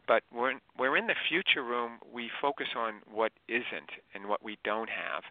But 0.08 0.22
when 0.32 0.62
we're 0.78 0.98
in 0.98 1.08
the 1.08 1.16
future 1.28 1.64
room, 1.64 1.94
we 2.14 2.30
focus 2.40 2.68
on 2.78 3.02
what 3.12 3.32
isn't 3.48 3.90
and 4.14 4.30
what 4.30 4.44
we 4.44 4.60
don't 4.64 4.90
have, 4.90 5.24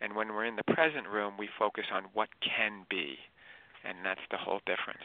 and 0.00 0.16
when 0.16 0.28
we're 0.28 0.46
in 0.46 0.56
the 0.56 0.72
present 0.72 1.06
room, 1.06 1.34
we 1.38 1.48
focus 1.58 1.84
on 1.92 2.04
what 2.14 2.30
can 2.40 2.86
be, 2.88 3.18
and 3.84 3.98
that's 4.02 4.24
the 4.30 4.38
whole 4.38 4.60
difference. 4.64 5.04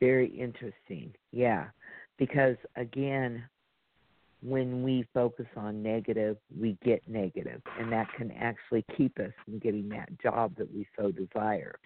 Very 0.00 0.28
interesting. 0.28 1.12
Yeah. 1.30 1.66
Because 2.16 2.56
again, 2.76 3.44
when 4.42 4.82
we 4.82 5.06
focus 5.12 5.46
on 5.56 5.82
negative, 5.82 6.36
we 6.58 6.78
get 6.84 7.06
negative, 7.06 7.60
and 7.78 7.92
that 7.92 8.06
can 8.16 8.30
actually 8.32 8.84
keep 8.96 9.18
us 9.18 9.32
from 9.44 9.58
getting 9.58 9.88
that 9.90 10.08
job 10.20 10.54
that 10.56 10.72
we 10.72 10.86
so 10.98 11.10
desire. 11.10 11.78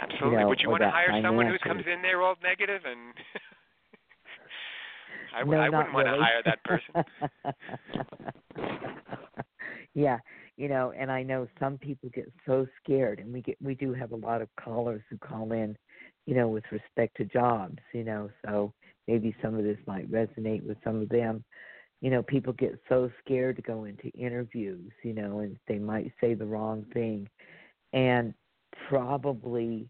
Absolutely. 0.00 0.38
know, 0.38 0.48
Would 0.48 0.60
you 0.60 0.70
want 0.70 0.82
to 0.82 0.90
hire 0.90 1.20
someone 1.22 1.46
who 1.46 1.58
comes 1.58 1.84
in 1.92 2.02
there 2.02 2.22
all 2.22 2.34
negative 2.42 2.82
and? 2.84 3.14
I, 5.34 5.40
w- 5.40 5.58
no, 5.58 5.64
I 5.64 5.70
wouldn't 5.70 5.94
want 5.94 6.06
to 6.06 6.16
hire 6.18 6.42
that 6.44 6.62
person. 6.64 6.94
yeah, 9.94 10.18
you 10.56 10.68
know, 10.68 10.92
and 10.96 11.10
I 11.10 11.22
know 11.22 11.48
some 11.58 11.78
people 11.78 12.10
get 12.14 12.30
so 12.44 12.66
scared, 12.82 13.18
and 13.18 13.32
we 13.32 13.40
get 13.40 13.56
we 13.62 13.74
do 13.74 13.94
have 13.94 14.12
a 14.12 14.16
lot 14.16 14.42
of 14.42 14.48
callers 14.62 15.00
who 15.08 15.16
call 15.18 15.52
in, 15.52 15.76
you 16.26 16.34
know, 16.34 16.48
with 16.48 16.64
respect 16.70 17.16
to 17.16 17.24
jobs, 17.24 17.78
you 17.94 18.04
know, 18.04 18.28
so 18.44 18.74
maybe 19.08 19.34
some 19.42 19.56
of 19.56 19.64
this 19.64 19.78
might 19.86 20.10
resonate 20.10 20.62
with 20.62 20.78
some 20.84 21.00
of 21.00 21.08
them. 21.08 21.44
You 22.00 22.10
know, 22.10 22.22
people 22.22 22.52
get 22.52 22.78
so 22.88 23.10
scared 23.24 23.56
to 23.56 23.62
go 23.62 23.84
into 23.84 24.08
interviews, 24.08 24.90
you 25.04 25.12
know, 25.14 25.40
and 25.40 25.56
they 25.68 25.78
might 25.78 26.12
say 26.20 26.34
the 26.34 26.44
wrong 26.44 26.84
thing. 26.92 27.28
And 27.92 28.34
probably, 28.88 29.88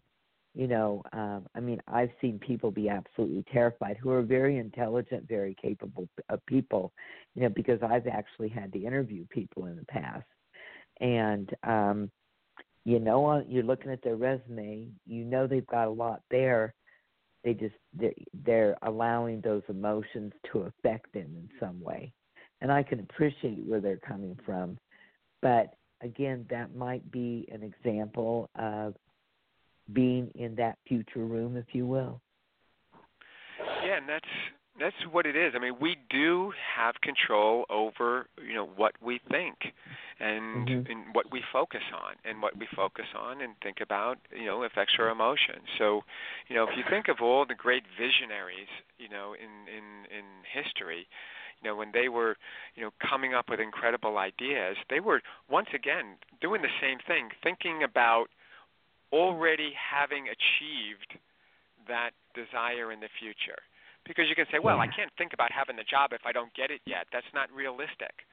you 0.53 0.67
know, 0.67 1.01
um, 1.13 1.47
I 1.55 1.59
mean, 1.59 1.81
I've 1.87 2.11
seen 2.21 2.37
people 2.39 2.69
be 2.69 2.89
absolutely 2.89 3.43
terrified 3.51 3.97
who 3.97 4.11
are 4.11 4.21
very 4.21 4.57
intelligent, 4.57 5.27
very 5.27 5.55
capable 5.59 6.07
of 6.29 6.45
people, 6.45 6.93
you 7.33 7.41
know, 7.41 7.49
because 7.49 7.79
I've 7.81 8.07
actually 8.07 8.49
had 8.49 8.71
to 8.73 8.83
interview 8.83 9.25
people 9.29 9.65
in 9.65 9.75
the 9.75 9.85
past. 9.85 10.25
And, 10.99 11.49
um, 11.63 12.11
you 12.85 12.99
know, 12.99 13.43
you're 13.47 13.63
looking 13.63 13.91
at 13.91 14.03
their 14.03 14.17
resume, 14.17 14.89
you 15.05 15.23
know 15.23 15.47
they've 15.47 15.65
got 15.67 15.87
a 15.87 15.91
lot 15.91 16.21
there, 16.29 16.75
they 17.43 17.53
just 17.53 17.75
they're, 17.93 18.13
they're 18.45 18.77
allowing 18.83 19.41
those 19.41 19.63
emotions 19.69 20.33
to 20.51 20.61
affect 20.61 21.11
them 21.13 21.27
in 21.35 21.49
some 21.59 21.81
way. 21.81 22.13
And 22.61 22.71
i 22.71 22.81
can 22.81 22.99
appreciate 23.01 23.65
where 23.65 23.81
they're 23.81 23.97
coming 23.97 24.37
from. 24.45 24.77
But 25.41 25.75
again 26.01 26.45
that 26.49 26.75
might 26.75 27.09
be 27.11 27.47
an 27.51 27.63
example 27.63 28.49
of 28.55 28.95
being 29.91 30.31
in 30.35 30.55
that 30.55 30.77
future 30.87 31.25
room 31.25 31.57
if 31.57 31.65
you 31.73 31.85
will. 31.85 32.21
Yeah 33.83 33.97
and 33.97 34.07
that's 34.09 34.25
that's 34.79 34.95
what 35.11 35.25
it 35.25 35.35
is. 35.35 35.53
I 35.55 35.59
mean, 35.59 35.75
we 35.79 35.97
do 36.09 36.51
have 36.75 36.95
control 37.01 37.65
over 37.69 38.27
you 38.45 38.55
know 38.55 38.65
what 38.65 38.93
we 39.01 39.19
think, 39.29 39.55
and, 40.19 40.67
mm-hmm. 40.67 40.91
and 40.91 41.13
what 41.13 41.31
we 41.31 41.41
focus 41.51 41.83
on, 41.93 42.15
and 42.25 42.41
what 42.41 42.57
we 42.57 42.67
focus 42.75 43.05
on 43.17 43.41
and 43.41 43.53
think 43.61 43.77
about 43.81 44.17
you 44.35 44.45
know 44.45 44.63
affects 44.63 44.93
our 44.99 45.09
emotions. 45.09 45.67
So, 45.77 46.01
you 46.47 46.55
know, 46.55 46.63
if 46.63 46.75
you 46.75 46.83
think 46.89 47.07
of 47.07 47.17
all 47.21 47.45
the 47.45 47.55
great 47.55 47.83
visionaries, 47.97 48.69
you 48.97 49.09
know, 49.09 49.33
in 49.33 49.69
in 49.69 50.17
in 50.17 50.25
history, 50.51 51.07
you 51.61 51.69
know, 51.69 51.75
when 51.75 51.91
they 51.93 52.09
were, 52.09 52.35
you 52.75 52.83
know, 52.83 52.91
coming 52.99 53.33
up 53.33 53.49
with 53.49 53.59
incredible 53.59 54.17
ideas, 54.17 54.77
they 54.89 54.99
were 54.99 55.21
once 55.49 55.69
again 55.73 56.17
doing 56.41 56.63
the 56.63 56.73
same 56.81 56.97
thing, 57.05 57.29
thinking 57.43 57.83
about 57.83 58.27
already 59.11 59.71
having 59.77 60.25
achieved 60.25 61.19
that 61.87 62.11
desire 62.33 62.91
in 62.91 62.99
the 62.99 63.09
future 63.19 63.61
because 64.05 64.25
you 64.29 64.35
can 64.35 64.45
say, 64.51 64.59
well, 64.59 64.79
I 64.79 64.87
can't 64.87 65.11
think 65.17 65.33
about 65.33 65.51
having 65.51 65.75
the 65.75 65.87
job 65.87 66.11
if 66.13 66.21
I 66.25 66.31
don't 66.31 66.53
get 66.53 66.71
it 66.71 66.81
yet. 66.85 67.07
That's 67.11 67.29
not 67.33 67.51
realistic. 67.51 68.27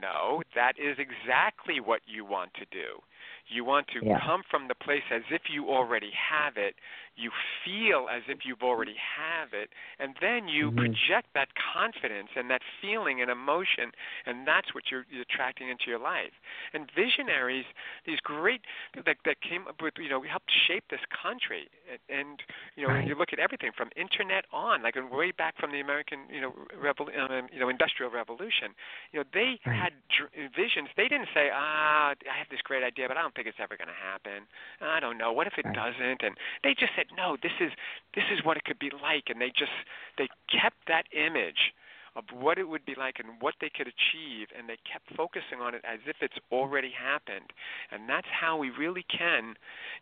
No, 0.00 0.42
that 0.54 0.78
is 0.78 0.96
exactly 0.98 1.80
what 1.80 2.02
you 2.06 2.24
want 2.24 2.54
to 2.54 2.66
do. 2.70 3.02
You 3.48 3.64
want 3.64 3.88
to 3.88 4.04
yeah. 4.04 4.18
come 4.24 4.42
from 4.48 4.68
the 4.68 4.76
place 4.78 5.02
as 5.10 5.22
if 5.30 5.42
you 5.50 5.70
already 5.70 6.10
have 6.14 6.56
it. 6.56 6.76
You 7.14 7.30
feel 7.64 8.08
as 8.10 8.22
if 8.28 8.38
you've 8.44 8.62
already 8.62 8.96
have 8.96 9.52
it, 9.52 9.70
and 9.98 10.14
then 10.20 10.48
you 10.48 10.70
mm-hmm. 10.70 10.78
project 10.78 11.28
that 11.34 11.48
confidence 11.54 12.30
and 12.36 12.48
that 12.50 12.62
feeling 12.80 13.20
and 13.20 13.30
emotion, 13.30 13.92
and 14.26 14.46
that's 14.46 14.74
what 14.74 14.84
you're, 14.90 15.04
you're 15.10 15.22
attracting 15.22 15.68
into 15.68 15.84
your 15.88 15.98
life. 15.98 16.32
And 16.72 16.88
visionaries, 16.96 17.66
these 18.06 18.18
great 18.20 18.62
that 19.04 19.16
that 19.24 19.40
came 19.40 19.68
up 19.68 19.82
with, 19.82 19.94
you 19.98 20.08
know, 20.08 20.22
helped 20.22 20.50
shape 20.66 20.84
this 20.90 21.04
country. 21.10 21.68
And, 21.90 22.00
and 22.08 22.42
you 22.76 22.86
know, 22.86 22.94
right. 22.94 23.06
you 23.06 23.14
look 23.14 23.32
at 23.32 23.38
everything 23.38 23.70
from 23.76 23.90
internet 23.96 24.44
on, 24.52 24.82
like 24.82 24.96
way 25.10 25.32
back 25.32 25.58
from 25.58 25.70
the 25.70 25.80
American, 25.80 26.20
you 26.32 26.40
know, 26.40 26.52
revol- 26.80 27.12
um, 27.12 27.48
you 27.52 27.60
know, 27.60 27.68
industrial 27.68 28.10
revolution. 28.10 28.72
You 29.12 29.20
know, 29.20 29.24
they 29.32 29.60
right. 29.66 29.76
had 29.76 29.92
dr- 30.16 30.32
visions. 30.56 30.88
They 30.96 31.08
didn't 31.08 31.28
say, 31.34 31.50
ah, 31.52 32.14
I 32.16 32.36
have 32.38 32.48
this 32.50 32.62
great 32.64 32.82
idea, 32.82 33.08
but 33.08 33.16
I 33.16 33.22
don't 33.22 33.34
think 33.34 33.46
it's 33.46 33.60
ever 33.60 33.76
going 33.76 33.88
to 33.88 34.00
happen. 34.00 34.48
I 34.80 35.00
don't 35.00 35.18
know. 35.18 35.32
What 35.32 35.46
if 35.46 35.54
it 35.58 35.66
right. 35.66 35.74
doesn't? 35.74 36.22
And 36.22 36.36
they 36.64 36.74
just 36.74 36.92
said, 36.96 37.01
no, 37.16 37.36
this 37.42 37.52
is 37.60 37.72
this 38.14 38.24
is 38.32 38.44
what 38.44 38.56
it 38.56 38.64
could 38.64 38.78
be 38.78 38.90
like, 39.02 39.24
and 39.28 39.40
they 39.40 39.48
just 39.48 39.72
they 40.18 40.28
kept 40.50 40.76
that 40.88 41.04
image 41.12 41.72
of 42.14 42.24
what 42.32 42.58
it 42.58 42.68
would 42.68 42.84
be 42.84 42.94
like 42.94 43.16
and 43.18 43.40
what 43.40 43.54
they 43.60 43.70
could 43.70 43.88
achieve, 43.88 44.48
and 44.56 44.68
they 44.68 44.76
kept 44.84 45.08
focusing 45.16 45.60
on 45.60 45.74
it 45.74 45.80
as 45.84 45.98
if 46.06 46.16
it's 46.20 46.36
already 46.50 46.92
happened. 46.92 47.52
And 47.90 48.08
that's 48.08 48.28
how 48.28 48.58
we 48.58 48.68
really 48.68 49.04
can 49.08 49.54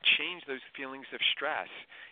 change 0.03 0.43
those 0.47 0.65
feelings 0.77 1.07
of 1.15 1.21
stress 1.33 1.69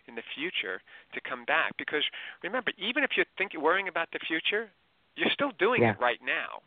in 0.07 0.15
the 0.15 0.23
future 0.35 0.81
to 1.13 1.19
come 1.19 1.43
back. 1.43 1.75
Because 1.77 2.03
remember, 2.43 2.71
even 2.77 3.03
if 3.03 3.11
you're 3.17 3.27
thinking 3.37 3.61
worrying 3.61 3.89
about 3.89 4.07
the 4.13 4.19
future, 4.25 4.69
you're 5.15 5.31
still 5.31 5.51
doing 5.59 5.81
yeah. 5.81 5.91
it 5.91 5.99
right 5.99 6.19
now 6.23 6.63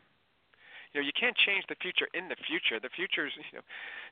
you 0.93 1.01
know 1.01 1.05
you 1.05 1.11
can't 1.17 1.35
change 1.37 1.63
the 1.69 1.75
future 1.81 2.07
in 2.13 2.27
the 2.27 2.35
future. 2.47 2.79
The 2.79 2.89
future's 2.95 3.33
you 3.35 3.57
know 3.57 3.65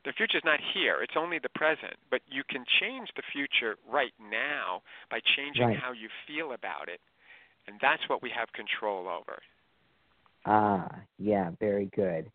the 0.06 0.14
future's 0.14 0.44
not 0.44 0.60
here. 0.74 1.02
It's 1.02 1.14
only 1.16 1.40
the 1.40 1.50
present. 1.50 1.96
But 2.10 2.22
you 2.30 2.44
can 2.48 2.66
change 2.80 3.10
the 3.16 3.24
future 3.32 3.78
right 3.90 4.14
now 4.20 4.82
by 5.10 5.20
changing 5.36 5.68
right. 5.68 5.78
how 5.78 5.92
you 5.92 6.10
feel 6.28 6.54
about 6.54 6.90
it. 6.90 7.00
And 7.68 7.78
that's 7.82 8.02
what 8.08 8.22
we 8.22 8.32
have 8.36 8.52
control 8.54 9.08
over. 9.08 9.42
Ah 10.46 10.90
yeah 11.18 11.52
very 11.60 11.90
good. 11.96 12.32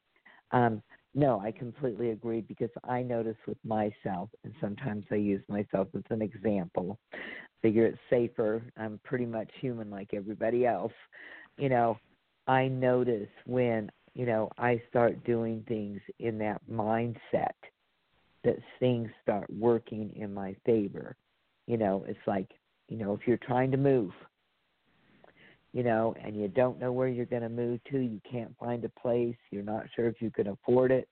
Um 0.53 0.83
no 1.15 1.41
i 1.41 1.51
completely 1.51 2.11
agree 2.11 2.43
because 2.43 2.69
i 2.85 3.01
notice 3.03 3.39
with 3.49 3.57
myself 3.65 4.29
and 4.45 4.53
sometimes 4.61 5.03
i 5.11 5.15
use 5.15 5.41
myself 5.49 5.89
as 5.97 6.03
an 6.11 6.21
example 6.21 6.99
figure 7.63 7.87
it's 7.87 7.99
safer. 8.11 8.63
I'm 8.77 9.01
pretty 9.03 9.27
much 9.27 9.51
human 9.61 9.91
like 9.91 10.11
everybody 10.15 10.67
else. 10.67 10.93
You 11.59 11.69
know 11.69 11.99
I 12.47 12.69
notice 12.69 13.29
when 13.45 13.91
you 14.17 14.25
know, 14.25 14.49
I 14.57 14.81
start 14.89 15.23
doing 15.25 15.63
things 15.69 16.01
in 16.21 16.39
that 16.39 16.63
mindset 16.73 17.53
that 18.45 18.57
things 18.81 19.11
start 19.23 19.45
working 19.51 20.11
in 20.17 20.33
my 20.33 20.57
favor. 20.65 21.15
You 21.67 21.77
know, 21.77 22.03
it's 22.09 22.19
like, 22.27 22.49
you 22.89 22.97
know, 22.97 23.13
if 23.13 23.21
you're 23.27 23.37
trying 23.37 23.71
to 23.73 23.77
move, 23.77 24.13
you 25.75 25.83
know, 25.83 26.15
and 26.25 26.35
you 26.35 26.49
don't 26.49 26.81
know 26.81 26.93
where 26.93 27.09
you're 27.09 27.27
going 27.27 27.43
to 27.43 27.51
move 27.51 27.79
to, 27.91 27.99
you 27.99 28.19
can't 28.29 28.57
find 28.59 28.83
a 28.87 28.89
place, 28.89 29.37
you're 29.51 29.63
not 29.63 29.85
sure 29.95 30.09
if 30.09 30.23
you 30.23 30.31
can 30.31 30.47
afford 30.47 30.93
it, 30.93 31.09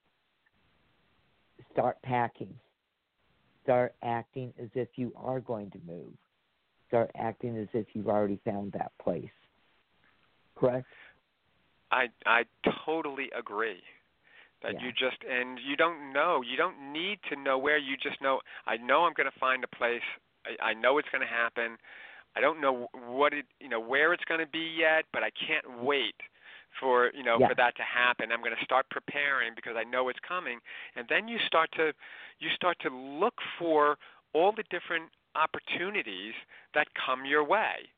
start 1.72 2.00
packing. 2.02 2.54
Start 3.64 3.94
acting 4.02 4.54
as 4.58 4.70
if 4.74 4.88
you 4.96 5.12
are 5.14 5.40
going 5.40 5.70
to 5.72 5.78
move. 5.86 6.12
Start 6.88 7.10
acting 7.16 7.58
as 7.58 7.68
if 7.74 7.86
you've 7.92 8.08
already 8.08 8.40
found 8.46 8.72
that 8.72 8.92
place. 9.02 9.28
Correct? 10.54 10.86
I 11.90 12.08
I 12.26 12.44
totally 12.84 13.30
agree. 13.36 13.82
That 14.62 14.74
yeah. 14.74 14.86
you 14.86 14.92
just 14.92 15.18
and 15.28 15.58
you 15.66 15.76
don't 15.76 16.12
know. 16.12 16.42
You 16.42 16.56
don't 16.56 16.92
need 16.92 17.18
to 17.30 17.36
know 17.36 17.58
where. 17.58 17.78
You 17.78 17.96
just 17.96 18.20
know. 18.22 18.40
I 18.66 18.76
know 18.76 19.04
I'm 19.04 19.12
going 19.14 19.30
to 19.30 19.38
find 19.38 19.62
a 19.62 19.68
place. 19.68 20.02
I, 20.46 20.70
I 20.70 20.74
know 20.74 20.98
it's 20.98 21.08
going 21.10 21.22
to 21.22 21.32
happen. 21.32 21.76
I 22.36 22.40
don't 22.40 22.60
know 22.60 22.88
what 23.06 23.32
it, 23.32 23.46
you 23.60 23.68
know, 23.68 23.80
where 23.80 24.12
it's 24.12 24.24
going 24.24 24.40
to 24.40 24.46
be 24.46 24.74
yet, 24.76 25.04
but 25.12 25.22
I 25.22 25.30
can't 25.30 25.82
wait 25.82 26.16
for 26.80 27.12
you 27.14 27.22
know 27.22 27.36
yeah. 27.38 27.48
for 27.48 27.54
that 27.54 27.76
to 27.76 27.82
happen. 27.82 28.32
I'm 28.32 28.40
going 28.40 28.56
to 28.58 28.64
start 28.64 28.86
preparing 28.90 29.52
because 29.54 29.74
I 29.76 29.84
know 29.84 30.08
it's 30.08 30.18
coming, 30.26 30.58
and 30.96 31.06
then 31.08 31.28
you 31.28 31.38
start 31.46 31.70
to 31.76 31.92
you 32.40 32.48
start 32.54 32.78
to 32.80 32.90
look 32.90 33.34
for 33.58 33.96
all 34.32 34.52
the 34.52 34.64
different 34.70 35.10
opportunities 35.36 36.34
that 36.74 36.86
come 37.06 37.24
your 37.24 37.44
way 37.44 37.90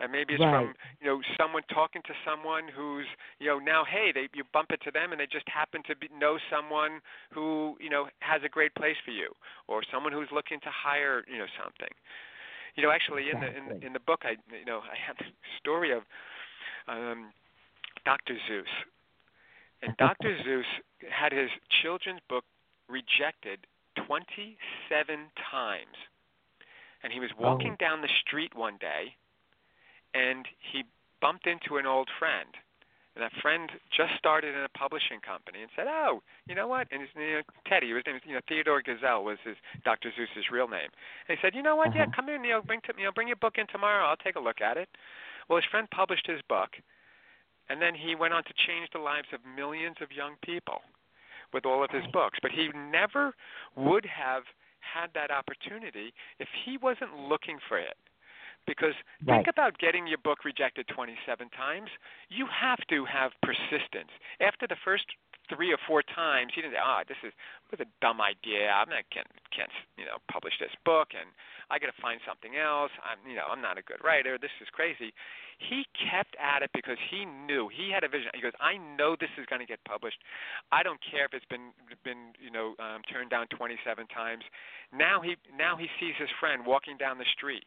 and 0.00 0.10
maybe 0.10 0.34
it's 0.34 0.42
right. 0.42 0.66
from 0.66 0.74
you 1.00 1.06
know 1.06 1.20
someone 1.38 1.62
talking 1.72 2.02
to 2.02 2.14
someone 2.26 2.64
who's 2.74 3.06
you 3.38 3.46
know 3.46 3.58
now 3.58 3.84
hey 3.84 4.10
they 4.12 4.28
you 4.34 4.42
bump 4.52 4.70
into 4.70 4.90
them 4.90 5.12
and 5.12 5.20
they 5.20 5.26
just 5.30 5.48
happen 5.48 5.82
to 5.86 5.94
be, 5.96 6.08
know 6.18 6.38
someone 6.50 7.00
who 7.32 7.76
you 7.80 7.90
know 7.90 8.08
has 8.20 8.42
a 8.44 8.48
great 8.48 8.74
place 8.74 8.96
for 9.04 9.10
you 9.10 9.30
or 9.68 9.82
someone 9.92 10.12
who's 10.12 10.28
looking 10.32 10.58
to 10.60 10.70
hire 10.70 11.24
you 11.30 11.38
know 11.38 11.50
something 11.62 11.92
you 12.74 12.82
know 12.82 12.90
actually 12.90 13.28
exactly. 13.28 13.54
in 13.54 13.68
the 13.68 13.74
in, 13.76 13.82
in 13.88 13.92
the 13.92 14.02
book 14.02 14.22
I 14.24 14.36
you 14.50 14.66
know 14.66 14.80
I 14.94 14.96
have 15.06 15.16
the 15.18 15.30
story 15.60 15.92
of 15.92 16.02
um 16.88 17.30
Dr. 18.04 18.36
Seuss 18.50 18.72
and 19.82 19.96
Dr. 19.98 20.36
Seuss 20.46 20.68
had 21.08 21.32
his 21.32 21.50
children's 21.82 22.20
book 22.28 22.44
rejected 22.88 23.66
27 24.06 24.58
times 25.50 25.96
and 27.02 27.12
he 27.12 27.20
was 27.20 27.30
walking 27.38 27.76
oh. 27.78 27.84
down 27.84 28.00
the 28.02 28.12
street 28.26 28.54
one 28.56 28.76
day 28.80 29.14
and 30.14 30.46
he 30.72 30.84
bumped 31.20 31.46
into 31.46 31.76
an 31.76 31.86
old 31.86 32.08
friend. 32.18 32.48
And 33.14 33.22
that 33.22 33.30
friend 33.40 33.70
just 33.94 34.10
started 34.18 34.56
in 34.56 34.62
a 34.62 34.68
publishing 34.70 35.20
company 35.20 35.62
and 35.62 35.70
said, 35.76 35.86
"Oh, 35.86 36.22
you 36.48 36.54
know 36.54 36.66
what?" 36.66 36.88
And 36.90 37.00
his 37.00 37.10
you 37.14 37.38
know, 37.38 37.42
Teddy, 37.66 37.94
his 37.94 38.02
name 38.06 38.16
is 38.16 38.22
you 38.26 38.34
know 38.34 38.40
Theodore 38.48 38.82
Geisel 38.82 39.22
was 39.22 39.38
his 39.44 39.54
Dr. 39.84 40.10
Seuss's 40.18 40.50
real 40.50 40.66
name. 40.66 40.90
And 41.28 41.38
he 41.38 41.40
said, 41.40 41.54
"You 41.54 41.62
know 41.62 41.76
what? 41.76 41.90
Uh-huh. 41.90 41.98
Yeah, 41.98 42.06
come 42.14 42.28
in. 42.28 42.42
You 42.42 42.58
know, 42.58 42.62
bring 42.62 42.80
to, 42.82 42.94
you 42.98 43.04
know, 43.04 43.12
bring 43.12 43.28
your 43.28 43.36
book 43.36 43.54
in 43.56 43.68
tomorrow. 43.68 44.04
I'll 44.04 44.16
take 44.16 44.34
a 44.34 44.40
look 44.40 44.60
at 44.60 44.76
it." 44.76 44.88
Well, 45.48 45.60
his 45.60 45.64
friend 45.70 45.88
published 45.90 46.26
his 46.26 46.42
book, 46.48 46.70
and 47.68 47.80
then 47.80 47.94
he 47.94 48.16
went 48.16 48.34
on 48.34 48.42
to 48.44 48.54
change 48.66 48.88
the 48.92 48.98
lives 48.98 49.28
of 49.32 49.40
millions 49.44 49.96
of 50.00 50.10
young 50.10 50.34
people 50.42 50.82
with 51.52 51.64
all 51.64 51.84
of 51.84 51.90
his 51.90 52.04
books. 52.12 52.38
But 52.42 52.50
he 52.50 52.68
never 52.74 53.32
would 53.76 54.04
have 54.06 54.42
had 54.80 55.10
that 55.14 55.30
opportunity 55.30 56.12
if 56.40 56.48
he 56.64 56.78
wasn't 56.78 57.16
looking 57.16 57.58
for 57.68 57.78
it. 57.78 57.96
Because 58.66 58.94
right. 59.26 59.36
think 59.36 59.48
about 59.48 59.78
getting 59.78 60.06
your 60.06 60.18
book 60.18 60.44
rejected 60.44 60.88
27 60.88 61.50
times. 61.50 61.90
You 62.28 62.46
have 62.48 62.80
to 62.88 63.04
have 63.04 63.32
persistence. 63.42 64.10
After 64.40 64.66
the 64.66 64.76
first 64.84 65.04
three 65.48 65.72
or 65.72 65.80
four 65.86 66.02
times. 66.02 66.52
you 66.56 66.62
didn't 66.62 66.74
say, 66.74 66.82
"Oh, 66.82 67.02
this 67.06 67.20
is 67.22 67.32
was 67.70 67.80
a 67.80 67.90
dumb 68.00 68.20
idea. 68.20 68.70
I'm 68.70 68.88
not 68.88 69.04
can't 69.10 69.28
can't 69.50 69.70
you 69.96 70.04
know 70.04 70.18
publish 70.30 70.54
this 70.58 70.72
book, 70.84 71.12
and 71.12 71.28
I 71.70 71.78
got 71.78 71.92
to 71.92 72.00
find 72.00 72.20
something 72.26 72.56
else. 72.56 72.92
I'm 73.04 73.20
you 73.28 73.36
know 73.36 73.46
I'm 73.50 73.60
not 73.60 73.78
a 73.78 73.82
good 73.82 74.02
writer. 74.02 74.38
This 74.38 74.54
is 74.60 74.68
crazy." 74.72 75.12
He 75.58 75.86
kept 76.10 76.34
at 76.42 76.62
it 76.62 76.70
because 76.74 76.98
he 77.10 77.24
knew 77.24 77.70
he 77.70 77.90
had 77.92 78.02
a 78.02 78.08
vision. 78.08 78.30
He 78.34 78.40
goes, 78.40 78.56
"I 78.60 78.76
know 78.76 79.16
this 79.16 79.30
is 79.38 79.46
going 79.46 79.60
to 79.60 79.68
get 79.68 79.82
published. 79.84 80.18
I 80.72 80.82
don't 80.82 81.00
care 81.00 81.24
if 81.24 81.34
it's 81.34 81.46
been 81.46 81.72
been 82.02 82.32
you 82.40 82.50
know 82.50 82.74
um, 82.78 83.02
turned 83.10 83.30
down 83.30 83.46
27 83.48 84.06
times." 84.08 84.44
Now 84.92 85.20
he 85.20 85.36
now 85.56 85.76
he 85.76 85.88
sees 86.00 86.14
his 86.18 86.30
friend 86.40 86.64
walking 86.66 86.96
down 86.96 87.18
the 87.18 87.28
street. 87.36 87.64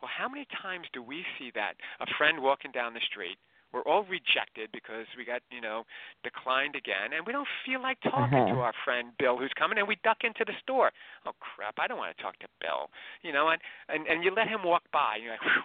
Well, 0.00 0.10
how 0.12 0.28
many 0.28 0.46
times 0.62 0.86
do 0.92 1.02
we 1.02 1.24
see 1.38 1.50
that 1.54 1.74
a 2.00 2.06
friend 2.18 2.42
walking 2.42 2.70
down 2.70 2.94
the 2.94 3.00
street? 3.00 3.38
we're 3.72 3.82
all 3.82 4.04
rejected 4.04 4.70
because 4.72 5.06
we 5.18 5.24
got 5.24 5.42
you 5.50 5.60
know 5.60 5.84
declined 6.24 6.74
again 6.74 7.12
and 7.14 7.26
we 7.26 7.32
don't 7.32 7.48
feel 7.64 7.82
like 7.82 8.00
talking 8.00 8.38
uh-huh. 8.38 8.54
to 8.54 8.60
our 8.60 8.72
friend 8.84 9.12
bill 9.18 9.36
who's 9.36 9.52
coming 9.58 9.78
and 9.78 9.86
we 9.86 9.96
duck 10.04 10.18
into 10.24 10.44
the 10.46 10.56
store 10.62 10.90
oh 11.26 11.32
crap 11.40 11.74
i 11.78 11.86
don't 11.86 11.98
want 11.98 12.16
to 12.16 12.22
talk 12.22 12.38
to 12.38 12.46
bill 12.60 12.88
you 13.22 13.32
know 13.32 13.48
and 13.48 13.60
and 13.88 14.06
and 14.06 14.24
you 14.24 14.32
let 14.34 14.48
him 14.48 14.64
walk 14.64 14.82
by 14.92 15.14
and 15.16 15.24
you're 15.24 15.32
like 15.32 15.42
Whew, 15.42 15.62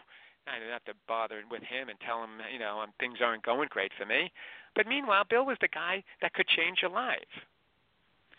i 0.48 0.60
don't 0.60 0.74
have 0.76 0.86
to 0.86 0.98
bother 1.08 1.42
with 1.50 1.64
him 1.64 1.90
and 1.90 2.00
tell 2.02 2.24
him 2.24 2.42
you 2.52 2.60
know 2.60 2.82
um, 2.82 2.92
things 3.00 3.20
aren't 3.22 3.44
going 3.44 3.70
great 3.70 3.92
for 3.98 4.06
me 4.06 4.32
but 4.76 4.88
meanwhile 4.88 5.24
bill 5.30 5.46
was 5.46 5.58
the 5.62 5.72
guy 5.72 6.04
that 6.22 6.34
could 6.34 6.48
change 6.48 6.80
your 6.82 6.92
life 6.92 7.32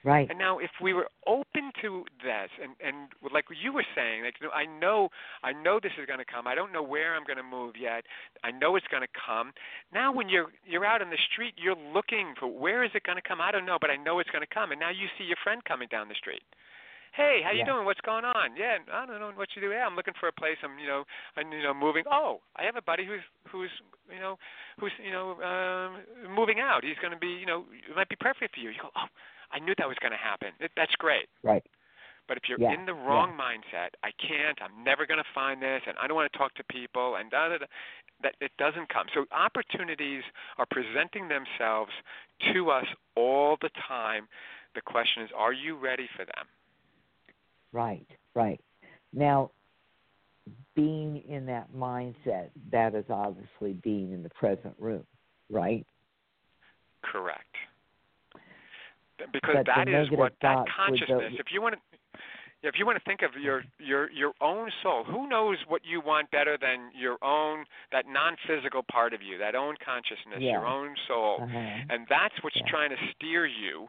Right. 0.04 0.28
And 0.28 0.38
now, 0.38 0.58
if 0.58 0.70
we 0.82 0.92
were 0.92 1.06
open 1.28 1.70
to 1.80 2.04
this, 2.24 2.50
and 2.60 2.74
and 2.82 3.08
like 3.32 3.44
you 3.54 3.72
were 3.72 3.84
saying, 3.94 4.24
like 4.24 4.34
you 4.40 4.48
know, 4.48 4.52
I 4.52 4.66
know, 4.66 5.10
I 5.44 5.52
know 5.52 5.78
this 5.80 5.92
is 5.98 6.06
going 6.06 6.18
to 6.18 6.24
come. 6.24 6.48
I 6.48 6.56
don't 6.56 6.72
know 6.72 6.82
where 6.82 7.14
I'm 7.14 7.22
going 7.22 7.36
to 7.36 7.46
move 7.46 7.74
yet. 7.78 8.02
I 8.42 8.50
know 8.50 8.74
it's 8.74 8.88
going 8.88 9.02
to 9.02 9.14
come. 9.14 9.52
Now, 9.94 10.12
when 10.12 10.28
you're 10.28 10.50
you're 10.66 10.84
out 10.84 11.02
in 11.02 11.10
the 11.10 11.22
street, 11.32 11.54
you're 11.56 11.78
looking 11.94 12.34
for 12.38 12.48
where 12.48 12.82
is 12.82 12.90
it 12.94 13.04
going 13.04 13.16
to 13.16 13.22
come. 13.22 13.40
I 13.40 13.52
don't 13.52 13.64
know, 13.64 13.78
but 13.80 13.90
I 13.90 13.96
know 13.96 14.18
it's 14.18 14.30
going 14.30 14.42
to 14.42 14.52
come. 14.52 14.72
And 14.72 14.80
now 14.80 14.90
you 14.90 15.06
see 15.18 15.24
your 15.24 15.38
friend 15.44 15.62
coming 15.64 15.86
down 15.88 16.08
the 16.08 16.18
street. 16.18 16.42
Hey, 17.14 17.42
how 17.44 17.52
you 17.52 17.58
yeah. 17.60 17.66
doing? 17.66 17.84
What's 17.84 18.00
going 18.00 18.24
on? 18.24 18.56
Yeah, 18.56 18.80
I 18.90 19.04
don't 19.04 19.20
know 19.20 19.30
what 19.36 19.50
you 19.54 19.60
do. 19.60 19.70
Yeah, 19.70 19.84
I'm 19.84 19.96
looking 19.96 20.14
for 20.18 20.28
a 20.28 20.32
place. 20.32 20.56
I'm, 20.64 20.78
you 20.80 20.88
know, 20.88 21.04
I'm, 21.36 21.52
you 21.52 21.62
know, 21.62 21.74
moving. 21.74 22.04
Oh, 22.10 22.40
I 22.56 22.64
have 22.64 22.74
a 22.74 22.80
buddy 22.80 23.04
who's, 23.04 23.20
who's, 23.52 23.68
you 24.08 24.18
know, 24.18 24.38
who's, 24.80 24.92
you 24.96 25.12
know, 25.12 25.36
um, 25.44 26.00
moving 26.34 26.58
out. 26.58 26.84
He's 26.84 26.96
going 27.02 27.12
to 27.12 27.20
be, 27.20 27.28
you 27.28 27.44
know, 27.44 27.66
it 27.70 27.94
might 27.94 28.08
be 28.08 28.16
perfect 28.16 28.54
for 28.54 28.60
you. 28.60 28.70
You 28.70 28.80
go, 28.80 28.88
oh, 28.96 29.12
I 29.52 29.58
knew 29.58 29.74
that 29.78 29.88
was 29.88 29.96
going 30.00 30.12
to 30.12 30.18
happen. 30.18 30.50
That's 30.76 30.94
great. 30.96 31.28
Right. 31.42 31.62
But 32.28 32.36
if 32.36 32.44
you're 32.48 32.60
yeah. 32.60 32.72
in 32.72 32.86
the 32.86 32.94
wrong 32.94 33.34
yeah. 33.36 33.44
mindset, 33.44 33.88
I 34.02 34.10
can't. 34.18 34.58
I'm 34.62 34.84
never 34.84 35.06
going 35.06 35.18
to 35.18 35.30
find 35.34 35.60
this, 35.60 35.82
and 35.86 35.96
I 36.00 36.06
don't 36.06 36.16
want 36.16 36.32
to 36.32 36.38
talk 36.38 36.54
to 36.54 36.64
people, 36.64 37.16
and 37.16 37.30
da 37.30 37.48
da 37.48 37.58
da. 37.58 37.66
That 38.22 38.34
it 38.40 38.52
doesn't 38.56 38.88
come. 38.88 39.06
So 39.14 39.24
opportunities 39.32 40.22
are 40.56 40.66
presenting 40.70 41.28
themselves 41.28 41.90
to 42.54 42.70
us 42.70 42.86
all 43.16 43.56
the 43.60 43.70
time. 43.88 44.28
The 44.76 44.80
question 44.80 45.24
is, 45.24 45.30
are 45.36 45.52
you 45.52 45.76
ready 45.76 46.08
for 46.16 46.24
them? 46.24 46.46
Right. 47.72 48.06
Right. 48.34 48.60
Now, 49.12 49.50
being 50.76 51.22
in 51.28 51.46
that 51.46 51.74
mindset, 51.76 52.50
that 52.70 52.94
is 52.94 53.04
obviously 53.10 53.72
being 53.82 54.12
in 54.12 54.22
the 54.22 54.30
present 54.30 54.74
room, 54.78 55.04
right? 55.50 55.84
Correct 57.02 57.51
because 59.32 59.56
that 59.66 59.88
is 59.88 60.10
what 60.10 60.32
that 60.42 60.64
consciousness. 60.74 61.34
If 61.38 61.46
you 61.52 61.62
want 61.62 61.76
to, 61.76 62.18
if 62.62 62.74
you 62.78 62.86
want 62.86 62.98
to 62.98 63.04
think 63.04 63.22
of 63.22 63.40
your 63.40 63.64
your 63.78 64.10
your 64.10 64.32
own 64.40 64.70
soul, 64.82 65.04
who 65.04 65.28
knows 65.28 65.58
what 65.68 65.82
you 65.84 66.00
want 66.00 66.30
better 66.30 66.56
than 66.60 66.90
your 66.98 67.22
own 67.22 67.64
that 67.90 68.06
non-physical 68.08 68.82
part 68.90 69.12
of 69.12 69.22
you, 69.22 69.38
that 69.38 69.54
own 69.54 69.74
consciousness, 69.84 70.38
yeah. 70.40 70.52
your 70.52 70.66
own 70.66 70.94
soul, 71.08 71.38
uh-huh. 71.42 71.58
and 71.90 72.06
that's 72.08 72.34
what's 72.42 72.56
yeah. 72.56 72.70
trying 72.70 72.90
to 72.90 72.96
steer 73.14 73.46
you 73.46 73.88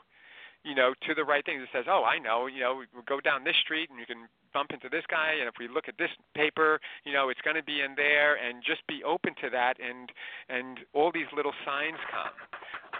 you 0.63 0.73
know, 0.73 0.93
to 1.05 1.13
the 1.13 1.23
right 1.23 1.45
things. 1.45 1.61
It 1.61 1.69
says, 1.73 1.85
oh, 1.89 2.03
I 2.03 2.19
know, 2.19 2.47
you 2.47 2.61
know, 2.61 2.75
we 2.95 3.01
go 3.05 3.19
down 3.19 3.43
this 3.43 3.55
street 3.61 3.89
and 3.89 3.99
you 3.99 4.05
can 4.05 4.27
bump 4.53 4.71
into 4.71 4.87
this 4.87 5.03
guy, 5.09 5.33
and 5.39 5.47
if 5.47 5.55
we 5.59 5.67
look 5.67 5.87
at 5.87 5.97
this 5.97 6.11
paper, 6.35 6.79
you 7.03 7.11
know, 7.11 7.29
it's 7.29 7.41
going 7.41 7.57
to 7.57 7.63
be 7.63 7.81
in 7.81 7.95
there, 7.95 8.35
and 8.35 8.63
just 8.63 8.85
be 8.87 9.03
open 9.03 9.35
to 9.41 9.49
that, 9.49 9.75
and 9.81 10.11
and 10.47 10.79
all 10.93 11.11
these 11.11 11.27
little 11.35 11.53
signs 11.65 11.97
come. 12.09 12.31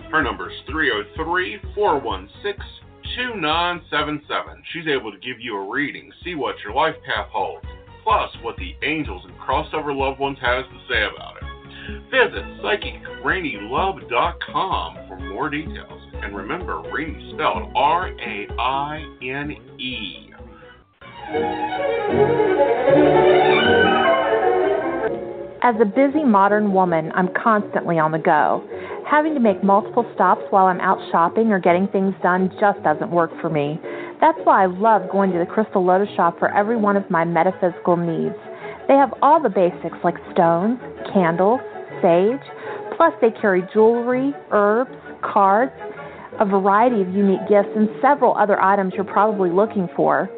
Her 0.10 0.24
number 0.24 0.50
is 0.50 0.58
303 0.68 1.60
416 1.76 2.78
2977. 3.16 4.64
She's 4.72 4.88
able 4.88 5.12
to 5.12 5.20
give 5.20 5.40
you 5.40 5.56
a 5.58 5.70
reading, 5.70 6.12
see 6.24 6.34
what 6.36 6.56
your 6.64 6.74
life 6.74 6.96
path 7.06 7.28
holds, 7.32 7.68
plus 8.04 8.30
what 8.42 8.56
the 8.58 8.76
angels 8.84 9.24
and 9.26 9.34
crossover 9.40 9.96
loved 9.96 10.20
ones 10.20 10.38
has 10.42 10.66
to 10.66 10.80
say 10.88 11.04
about 11.04 11.38
it. 11.38 11.44
Visit 12.12 12.44
psychicrainelove.com 12.62 14.98
for 15.08 15.18
more 15.20 15.50
details. 15.50 16.02
And 16.22 16.36
remember, 16.36 16.82
Raine 16.94 17.32
spelled 17.34 17.72
R 17.76 18.08
A 18.08 18.48
I 18.60 19.18
N 19.22 19.52
E. 19.80 20.34
As 25.64 25.74
a 25.82 25.86
busy 25.86 26.24
modern 26.24 26.72
woman, 26.72 27.12
I'm 27.16 27.30
constantly 27.34 27.97
on 27.97 28.12
the 28.12 28.20
go. 28.20 28.64
Having 29.10 29.34
to 29.34 29.39
make 29.39 29.64
multiple 29.64 30.05
stops 30.14 30.43
while 30.51 30.68
I'm 30.68 30.80
out 30.82 30.99
shopping 31.12 31.51
or 31.51 31.60
getting 31.60 31.88
things 31.88 32.14
done 32.22 32.51
just 32.60 32.82
doesn't 32.84 33.10
work 33.10 33.32
for 33.41 33.49
me. 33.49 33.80
That's 34.22 34.38
why 34.43 34.64
I 34.64 34.66
love 34.68 35.10
going 35.12 35.32
to 35.32 35.39
the 35.39 35.45
Crystal 35.47 35.84
Lotus 35.84 36.14
shop 36.16 36.38
for 36.38 36.53
every 36.53 36.78
one 36.78 36.95
of 36.95 37.10
my 37.10 37.26
metaphysical 37.26 37.97
needs. 37.97 38.36
They 38.88 38.93
have 38.93 39.14
all 39.24 39.41
the 39.41 39.49
basics 39.49 39.97
like 40.03 40.16
stones, 40.32 40.80
candles, 41.12 41.60
sage, 42.03 42.45
plus 42.95 43.14
they 43.20 43.32
carry 43.41 43.64
jewelry, 43.74 44.34
herbs, 44.51 44.93
cards, 45.24 45.74
a 46.39 46.45
variety 46.45 47.01
of 47.01 47.10
unique 47.10 47.47
gifts, 47.49 47.70
and 47.76 47.89
several 47.99 48.38
other 48.38 48.62
items 48.62 48.93
you're 48.93 49.03
probably 49.03 49.49
looking 49.49 49.89
for. 49.95 50.30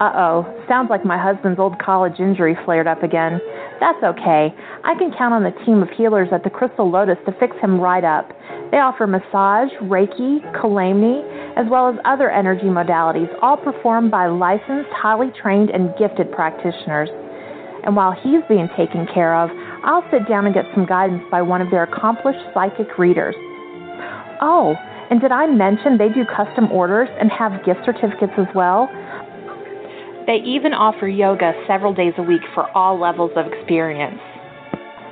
Uh 0.00 0.12
oh, 0.16 0.64
sounds 0.68 0.88
like 0.90 1.04
my 1.04 1.18
husband's 1.18 1.60
old 1.60 1.78
college 1.78 2.18
injury 2.18 2.56
flared 2.64 2.86
up 2.86 3.02
again. 3.02 3.40
That's 3.78 4.02
okay. 4.02 4.54
I 4.84 4.94
can 4.94 5.12
count 5.16 5.34
on 5.34 5.42
the 5.42 5.52
team 5.66 5.82
of 5.82 5.90
healers 5.90 6.28
at 6.32 6.44
the 6.44 6.50
Crystal 6.50 6.90
Lotus 6.90 7.18
to 7.26 7.32
fix 7.38 7.54
him 7.60 7.78
right 7.78 8.04
up. 8.04 8.30
They 8.70 8.78
offer 8.78 9.06
massage, 9.06 9.70
Reiki, 9.82 10.40
Kalamni, 10.56 11.20
as 11.58 11.66
well 11.68 11.88
as 11.88 11.96
other 12.04 12.30
energy 12.30 12.72
modalities, 12.72 13.28
all 13.42 13.56
performed 13.56 14.10
by 14.10 14.28
licensed, 14.28 14.88
highly 14.96 15.30
trained, 15.40 15.68
and 15.70 15.92
gifted 15.98 16.32
practitioners. 16.32 17.10
And 17.84 17.94
while 17.94 18.12
he's 18.12 18.40
being 18.48 18.68
taken 18.76 19.06
care 19.12 19.36
of, 19.36 19.50
I'll 19.84 20.04
sit 20.10 20.26
down 20.28 20.46
and 20.46 20.54
get 20.54 20.64
some 20.74 20.86
guidance 20.86 21.22
by 21.30 21.42
one 21.42 21.60
of 21.60 21.70
their 21.70 21.82
accomplished 21.82 22.40
psychic 22.54 22.96
readers. 22.98 23.34
Oh, 24.40 24.74
and 25.10 25.20
did 25.20 25.32
I 25.32 25.46
mention 25.46 25.98
they 25.98 26.08
do 26.08 26.24
custom 26.24 26.72
orders 26.72 27.08
and 27.20 27.30
have 27.30 27.64
gift 27.66 27.80
certificates 27.84 28.32
as 28.38 28.46
well? 28.54 28.88
They 30.26 30.38
even 30.46 30.72
offer 30.72 31.08
yoga 31.08 31.52
several 31.66 31.92
days 31.92 32.14
a 32.16 32.22
week 32.22 32.42
for 32.54 32.70
all 32.76 32.98
levels 32.98 33.32
of 33.34 33.46
experience. 33.50 34.20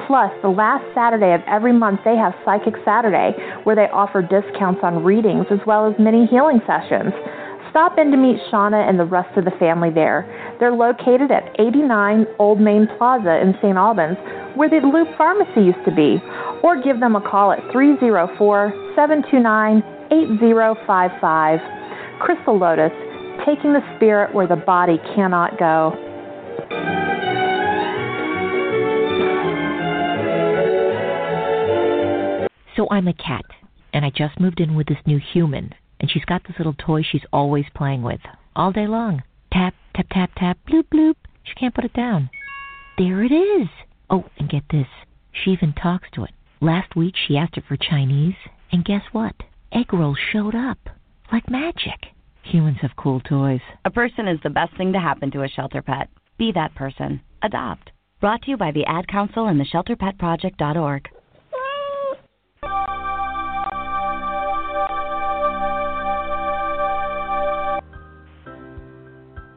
Plus, 0.07 0.31
the 0.43 0.49
last 0.49 0.85
Saturday 0.95 1.35
of 1.35 1.41
every 1.47 1.73
month, 1.73 2.01
they 2.05 2.17
have 2.17 2.35
Psychic 2.45 2.75
Saturday, 2.85 3.35
where 3.65 3.75
they 3.75 3.87
offer 3.93 4.23
discounts 4.23 4.81
on 4.83 5.03
readings 5.03 5.47
as 5.51 5.59
well 5.67 5.87
as 5.87 5.95
many 5.99 6.27
healing 6.27 6.61
sessions. 6.67 7.13
Stop 7.71 7.99
in 7.99 8.11
to 8.11 8.17
meet 8.17 8.39
Shauna 8.51 8.89
and 8.89 8.99
the 8.99 9.05
rest 9.05 9.37
of 9.39 9.45
the 9.45 9.55
family 9.59 9.91
there. 9.91 10.27
They're 10.59 10.75
located 10.75 11.31
at 11.31 11.55
89 11.59 12.27
Old 12.39 12.61
Main 12.61 12.89
Plaza 12.99 13.39
in 13.39 13.55
St. 13.63 13.77
Albans, 13.77 14.19
where 14.55 14.69
the 14.69 14.83
Loop 14.83 15.07
Pharmacy 15.17 15.63
used 15.63 15.85
to 15.87 15.95
be, 15.95 16.19
or 16.63 16.81
give 16.83 16.99
them 16.99 17.15
a 17.15 17.23
call 17.23 17.53
at 17.53 17.63
304 17.71 18.95
729 18.95 19.83
8055. 20.11 21.61
Crystal 22.19 22.59
Lotus, 22.59 22.93
taking 23.45 23.72
the 23.72 23.82
spirit 23.97 24.34
where 24.34 24.47
the 24.47 24.57
body 24.57 24.99
cannot 25.14 25.59
go. 25.59 25.93
So 32.76 32.88
I'm 32.91 33.09
a 33.09 33.12
cat, 33.12 33.45
and 33.93 34.05
I 34.05 34.11
just 34.11 34.41
moved 34.41 34.61
in 34.61 34.74
with 34.74 34.86
this 34.86 34.99
new 35.05 35.18
human, 35.18 35.74
and 35.99 36.11
she's 36.11 36.24
got 36.24 36.43
this 36.45 36.57
little 36.59 36.74
toy 36.78 37.03
she's 37.03 37.24
always 37.32 37.66
playing 37.74 38.03
with 38.03 38.20
all 38.57 38.72
day 38.72 38.86
long. 38.86 39.22
Tap, 39.53 39.74
tap, 39.95 40.07
tap, 40.11 40.30
tap, 40.36 40.59
bloop, 40.68 40.84
bloop. 40.93 41.16
She 41.43 41.55
can't 41.55 41.74
put 41.74 41.84
it 41.84 41.93
down. 41.93 42.30
There 42.97 43.22
it 43.22 43.32
is. 43.32 43.68
Oh, 44.09 44.24
and 44.38 44.49
get 44.49 44.62
this. 44.70 44.86
She 45.32 45.51
even 45.51 45.72
talks 45.72 46.09
to 46.12 46.24
it. 46.24 46.30
Last 46.61 46.95
week 46.97 47.14
she 47.16 47.36
asked 47.36 47.57
it 47.57 47.64
for 47.66 47.76
Chinese, 47.76 48.36
and 48.72 48.84
guess 48.84 49.03
what? 49.12 49.34
Egg 49.72 49.93
rolls 49.93 50.18
showed 50.32 50.55
up. 50.55 50.78
Like 51.32 51.51
magic. 51.51 52.09
Humans 52.45 52.78
have 52.82 52.97
cool 52.97 53.20
toys. 53.20 53.61
A 53.84 53.91
person 53.91 54.26
is 54.26 54.38
the 54.43 54.51
best 54.51 54.76
thing 54.76 54.93
to 54.93 54.99
happen 54.99 55.30
to 55.32 55.43
a 55.43 55.49
shelter 55.49 55.82
pet. 55.82 56.09
Be 56.38 56.53
that 56.53 56.74
person. 56.74 57.20
Adopt. 57.43 57.91
Brought 58.20 58.43
to 58.43 58.51
you 58.51 58.57
by 58.57 58.70
the 58.72 58.84
Ad 58.86 59.09
Council 59.09 59.47
and 59.47 59.59
the 59.59 59.64
ShelterPetProject.org. 59.64 61.09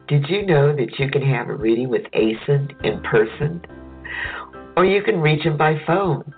Did 0.06 0.28
you 0.28 0.44
know 0.44 0.76
that 0.76 0.98
you 0.98 1.10
can 1.10 1.22
have 1.22 1.48
a 1.48 1.54
reading 1.54 1.88
with 1.88 2.02
Aeson 2.14 2.68
in 2.84 3.00
person? 3.02 3.62
Or 4.76 4.84
you 4.84 5.02
can 5.02 5.20
reach 5.20 5.42
him 5.42 5.56
by 5.56 5.80
phone, 5.86 6.32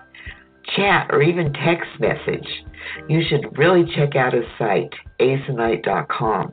chat, 0.77 1.09
or 1.11 1.21
even 1.21 1.53
text 1.53 1.91
message. 1.99 2.47
You 3.09 3.23
should 3.29 3.59
really 3.59 3.85
check 3.97 4.15
out 4.15 4.35
his 4.35 4.45
site, 4.57 4.95
aesonknight.com, 5.21 6.53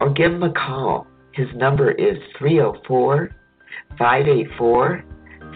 or 0.00 0.10
give 0.10 0.32
him 0.32 0.42
a 0.42 0.52
call. 0.52 1.06
His 1.32 1.48
number 1.54 1.90
is 1.92 2.18
304 2.38 3.30
584 3.98 5.04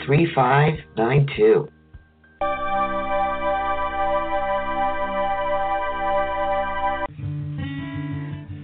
3592. 0.07 1.69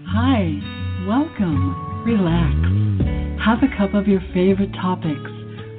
Hi, 0.07 0.61
welcome, 1.07 2.05
relax, 2.05 3.45
have 3.45 3.63
a 3.63 3.77
cup 3.77 3.95
of 3.95 4.07
your 4.07 4.21
favorite 4.35 4.73
topics 4.75 5.31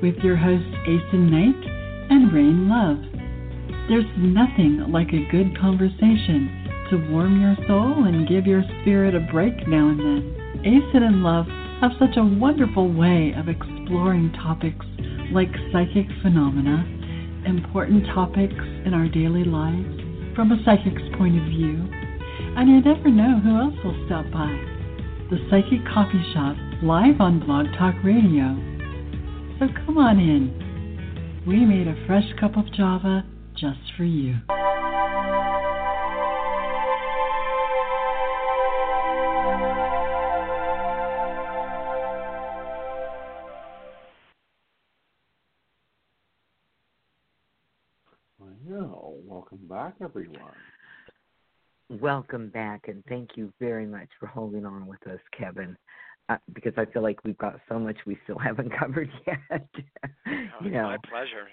with 0.02 0.16
your 0.24 0.36
hosts 0.36 0.68
Aeson 0.88 1.30
Knight 1.30 1.64
and 2.10 2.34
Raine 2.34 2.68
Love. 2.68 2.98
There's 3.88 4.06
nothing 4.18 4.92
like 4.92 5.10
a 5.10 5.30
good 5.32 5.58
conversation 5.60 6.61
to 6.92 6.98
warm 7.10 7.40
your 7.40 7.56
soul 7.68 8.04
and 8.04 8.28
give 8.28 8.46
your 8.46 8.64
spirit 8.82 9.16
a 9.16 9.20
break 9.32 9.66
now 9.66 9.88
and 9.88 10.00
then. 10.00 10.60
Aeson 10.60 11.04
and 11.04 11.24
Love 11.24 11.48
have 11.80 11.92
such 11.98 12.18
a 12.18 12.24
wonderful 12.24 12.92
way 12.92 13.34
of 13.38 13.48
exploring 13.48 14.30
topics 14.44 14.86
like 15.32 15.48
psychic 15.72 16.06
phenomena, 16.22 16.84
important 17.48 18.06
topics 18.14 18.60
in 18.86 18.94
our 18.94 19.08
daily 19.08 19.46
lives 19.46 19.88
from 20.36 20.52
a 20.52 20.62
psychic's 20.66 21.02
point 21.18 21.40
of 21.40 21.48
view, 21.48 21.80
and 22.60 22.68
you 22.68 22.82
never 22.84 23.10
know 23.10 23.40
who 23.40 23.56
else 23.56 23.76
will 23.86 23.96
stop 24.06 24.26
by. 24.32 24.52
The 25.32 25.40
Psychic 25.50 25.88
Coffee 25.88 26.24
Shop, 26.34 26.58
live 26.84 27.22
on 27.22 27.40
Blog 27.40 27.68
Talk 27.80 27.96
Radio. 28.04 28.52
So 29.60 29.72
come 29.86 29.98
on 29.98 30.20
in. 30.20 31.44
We 31.48 31.64
made 31.64 31.88
a 31.88 31.96
fresh 32.06 32.28
cup 32.38 32.58
of 32.58 32.72
Java 32.74 33.24
just 33.56 33.80
for 33.96 34.04
you. 34.04 34.36
Back, 49.82 49.96
everyone. 50.04 50.54
Welcome 51.90 52.50
back, 52.50 52.88
and 52.88 53.04
thank 53.10 53.32
you 53.34 53.52
very 53.60 53.88
much 53.88 54.10
for 54.20 54.28
holding 54.28 54.64
on 54.64 54.86
with 54.86 55.06
us, 55.08 55.20
Kevin. 55.36 55.76
Uh, 56.30 56.38
because 56.54 56.74
I 56.78 56.86
feel 56.86 57.02
like 57.02 57.24
we've 57.24 57.38
got 57.40 57.60
so 57.68 57.80
much 57.80 57.96
we 58.06 58.16
still 58.24 58.38
haven't 58.44 58.72
covered 58.78 59.10
yet. 59.26 59.70
Oh, 60.28 60.40
you 60.64 60.70
know, 60.70 60.84
my 60.84 60.98
pleasure. 61.10 61.48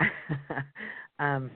um, 1.20 1.52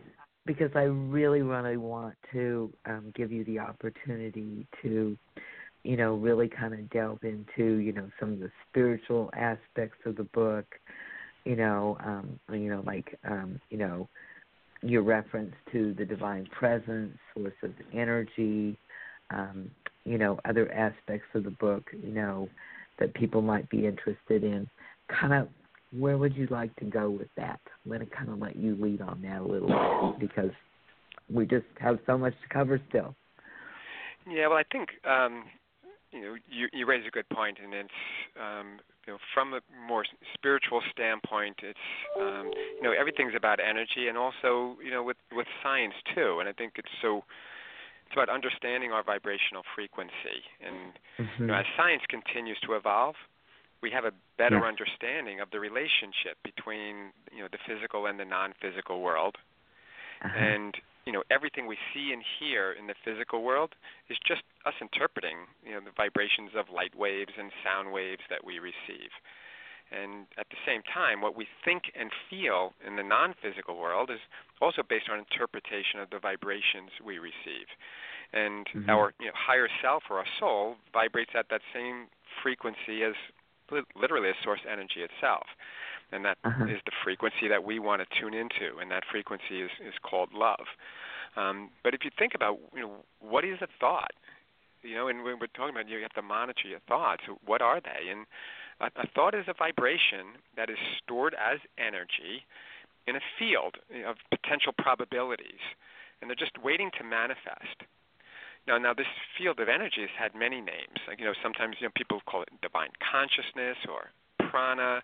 because 0.46 0.70
I 0.76 0.82
really, 0.82 1.42
really 1.42 1.76
want 1.76 2.14
to 2.32 2.72
um, 2.84 3.12
give 3.16 3.32
you 3.32 3.42
the 3.44 3.58
opportunity 3.58 4.64
to, 4.82 5.18
you 5.82 5.96
know, 5.96 6.14
really 6.14 6.48
kind 6.48 6.72
of 6.72 6.88
delve 6.90 7.24
into, 7.24 7.78
you 7.78 7.92
know, 7.92 8.08
some 8.20 8.32
of 8.32 8.38
the 8.38 8.50
spiritual 8.70 9.28
aspects 9.34 9.98
of 10.06 10.14
the 10.14 10.28
book. 10.32 10.66
You 11.44 11.56
know, 11.56 11.96
um, 12.04 12.38
you 12.52 12.70
know, 12.70 12.82
like, 12.86 13.18
um, 13.28 13.60
you 13.70 13.78
know, 13.78 14.08
your 14.82 15.02
reference 15.02 15.54
to 15.72 15.94
the 15.94 16.04
divine 16.04 16.46
presence, 16.46 17.16
source 17.34 17.52
of 17.62 17.72
energy, 17.92 18.76
um, 19.30 19.70
you 20.04 20.18
know, 20.18 20.38
other 20.44 20.70
aspects 20.72 21.26
of 21.34 21.44
the 21.44 21.50
book, 21.50 21.84
you 21.92 22.12
know, 22.12 22.48
that 22.98 23.12
people 23.14 23.42
might 23.42 23.68
be 23.68 23.86
interested 23.86 24.44
in. 24.44 24.68
Kind 25.08 25.32
of, 25.32 25.48
where 25.98 26.18
would 26.18 26.36
you 26.36 26.46
like 26.50 26.74
to 26.76 26.84
go 26.84 27.10
with 27.10 27.28
that? 27.36 27.60
I'm 27.84 27.90
going 27.90 28.00
to 28.00 28.06
kind 28.06 28.28
of 28.28 28.38
let 28.38 28.56
you 28.56 28.76
lead 28.80 29.00
on 29.00 29.22
that 29.22 29.40
a 29.40 29.44
little 29.44 29.68
bit 30.18 30.28
because 30.28 30.50
we 31.32 31.46
just 31.46 31.66
have 31.80 31.98
so 32.06 32.16
much 32.16 32.34
to 32.42 32.54
cover 32.54 32.80
still. 32.88 33.14
Yeah, 34.28 34.48
well, 34.48 34.58
I 34.58 34.64
think 34.70 34.88
um, 35.08 35.44
you 36.12 36.20
know 36.20 36.34
you, 36.48 36.68
you 36.72 36.86
raise 36.86 37.04
a 37.06 37.10
good 37.10 37.28
point, 37.28 37.58
and 37.62 37.72
it's 37.74 37.88
um, 38.40 38.78
you 39.06 39.12
know 39.12 39.18
from 39.34 39.54
a 39.54 39.60
more 39.88 40.04
spiritual 40.34 40.82
standpoint, 40.90 41.56
it's 41.62 41.78
um, 42.20 42.50
you 42.80 42.82
know 42.82 42.92
everything's 42.98 43.34
about 43.36 43.58
energy, 43.60 44.08
and 44.08 44.18
also 44.18 44.76
you 44.82 44.90
know 44.90 45.02
with 45.02 45.16
with 45.32 45.46
science 45.62 45.94
too. 46.14 46.38
And 46.40 46.48
I 46.48 46.52
think 46.52 46.74
it's 46.76 46.90
so 47.02 47.22
it's 48.06 48.14
about 48.14 48.28
understanding 48.28 48.92
our 48.92 49.02
vibrational 49.02 49.62
frequency, 49.74 50.42
and 50.64 50.92
Mm-hmm. 51.20 51.44
you 51.46 51.52
know, 51.52 51.54
as 51.58 51.66
science 51.76 52.02
continues 52.08 52.58
to 52.66 52.74
evolve, 52.74 53.14
we 53.82 53.90
have 53.90 54.04
a 54.04 54.12
better 54.38 54.56
Yeah. 54.56 54.66
understanding 54.66 55.40
of 55.40 55.50
the 55.50 55.60
relationship 55.60 56.36
between 56.44 57.12
you 57.32 57.42
know 57.42 57.48
the 57.50 57.58
physical 57.66 58.06
and 58.06 58.18
the 58.18 58.24
non-physical 58.24 59.00
world 59.00 59.36
Uh-huh. 60.24 60.54
and 60.54 60.74
you 61.06 61.12
know 61.12 61.22
everything 61.30 61.66
we 61.66 61.78
see 61.94 62.12
and 62.12 62.22
hear 62.38 62.72
in 62.72 62.88
the 62.88 62.94
physical 63.04 63.42
world 63.42 63.74
is 64.10 64.18
just 64.26 64.42
us 64.66 64.74
interpreting 64.80 65.46
you 65.64 65.72
know 65.72 65.80
the 65.80 65.94
vibrations 65.96 66.50
of 66.58 66.66
light 66.74 66.94
waves 66.94 67.32
and 67.38 67.50
sound 67.64 67.92
waves 67.92 68.22
that 68.28 68.44
we 68.44 68.58
receive. 68.58 69.14
And 69.92 70.26
at 70.36 70.50
the 70.50 70.58
same 70.66 70.82
time 70.82 71.22
what 71.22 71.36
we 71.36 71.46
think 71.64 71.92
and 71.98 72.10
feel 72.28 72.74
in 72.84 72.96
the 72.96 73.04
non-physical 73.04 73.78
world 73.78 74.10
is 74.10 74.18
also 74.60 74.82
based 74.82 75.08
on 75.08 75.18
interpretation 75.18 76.00
of 76.00 76.10
the 76.10 76.18
vibrations 76.18 76.90
we 77.04 77.18
receive. 77.18 77.70
And 78.32 78.66
Mhm. 78.74 78.90
our 78.90 79.14
you 79.20 79.26
know 79.26 79.36
higher 79.38 79.68
self 79.80 80.02
or 80.10 80.18
our 80.18 80.30
soul 80.40 80.76
vibrates 80.92 81.30
at 81.34 81.48
that 81.50 81.62
same 81.72 82.08
frequency 82.42 83.04
as 83.04 83.14
literally 83.94 84.30
as 84.30 84.36
source 84.42 84.60
energy 84.68 85.02
itself 85.02 85.46
and 86.12 86.24
that 86.24 86.38
is 86.44 86.50
Uh-huh. 86.50 86.66
the 86.84 86.92
frequency 87.04 87.48
that 87.48 87.64
we 87.64 87.78
want 87.78 88.02
to 88.02 88.20
tune 88.20 88.34
into, 88.34 88.78
and 88.80 88.90
that 88.90 89.04
frequency 89.10 89.60
is 89.62 89.70
is 89.80 89.94
called 90.02 90.32
love. 90.32 90.66
Um, 91.36 91.70
but 91.82 91.92
if 91.94 92.04
you 92.04 92.10
think 92.16 92.34
about, 92.34 92.58
you 92.74 92.80
know, 92.80 93.04
what 93.20 93.44
is 93.44 93.60
a 93.60 93.68
thought? 93.78 94.12
You 94.82 94.94
know, 94.94 95.08
and 95.08 95.24
when 95.24 95.38
we're 95.38 95.48
talking 95.48 95.74
about 95.74 95.88
you 95.88 96.00
have 96.00 96.12
to 96.14 96.22
monitor 96.22 96.68
your 96.68 96.80
thoughts. 96.88 97.22
What 97.44 97.60
are 97.60 97.80
they? 97.80 98.08
And 98.10 98.26
a, 98.80 98.86
a 99.02 99.06
thought 99.14 99.34
is 99.34 99.44
a 99.48 99.54
vibration 99.54 100.38
that 100.56 100.70
is 100.70 100.78
stored 101.02 101.34
as 101.34 101.58
energy 101.76 102.46
in 103.06 103.16
a 103.16 103.20
field 103.38 103.76
of 104.06 104.16
potential 104.30 104.72
probabilities, 104.76 105.62
and 106.20 106.30
they're 106.30 106.36
just 106.36 106.56
waiting 106.62 106.90
to 106.98 107.04
manifest. 107.04 107.82
Now, 108.66 108.78
now 108.78 108.94
this 108.94 109.06
field 109.38 109.60
of 109.60 109.68
energy 109.68 110.00
has 110.02 110.10
had 110.18 110.34
many 110.34 110.60
names. 110.60 110.98
Like 111.06 111.18
you 111.20 111.26
know, 111.26 111.34
sometimes 111.42 111.76
you 111.80 111.86
know 111.86 111.92
people 111.94 112.20
call 112.26 112.42
it 112.42 112.48
divine 112.62 112.90
consciousness 112.98 113.76
or 113.88 114.10
prana 114.48 115.02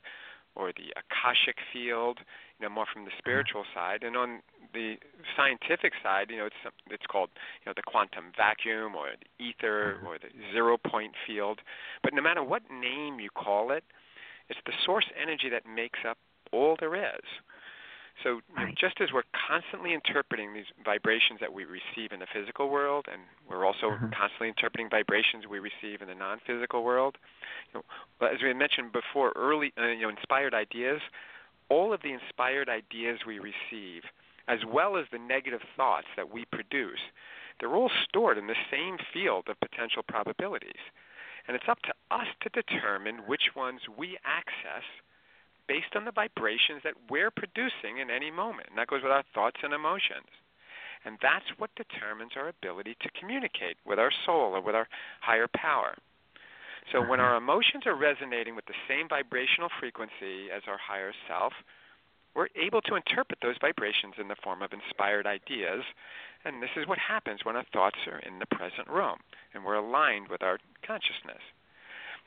or 0.55 0.73
the 0.73 0.93
akashic 0.97 1.57
field, 1.73 2.19
you 2.59 2.67
know, 2.67 2.73
more 2.73 2.87
from 2.93 3.05
the 3.05 3.11
mm-hmm. 3.11 3.19
spiritual 3.19 3.65
side. 3.75 4.03
And 4.03 4.17
on 4.17 4.41
the 4.75 4.97
scientific 5.37 5.93
side, 6.03 6.31
you 6.31 6.39
know, 6.39 6.47
it's 6.47 6.63
it's 6.91 7.07
called 7.07 7.31
you 7.65 7.71
know 7.71 7.75
the 7.77 7.83
quantum 7.83 8.33
vacuum 8.37 8.95
or 8.95 9.09
the 9.19 9.45
ether 9.45 9.97
mm-hmm. 9.99 10.07
or 10.07 10.19
the 10.19 10.29
zero 10.53 10.77
point 10.77 11.13
field. 11.27 11.61
But 12.03 12.15
no 12.15 12.23
matter 12.23 12.43
what 12.43 12.63
name 12.71 13.21
you 13.21 13.31
call 13.31 13.73
it, 13.73 13.85
it's 14.49 14.61
the 14.67 14.73
source 14.85 15.07
energy 15.21 15.49
that 15.51 15.63
makes 15.67 16.01
up 16.09 16.19
all 16.53 16.77
there 16.79 16.95
is. 16.97 17.25
So 18.23 18.41
you 18.59 18.67
know, 18.67 18.73
just 18.77 19.01
as 19.01 19.13
we're 19.13 19.23
constantly 19.49 19.93
interpreting 19.95 20.55
these 20.55 20.67
vibrations 20.85 21.41
that 21.41 21.53
we 21.53 21.65
receive 21.65 22.13
in 22.13 22.21
the 22.21 22.27
physical 22.33 22.69
world, 22.69 23.07
and 23.11 23.23
we're 23.49 23.65
also 23.65 23.89
Uh-huh. 23.93 24.07
constantly 24.11 24.49
interpreting 24.49 24.89
vibrations 24.91 25.47
we 25.47 25.59
receive 25.59 26.03
in 26.03 26.09
the 26.09 26.15
non-physical 26.15 26.85
world, 26.85 27.19
you 27.73 27.81
know, 27.81 28.27
as 28.29 28.43
we 28.43 28.53
mentioned 28.55 28.93
before, 28.93 29.33
early 29.35 29.73
uh, 29.79 29.87
you 29.87 30.03
know 30.03 30.09
inspired 30.09 30.55
ideas, 30.55 31.01
all 31.69 31.93
of 31.93 32.03
the 32.03 32.13
inspired 32.13 32.69
ideas 32.69 33.21
we 33.27 33.39
receive, 33.39 34.03
as 34.47 34.61
well 34.67 34.97
as 34.97 35.07
the 35.11 35.19
negative 35.19 35.63
thoughts 35.77 36.07
that 36.17 36.31
we 36.33 36.45
produce, 36.45 37.01
they're 37.59 37.75
all 37.75 37.91
stored 38.05 38.39
in 38.39 38.47
the 38.47 38.57
same 38.71 38.99
field 39.13 39.49
of 39.49 39.59
potential 39.61 40.03
probabilities, 40.07 40.83
and 41.49 41.57
it's 41.57 41.69
up 41.69 41.81
to 41.83 41.93
us 42.11 42.27
to 42.43 42.49
determine 42.51 43.19
which 43.27 43.55
ones 43.57 43.81
we 43.97 44.19
access 44.25 44.85
based 45.69 45.95
on 45.95 46.05
the 46.05 46.13
vibrations 46.13 46.83
that 46.85 46.95
we're 47.11 47.31
producing 47.31 47.99
in 48.01 48.11
any 48.11 48.31
moment. 48.31 48.69
And 48.69 48.79
that 48.79 48.89
goes 48.89 49.03
with 49.03 49.13
our 49.13 49.25
thoughts 49.35 49.61
and 49.63 49.73
emotions. 49.73 50.29
And 51.05 51.19
that's 51.21 51.47
what 51.59 51.71
determines 51.75 52.33
our 52.37 52.49
ability 52.49 52.97
to 53.01 53.11
communicate 53.19 53.77
with 53.85 53.99
our 53.99 54.13
soul 54.25 54.55
or 54.55 54.61
with 54.61 54.75
our 54.75 54.89
higher 55.21 55.49
power. 55.55 55.97
So 56.91 57.01
when 57.01 57.19
mm-hmm. 57.19 57.21
our 57.21 57.37
emotions 57.37 57.87
are 57.87 57.95
resonating 57.95 58.57
with 58.57 58.67
the 58.67 58.79
same 58.89 59.09
vibrational 59.09 59.71
frequency 59.79 60.51
as 60.55 60.63
our 60.67 60.79
higher 60.79 61.13
self, 61.29 61.53
we're 62.35 62.49
able 62.57 62.81
to 62.83 62.97
interpret 62.97 63.39
those 63.43 63.61
vibrations 63.61 64.15
in 64.19 64.29
the 64.29 64.41
form 64.43 64.63
of 64.63 64.73
inspired 64.73 65.27
ideas. 65.27 65.85
And 66.45 66.63
this 66.63 66.75
is 66.77 66.89
what 66.89 66.99
happens 66.99 67.45
when 67.45 67.57
our 67.57 67.67
thoughts 67.73 67.99
are 68.11 68.19
in 68.21 68.39
the 68.39 68.47
present 68.47 68.89
room 68.89 69.19
and 69.55 69.65
we're 69.65 69.77
aligned 69.77 70.29
with 70.29 70.43
our 70.43 70.59
consciousness. 70.87 71.43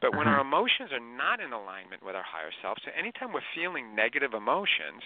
But 0.02 0.14
when 0.16 0.28
our 0.28 0.40
emotions 0.40 0.92
are 0.92 1.00
not 1.00 1.40
in 1.40 1.54
alignment 1.54 2.04
with 2.04 2.16
our 2.16 2.24
higher 2.24 2.52
self, 2.62 2.78
so 2.84 2.92
anytime 2.98 3.32
we're 3.32 3.42
feeling 3.56 3.96
negative 3.96 4.34
emotions, 4.34 5.04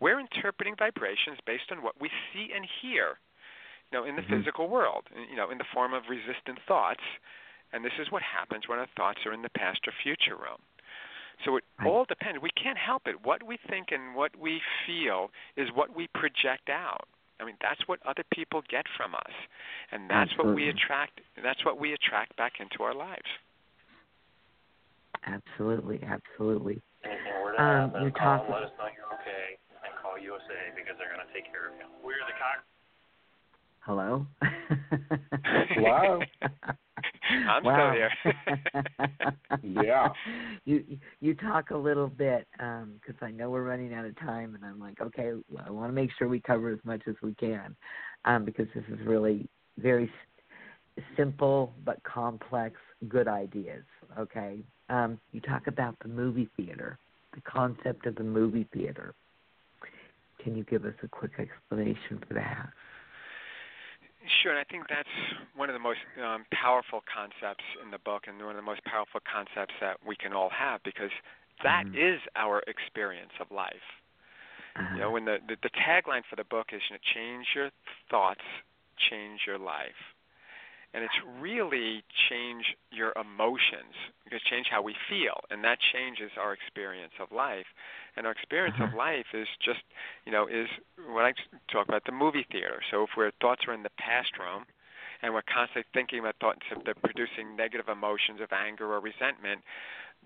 we're 0.00 0.20
interpreting 0.20 0.76
vibrations 0.76 1.38
based 1.46 1.72
on 1.72 1.82
what 1.82 2.00
we 2.00 2.10
see 2.32 2.52
and 2.54 2.66
hear, 2.82 3.18
you 3.90 3.98
know, 3.98 4.04
in 4.04 4.16
the 4.16 4.22
Mhm. 4.22 4.38
physical 4.38 4.68
world, 4.68 5.08
you 5.14 5.36
know, 5.36 5.50
in 5.50 5.58
the 5.58 5.64
form 5.64 5.94
of 5.94 6.08
resistant 6.08 6.60
thoughts. 6.62 7.02
And 7.72 7.84
this 7.84 7.98
is 7.98 8.10
what 8.10 8.22
happens 8.22 8.68
when 8.68 8.78
our 8.78 8.86
thoughts 8.86 9.24
are 9.26 9.32
in 9.32 9.42
the 9.42 9.50
past 9.50 9.86
or 9.88 9.92
future 9.92 10.36
realm. 10.36 10.62
So 11.44 11.56
it 11.56 11.64
Right. 11.78 11.88
all 11.88 12.04
depends. 12.04 12.40
We 12.40 12.50
can't 12.50 12.78
help 12.78 13.08
it. 13.08 13.20
What 13.22 13.42
we 13.42 13.56
think 13.56 13.90
and 13.90 14.14
what 14.14 14.36
we 14.36 14.60
feel 14.86 15.32
is 15.56 15.72
what 15.72 15.90
we 15.90 16.06
project 16.08 16.70
out. 16.70 17.08
I 17.40 17.44
mean, 17.44 17.56
that's 17.60 17.88
what 17.88 18.00
other 18.06 18.22
people 18.30 18.62
get 18.62 18.86
from 18.96 19.14
us, 19.14 19.32
and 19.90 20.08
that's 20.08 20.36
what 20.38 20.54
we 20.54 20.68
attract. 20.68 21.20
That's 21.36 21.64
what 21.64 21.78
we 21.78 21.92
attract 21.92 22.36
back 22.36 22.60
into 22.60 22.84
our 22.84 22.94
lives. 22.94 23.28
Absolutely, 25.26 26.02
absolutely. 26.02 26.82
Anything 27.04 27.32
were 27.42 27.52
to 27.52 27.62
Um, 27.62 27.90
happen, 27.90 28.02
you 28.04 28.10
call 28.12 28.38
talk- 28.38 28.44
and 28.46 28.54
let 28.54 28.62
us 28.64 28.70
know 28.78 28.88
you're 28.96 29.20
okay, 29.20 29.58
and 29.84 29.94
call 30.02 30.18
USA 30.18 30.72
because 30.76 30.96
they're 30.98 31.12
going 31.14 31.26
to 31.26 31.32
take 31.32 31.50
care 31.50 31.68
of 31.68 31.74
you. 31.78 31.86
We're 32.02 32.14
the 32.26 32.32
cock. 32.38 32.64
Hello. 33.80 34.26
Hello? 35.74 36.22
I'm 37.30 37.62
still 37.62 37.90
here. 37.92 38.10
Yeah. 39.62 40.08
You 40.64 40.98
you 41.20 41.34
talk 41.34 41.70
a 41.70 41.76
little 41.76 42.08
bit 42.08 42.46
because 42.52 43.16
I 43.22 43.30
know 43.30 43.48
we're 43.50 43.62
running 43.62 43.94
out 43.94 44.04
of 44.04 44.18
time, 44.18 44.54
and 44.54 44.64
I'm 44.64 44.78
like, 44.78 45.00
okay, 45.00 45.32
I 45.64 45.70
want 45.70 45.88
to 45.88 45.92
make 45.92 46.10
sure 46.18 46.28
we 46.28 46.40
cover 46.40 46.70
as 46.70 46.78
much 46.84 47.02
as 47.08 47.14
we 47.22 47.34
can 47.34 47.74
um, 48.26 48.44
because 48.44 48.66
this 48.74 48.84
is 48.88 49.06
really 49.06 49.48
very 49.78 50.04
s- 50.98 51.04
simple 51.16 51.72
but 51.84 52.02
complex, 52.02 52.76
good 53.08 53.26
ideas. 53.28 53.84
Okay. 54.18 54.60
Um, 54.88 55.18
you 55.32 55.40
talk 55.40 55.66
about 55.66 55.96
the 56.00 56.08
movie 56.08 56.48
theater, 56.56 56.98
the 57.34 57.40
concept 57.42 58.06
of 58.06 58.16
the 58.16 58.22
movie 58.24 58.66
theater. 58.72 59.14
Can 60.42 60.56
you 60.56 60.64
give 60.64 60.84
us 60.84 60.94
a 61.02 61.08
quick 61.08 61.32
explanation 61.38 62.22
for 62.28 62.34
that? 62.34 62.68
Sure, 64.42 64.52
and 64.52 64.60
I 64.60 64.64
think 64.64 64.88
that's 64.88 65.08
one 65.54 65.68
of 65.68 65.74
the 65.74 65.78
most 65.80 66.00
um, 66.22 66.44
powerful 66.52 67.02
concepts 67.12 67.64
in 67.84 67.90
the 67.90 67.98
book, 67.98 68.24
and 68.26 68.38
one 68.38 68.50
of 68.50 68.56
the 68.56 68.62
most 68.62 68.84
powerful 68.84 69.20
concepts 69.30 69.74
that 69.80 69.98
we 70.06 70.16
can 70.16 70.32
all 70.32 70.50
have, 70.50 70.82
because 70.82 71.10
that 71.62 71.84
Mhm. 71.84 71.94
is 71.94 72.20
our 72.36 72.62
experience 72.66 73.32
of 73.40 73.50
life. 73.50 73.84
Uh, 74.76 74.82
You 74.94 75.00
know, 75.00 75.10
when 75.10 75.24
the, 75.24 75.38
the 75.48 75.56
the 75.62 75.70
tagline 75.70 76.22
for 76.28 76.36
the 76.36 76.44
book 76.44 76.68
is, 76.72 76.80
you 76.88 76.96
know, 76.96 77.00
change 77.14 77.46
your 77.54 77.70
thoughts, 78.10 78.44
change 79.10 79.40
your 79.46 79.58
life, 79.58 80.13
and 80.94 81.04
it's 81.04 81.18
really 81.40 82.04
change 82.30 82.76
your 82.90 83.12
emotions, 83.18 83.94
because 84.24 84.40
change 84.42 84.68
how 84.70 84.80
we 84.82 84.94
feel, 85.10 85.40
and 85.50 85.64
that 85.64 85.78
changes 85.92 86.30
our 86.38 86.52
experience 86.54 87.12
of 87.20 87.32
life. 87.32 87.66
And 88.16 88.26
our 88.26 88.32
experience 88.32 88.76
of 88.80 88.90
Uh-huh. 88.90 88.96
life 88.96 89.26
is 89.34 89.48
just, 89.60 89.82
you 90.24 90.32
know, 90.32 90.46
is 90.46 90.68
when 91.12 91.24
I 91.26 91.34
talk 91.68 91.88
about 91.88 92.04
the 92.04 92.12
movie 92.12 92.44
theater. 92.50 92.80
So 92.90 93.04
if 93.04 93.18
our 93.18 93.32
thoughts 93.40 93.66
are 93.66 93.74
in 93.74 93.82
the 93.82 93.90
past 93.98 94.38
room, 94.38 94.64
and 95.22 95.34
we're 95.34 95.42
constantly 95.42 95.84
thinking 95.92 96.20
about 96.20 96.36
thoughts 96.40 96.60
that 96.70 96.88
are 96.88 96.94
producing 96.94 97.56
negative 97.56 97.88
emotions 97.88 98.40
of 98.40 98.52
anger 98.52 98.92
or 98.94 99.00
resentment, 99.00 99.62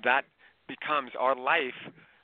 that 0.05 0.25
becomes 0.69 1.13
our 1.19 1.35
life 1.35 1.75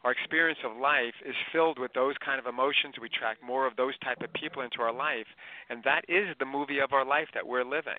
our 0.04 0.12
experience 0.12 0.58
of 0.64 0.76
life 0.76 1.14
is 1.24 1.34
filled 1.50 1.78
with 1.78 1.92
those 1.94 2.14
kind 2.18 2.38
of 2.38 2.46
emotions 2.46 2.94
we 3.00 3.06
attract 3.06 3.42
more 3.42 3.66
of 3.66 3.74
those 3.76 3.96
type 4.00 4.20
of 4.22 4.30
people 4.34 4.62
into 4.62 4.80
our 4.82 4.92
life 4.92 5.26
and 5.70 5.82
that 5.84 6.04
is 6.08 6.36
the 6.38 6.44
movie 6.44 6.78
of 6.78 6.92
our 6.92 7.04
life 7.06 7.28
that 7.34 7.46
we're 7.46 7.64
living 7.64 7.96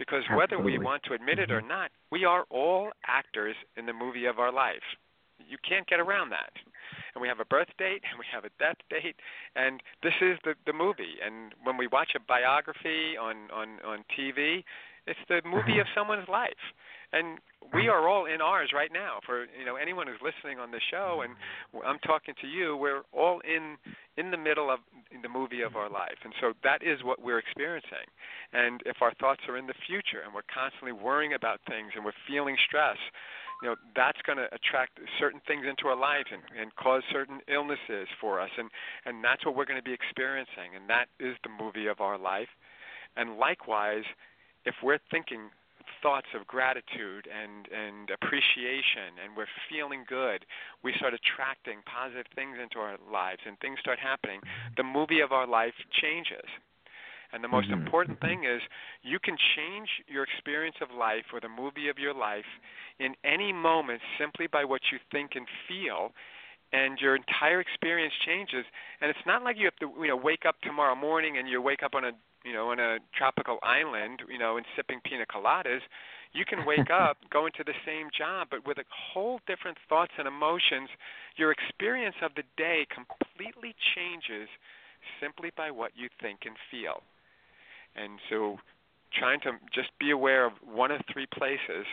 because 0.00 0.24
whether 0.40 0.56
we 0.58 0.78
want 0.78 1.02
to 1.04 1.12
admit 1.12 1.38
it 1.38 1.50
or 1.52 1.60
Mhm. 1.60 1.68
not 1.68 1.90
we 2.10 2.24
are 2.24 2.44
all 2.50 2.90
actors 3.06 3.54
in 3.76 3.84
the 3.86 3.92
movie 3.92 4.24
of 4.26 4.38
our 4.40 4.50
life. 4.50 4.82
You 5.38 5.58
can't 5.58 5.86
get 5.86 6.00
around 6.00 6.30
that. 6.30 6.52
And 7.14 7.22
we 7.22 7.28
have 7.28 7.40
a 7.40 7.44
birth 7.44 7.68
date 7.78 8.02
and 8.08 8.18
we 8.18 8.26
have 8.32 8.44
a 8.44 8.50
death 8.58 8.80
date 8.88 9.16
and 9.54 9.82
this 10.02 10.14
is 10.20 10.38
the 10.44 10.54
the 10.66 10.72
movie. 10.72 11.16
And 11.24 11.54
when 11.62 11.76
we 11.76 11.86
watch 11.86 12.12
a 12.16 12.20
biography 12.20 13.16
on 13.16 13.36
on 13.52 13.68
on 13.84 14.04
TV 14.16 14.64
it's 15.06 15.20
the 15.28 15.40
movie 15.44 15.78
Uh-huh. 15.78 15.80
of 15.80 15.86
someone's 15.94 16.28
life 16.28 16.64
and 17.12 17.38
we 17.72 17.88
are 17.88 18.08
all 18.08 18.26
in 18.26 18.40
ours 18.40 18.70
right 18.74 18.90
now 18.92 19.20
for 19.24 19.46
you 19.58 19.64
know 19.64 19.76
anyone 19.76 20.06
who's 20.06 20.20
listening 20.22 20.58
on 20.58 20.70
the 20.70 20.80
show 20.90 21.22
and 21.24 21.34
I'm 21.86 21.98
talking 22.00 22.34
to 22.40 22.46
you 22.46 22.76
we're 22.76 23.02
all 23.12 23.40
in 23.40 23.76
in 24.16 24.30
the 24.30 24.36
middle 24.36 24.70
of 24.70 24.80
the 25.22 25.28
movie 25.28 25.62
of 25.62 25.76
our 25.76 25.88
life. 25.88 26.18
And 26.24 26.34
so 26.40 26.52
that 26.62 26.82
is 26.82 27.02
what 27.02 27.22
we're 27.22 27.38
experiencing. 27.38 28.04
And 28.52 28.82
if 28.84 29.00
our 29.00 29.14
thoughts 29.14 29.40
are 29.48 29.56
in 29.56 29.66
the 29.66 29.78
future 29.86 30.20
and 30.24 30.34
we're 30.34 30.46
constantly 30.52 30.92
worrying 30.92 31.32
about 31.32 31.60
things 31.68 31.92
and 31.94 32.04
we're 32.04 32.18
feeling 32.28 32.56
stress 32.66 32.98
you 33.62 33.68
know 33.68 33.76
that's 33.94 34.20
going 34.22 34.38
to 34.38 34.48
attract 34.54 34.98
certain 35.18 35.40
things 35.46 35.66
into 35.68 35.86
our 35.86 35.96
lives 35.96 36.28
and, 36.32 36.40
and 36.58 36.74
cause 36.76 37.02
certain 37.12 37.40
illnesses 37.46 38.08
for 38.20 38.40
us. 38.40 38.50
And 38.56 38.70
and 39.04 39.22
that's 39.22 39.44
what 39.44 39.54
we're 39.54 39.66
going 39.66 39.80
to 39.80 39.84
be 39.84 39.92
experiencing. 39.92 40.74
And 40.74 40.88
that 40.88 41.06
is 41.18 41.36
the 41.44 41.50
movie 41.50 41.86
of 41.86 42.00
our 42.00 42.18
life. 42.18 42.48
And 43.16 43.36
likewise 43.36 44.04
if 44.64 44.74
we're 44.82 44.98
thinking 45.10 45.50
thoughts 46.02 46.26
of 46.34 46.46
gratitude 46.46 47.28
and 47.28 47.68
and 47.72 48.10
appreciation 48.10 49.18
and 49.22 49.36
we're 49.36 49.50
feeling 49.68 50.04
good. 50.08 50.44
We 50.82 50.92
start 50.96 51.14
attracting 51.14 51.82
positive 51.86 52.26
things 52.34 52.58
into 52.62 52.78
our 52.78 52.96
lives 53.10 53.40
and 53.46 53.58
things 53.60 53.78
start 53.80 53.98
happening. 53.98 54.40
The 54.76 54.84
movie 54.84 55.20
of 55.20 55.32
our 55.32 55.46
life 55.46 55.74
changes. 56.00 56.48
And 57.32 57.42
the 57.44 57.48
most 57.48 57.70
Mhm, 57.70 57.72
important 57.72 58.18
mhm. 58.18 58.20
thing 58.20 58.44
is 58.44 58.60
you 59.02 59.18
can 59.18 59.36
change 59.56 59.88
your 60.08 60.24
experience 60.24 60.76
of 60.80 60.90
life 60.90 61.26
or 61.32 61.40
the 61.40 61.48
movie 61.48 61.88
of 61.88 61.98
your 61.98 62.14
life 62.14 62.48
in 62.98 63.14
any 63.24 63.52
moment 63.52 64.00
simply 64.18 64.46
by 64.46 64.64
what 64.64 64.80
you 64.92 64.98
think 65.12 65.32
and 65.34 65.46
feel 65.68 66.12
and 66.72 66.98
your 67.00 67.16
entire 67.16 67.60
experience 67.60 68.14
changes. 68.24 68.64
And 69.00 69.10
it's 69.10 69.26
not 69.26 69.42
like 69.42 69.56
you 69.58 69.64
have 69.66 69.76
to 69.76 69.92
you 70.02 70.08
know 70.08 70.16
wake 70.16 70.44
up 70.46 70.56
tomorrow 70.62 70.94
morning 70.94 71.38
and 71.38 71.48
you 71.48 71.60
wake 71.62 71.82
up 71.82 71.94
on 71.94 72.04
a 72.04 72.12
you 72.44 72.52
know 72.52 72.70
on 72.70 72.78
a 72.78 72.98
tropical 73.16 73.58
island 73.62 74.22
you 74.28 74.38
know 74.38 74.56
and 74.56 74.66
sipping 74.76 75.00
pina 75.04 75.24
coladas 75.26 75.80
you 76.32 76.44
can 76.44 76.64
wake 76.64 76.90
up 76.92 77.18
go 77.30 77.46
into 77.46 77.62
the 77.64 77.74
same 77.84 78.08
job 78.16 78.48
but 78.50 78.66
with 78.66 78.78
a 78.78 78.84
whole 78.90 79.40
different 79.46 79.78
thoughts 79.88 80.12
and 80.18 80.26
emotions 80.26 80.88
your 81.36 81.52
experience 81.52 82.16
of 82.22 82.32
the 82.36 82.44
day 82.56 82.86
completely 82.92 83.74
changes 83.94 84.48
simply 85.20 85.50
by 85.56 85.70
what 85.70 85.92
you 85.96 86.08
think 86.20 86.40
and 86.44 86.56
feel 86.70 87.02
and 87.96 88.18
so 88.28 88.58
trying 89.12 89.40
to 89.40 89.52
just 89.74 89.90
be 89.98 90.10
aware 90.10 90.46
of 90.46 90.52
one 90.64 90.90
of 90.90 91.00
three 91.12 91.26
places 91.26 91.86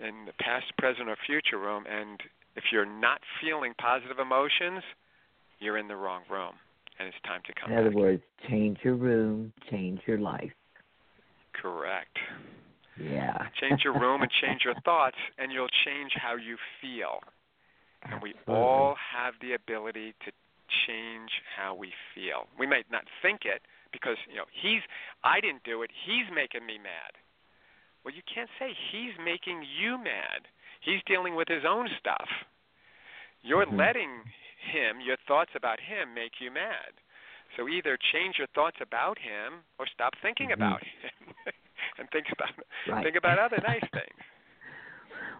in 0.00 0.26
the 0.26 0.32
past, 0.40 0.66
present, 0.78 1.08
or 1.08 1.16
future 1.26 1.58
room. 1.58 1.84
And 1.88 2.20
if 2.54 2.64
you're 2.72 2.86
not 2.86 3.20
feeling 3.40 3.74
positive 3.80 4.18
emotions, 4.18 4.82
you're 5.58 5.78
in 5.78 5.88
the 5.88 5.96
wrong 5.96 6.22
room, 6.30 6.52
and 6.98 7.08
it's 7.08 7.16
time 7.24 7.40
to 7.46 7.52
come 7.60 7.70
In 7.72 7.78
other 7.78 7.90
back. 7.90 7.96
words, 7.96 8.22
change 8.48 8.78
your 8.82 8.94
room, 8.94 9.52
change 9.70 10.00
your 10.06 10.18
life. 10.18 10.52
Correct. 11.52 12.16
Yeah. 12.98 13.48
Change 13.60 13.82
your 13.84 13.98
room 13.98 14.22
and 14.22 14.30
change 14.40 14.62
your 14.64 14.74
thoughts, 14.84 15.16
and 15.38 15.52
you'll 15.52 15.72
change 15.84 16.12
how 16.20 16.36
you 16.36 16.56
feel. 16.80 17.20
And 18.10 18.22
we 18.22 18.34
Absolutely. 18.34 18.54
all 18.54 18.94
have 18.96 19.34
the 19.40 19.54
ability 19.54 20.14
to 20.24 20.32
change 20.86 21.30
how 21.56 21.74
we 21.74 21.92
feel. 22.14 22.46
We 22.58 22.66
might 22.66 22.86
not 22.90 23.04
think 23.22 23.40
it 23.44 23.62
because, 23.92 24.16
you 24.28 24.36
know, 24.36 24.46
he's 24.52 24.82
I 25.24 25.40
didn't 25.40 25.64
do 25.64 25.82
it, 25.82 25.90
he's 26.04 26.26
making 26.34 26.66
me 26.66 26.78
mad. 26.78 27.12
Well, 28.04 28.14
you 28.14 28.22
can't 28.32 28.50
say 28.58 28.70
he's 28.92 29.12
making 29.18 29.64
you 29.80 29.98
mad. 29.98 30.46
He's 30.80 31.00
dealing 31.06 31.34
with 31.34 31.48
his 31.48 31.64
own 31.66 31.88
stuff. 31.98 32.28
You're 33.42 33.66
Mhm. 33.66 33.76
letting 33.76 34.22
him, 34.66 35.00
your 35.00 35.16
thoughts 35.26 35.52
about 35.56 35.78
him 35.80 36.14
make 36.14 36.40
you 36.40 36.50
mad. 36.50 36.98
So 37.56 37.68
either 37.68 37.98
change 38.12 38.36
your 38.38 38.48
thoughts 38.54 38.76
about 38.82 39.18
him 39.18 39.62
or 39.78 39.86
stop 39.92 40.12
thinking 40.20 40.50
mm-hmm. 40.50 40.62
about 40.62 40.82
him 40.82 41.34
and 41.98 42.08
think 42.10 42.26
about 42.32 42.50
right. 42.88 43.04
think 43.04 43.16
about 43.16 43.38
other 43.38 43.58
nice 43.66 43.86
things. 43.92 44.20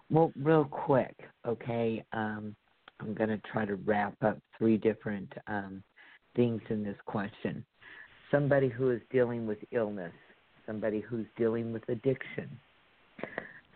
Well, 0.09 0.31
real 0.41 0.63
quick, 0.63 1.13
okay. 1.45 2.01
Um, 2.13 2.55
I'm 3.01 3.13
going 3.13 3.29
to 3.29 3.41
try 3.51 3.65
to 3.65 3.75
wrap 3.75 4.15
up 4.23 4.39
three 4.57 4.77
different 4.77 5.31
um, 5.47 5.83
things 6.33 6.61
in 6.69 6.81
this 6.81 6.95
question. 7.05 7.65
Somebody 8.31 8.69
who 8.69 8.91
is 8.91 9.01
dealing 9.11 9.45
with 9.45 9.57
illness, 9.71 10.13
somebody 10.65 11.01
who's 11.01 11.25
dealing 11.37 11.73
with 11.73 11.83
addiction, 11.89 12.57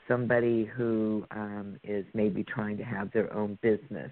somebody 0.08 0.66
who 0.66 1.26
um, 1.32 1.78
is 1.84 2.06
maybe 2.14 2.43
trying 2.43 2.78
to 2.78 2.84
have 2.84 3.12
their 3.12 3.34
own 3.34 3.58
business. 3.62 4.12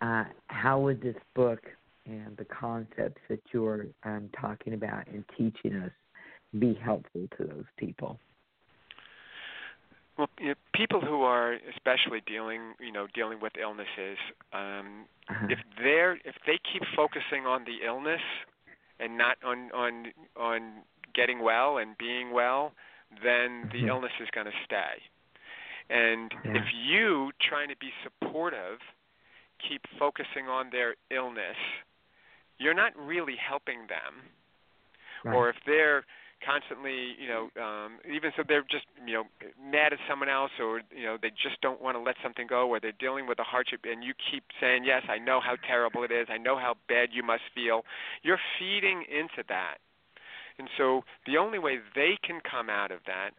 Uh, 0.00 0.24
how 0.48 0.80
would 0.80 1.00
this 1.00 1.16
book 1.34 1.60
and 2.06 2.36
the 2.36 2.44
concepts 2.44 3.20
that 3.28 3.40
you're 3.52 3.86
um, 4.04 4.28
talking 4.38 4.74
about 4.74 5.06
and 5.06 5.24
teaching 5.36 5.76
us 5.80 5.90
be 6.58 6.74
helpful 6.74 7.26
to 7.38 7.44
those 7.44 7.64
people? 7.78 8.18
Well, 10.16 10.28
you 10.38 10.48
know, 10.48 10.54
people 10.74 11.00
who 11.00 11.22
are 11.22 11.58
especially 11.74 12.22
dealing, 12.26 12.74
you 12.78 12.92
know, 12.92 13.06
dealing 13.14 13.40
with 13.40 13.54
illnesses, 13.60 14.18
um, 14.52 15.06
uh-huh. 15.28 15.46
if 15.50 15.58
they're 15.78 16.14
if 16.24 16.36
they 16.46 16.58
keep 16.72 16.82
focusing 16.94 17.46
on 17.46 17.64
the 17.64 17.84
illness 17.84 18.20
and 19.00 19.18
not 19.18 19.38
on 19.44 19.70
on 19.72 20.12
on 20.36 20.72
getting 21.14 21.42
well 21.42 21.78
and 21.78 21.98
being 21.98 22.32
well, 22.32 22.72
then 23.24 23.68
the 23.72 23.78
mm-hmm. 23.78 23.88
illness 23.88 24.12
is 24.20 24.28
going 24.32 24.46
to 24.46 24.52
stay. 24.64 25.02
And 25.90 26.32
yeah. 26.44 26.58
if 26.58 26.64
you 26.86 27.30
trying 27.40 27.68
to 27.68 27.76
be 27.76 27.90
supportive 28.04 28.78
keep 29.58 29.82
focusing 29.98 30.48
on 30.48 30.70
their 30.70 30.94
illness, 31.10 31.56
you're 32.58 32.74
not 32.74 32.92
really 32.96 33.36
helping 33.36 33.86
them. 33.88 34.22
Right. 35.24 35.34
Or 35.34 35.48
if 35.48 35.56
they're 35.66 36.04
constantly, 36.44 37.16
you 37.18 37.28
know, 37.28 37.48
um, 37.60 37.98
even 38.04 38.30
so 38.36 38.42
they're 38.46 38.66
just, 38.70 38.84
you 39.06 39.14
know, 39.14 39.24
mad 39.58 39.92
at 39.92 39.98
someone 40.08 40.28
else, 40.28 40.50
or 40.60 40.82
you 40.94 41.04
know, 41.04 41.16
they 41.20 41.30
just 41.30 41.60
don't 41.62 41.80
want 41.80 41.96
to 41.96 42.00
let 42.00 42.16
something 42.22 42.46
go, 42.46 42.68
or 42.68 42.78
they're 42.78 42.92
dealing 43.00 43.26
with 43.26 43.38
a 43.38 43.42
hardship, 43.42 43.80
and 43.84 44.04
you 44.04 44.12
keep 44.30 44.44
saying, 44.60 44.84
"Yes, 44.84 45.02
I 45.08 45.18
know 45.18 45.40
how 45.40 45.56
terrible 45.66 46.04
it 46.04 46.12
is. 46.12 46.28
I 46.28 46.36
know 46.36 46.56
how 46.56 46.76
bad 46.88 47.08
you 47.12 47.22
must 47.22 47.44
feel." 47.54 47.84
You're 48.22 48.40
feeding 48.58 49.04
into 49.08 49.42
that, 49.48 49.78
and 50.58 50.68
so 50.76 51.04
the 51.26 51.38
only 51.38 51.58
way 51.58 51.80
they 51.94 52.18
can 52.22 52.40
come 52.40 52.68
out 52.68 52.90
of 52.90 53.00
that 53.06 53.30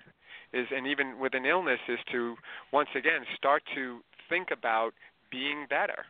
is, 0.52 0.68
and 0.72 0.88
even 0.88 1.20
with 1.20 1.36
an 1.36 1.46
illness, 1.46 1.80
is 1.88 2.00
to 2.12 2.36
once 2.72 2.90
again 2.96 3.26
start 3.38 3.64
to 3.76 4.02
think 4.30 4.50
about 4.52 4.94
being 5.32 5.66
better, 5.70 6.06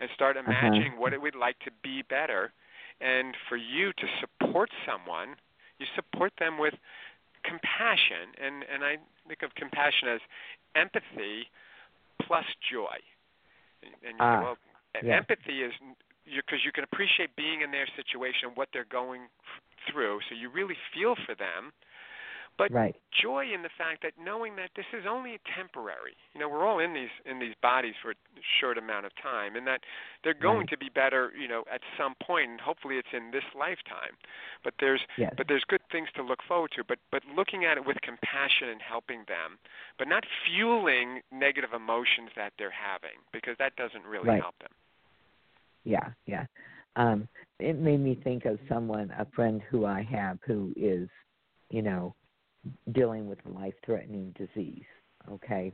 and 0.00 0.10
start 0.14 0.36
Uh-huh. 0.46 0.82
imagining 0.82 0.98
what 0.98 1.12
it 1.12 1.20
would 1.20 1.34
like 1.36 1.58
to 1.60 1.70
be 1.82 2.02
better, 2.02 2.52
and 3.00 3.34
for 3.48 3.56
you 3.56 3.92
to 3.92 4.06
support 4.20 4.70
someone 4.86 5.36
you 5.78 5.86
support 5.96 6.32
them 6.38 6.58
with 6.58 6.74
compassion, 7.44 8.34
and 8.42 8.64
and 8.72 8.84
I 8.84 8.96
think 9.28 9.42
of 9.42 9.54
compassion 9.54 10.08
as 10.08 10.20
empathy 10.74 11.48
plus 12.22 12.44
joy. 12.70 12.96
And, 13.82 13.92
and 14.06 14.18
you 14.18 14.24
Ah, 14.24 14.32
say, 14.32 14.38
well, 14.38 14.56
yeah. 15.02 15.20
empathy 15.20 15.62
is 15.62 15.72
because 16.24 16.64
you 16.64 16.72
can 16.72 16.84
appreciate 16.84 17.34
being 17.36 17.62
in 17.62 17.70
their 17.70 17.88
situation, 17.96 18.50
what 18.54 18.68
they're 18.72 18.88
going 18.90 19.28
through, 19.90 20.20
so 20.28 20.34
you 20.34 20.50
really 20.50 20.76
feel 20.94 21.14
for 21.26 21.34
them. 21.34 21.72
But 22.58 22.70
right. 22.72 22.94
joy 23.10 23.46
in 23.54 23.62
the 23.62 23.70
fact 23.78 24.02
that 24.02 24.12
knowing 24.22 24.54
that 24.56 24.70
this 24.76 24.84
is 24.92 25.06
only 25.08 25.40
temporary. 25.56 26.12
You 26.34 26.40
know, 26.40 26.48
we're 26.48 26.66
all 26.66 26.78
in 26.78 26.92
these 26.92 27.08
in 27.24 27.38
these 27.38 27.54
bodies 27.62 27.94
for 28.02 28.10
a 28.10 28.14
short 28.60 28.76
amount 28.76 29.06
of 29.06 29.12
time, 29.16 29.56
and 29.56 29.66
that 29.66 29.80
they're 30.22 30.34
going 30.34 30.58
Right. 30.58 30.68
to 30.70 30.76
be 30.76 30.90
better. 30.90 31.32
You 31.38 31.48
know, 31.48 31.64
at 31.72 31.80
some 31.96 32.14
point, 32.22 32.50
and 32.50 32.60
hopefully 32.60 32.98
it's 32.98 33.08
in 33.12 33.30
this 33.30 33.44
lifetime. 33.54 34.16
But 34.62 34.74
there's 34.78 35.00
Yes. 35.16 35.32
but 35.38 35.48
there's 35.48 35.64
good 35.64 35.80
things 35.90 36.08
to 36.16 36.22
look 36.22 36.42
forward 36.42 36.72
to. 36.72 36.84
But 36.84 36.98
but 37.10 37.24
looking 37.34 37.64
at 37.64 37.78
it 37.78 37.84
with 37.86 37.96
compassion 38.02 38.68
and 38.68 38.82
helping 38.82 39.24
them, 39.24 39.58
but 39.98 40.06
not 40.06 40.24
fueling 40.44 41.22
negative 41.32 41.72
emotions 41.72 42.30
that 42.36 42.52
they're 42.58 42.70
having 42.70 43.18
because 43.32 43.56
that 43.58 43.74
doesn't 43.76 44.04
really 44.04 44.28
Right. 44.28 44.42
help 44.42 44.58
them. 44.58 44.72
Yeah, 45.84 46.12
yeah. 46.26 46.46
Um, 46.96 47.26
it 47.58 47.76
made 47.76 48.00
me 48.00 48.14
think 48.16 48.44
of 48.44 48.58
someone, 48.68 49.10
a 49.18 49.24
friend 49.34 49.62
who 49.70 49.86
I 49.86 50.02
have 50.02 50.38
who 50.42 50.72
is, 50.76 51.08
you 51.70 51.82
know, 51.82 52.14
dealing 52.92 53.28
with 53.28 53.38
a 53.46 53.50
life 53.50 53.74
threatening 53.84 54.34
disease, 54.38 54.84
okay? 55.30 55.72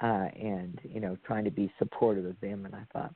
Uh, 0.00 0.28
and, 0.36 0.80
you 0.82 1.00
know, 1.00 1.16
trying 1.26 1.44
to 1.44 1.50
be 1.50 1.72
supportive 1.78 2.26
of 2.26 2.40
them. 2.40 2.66
And 2.66 2.74
I 2.74 2.84
thought, 2.92 3.14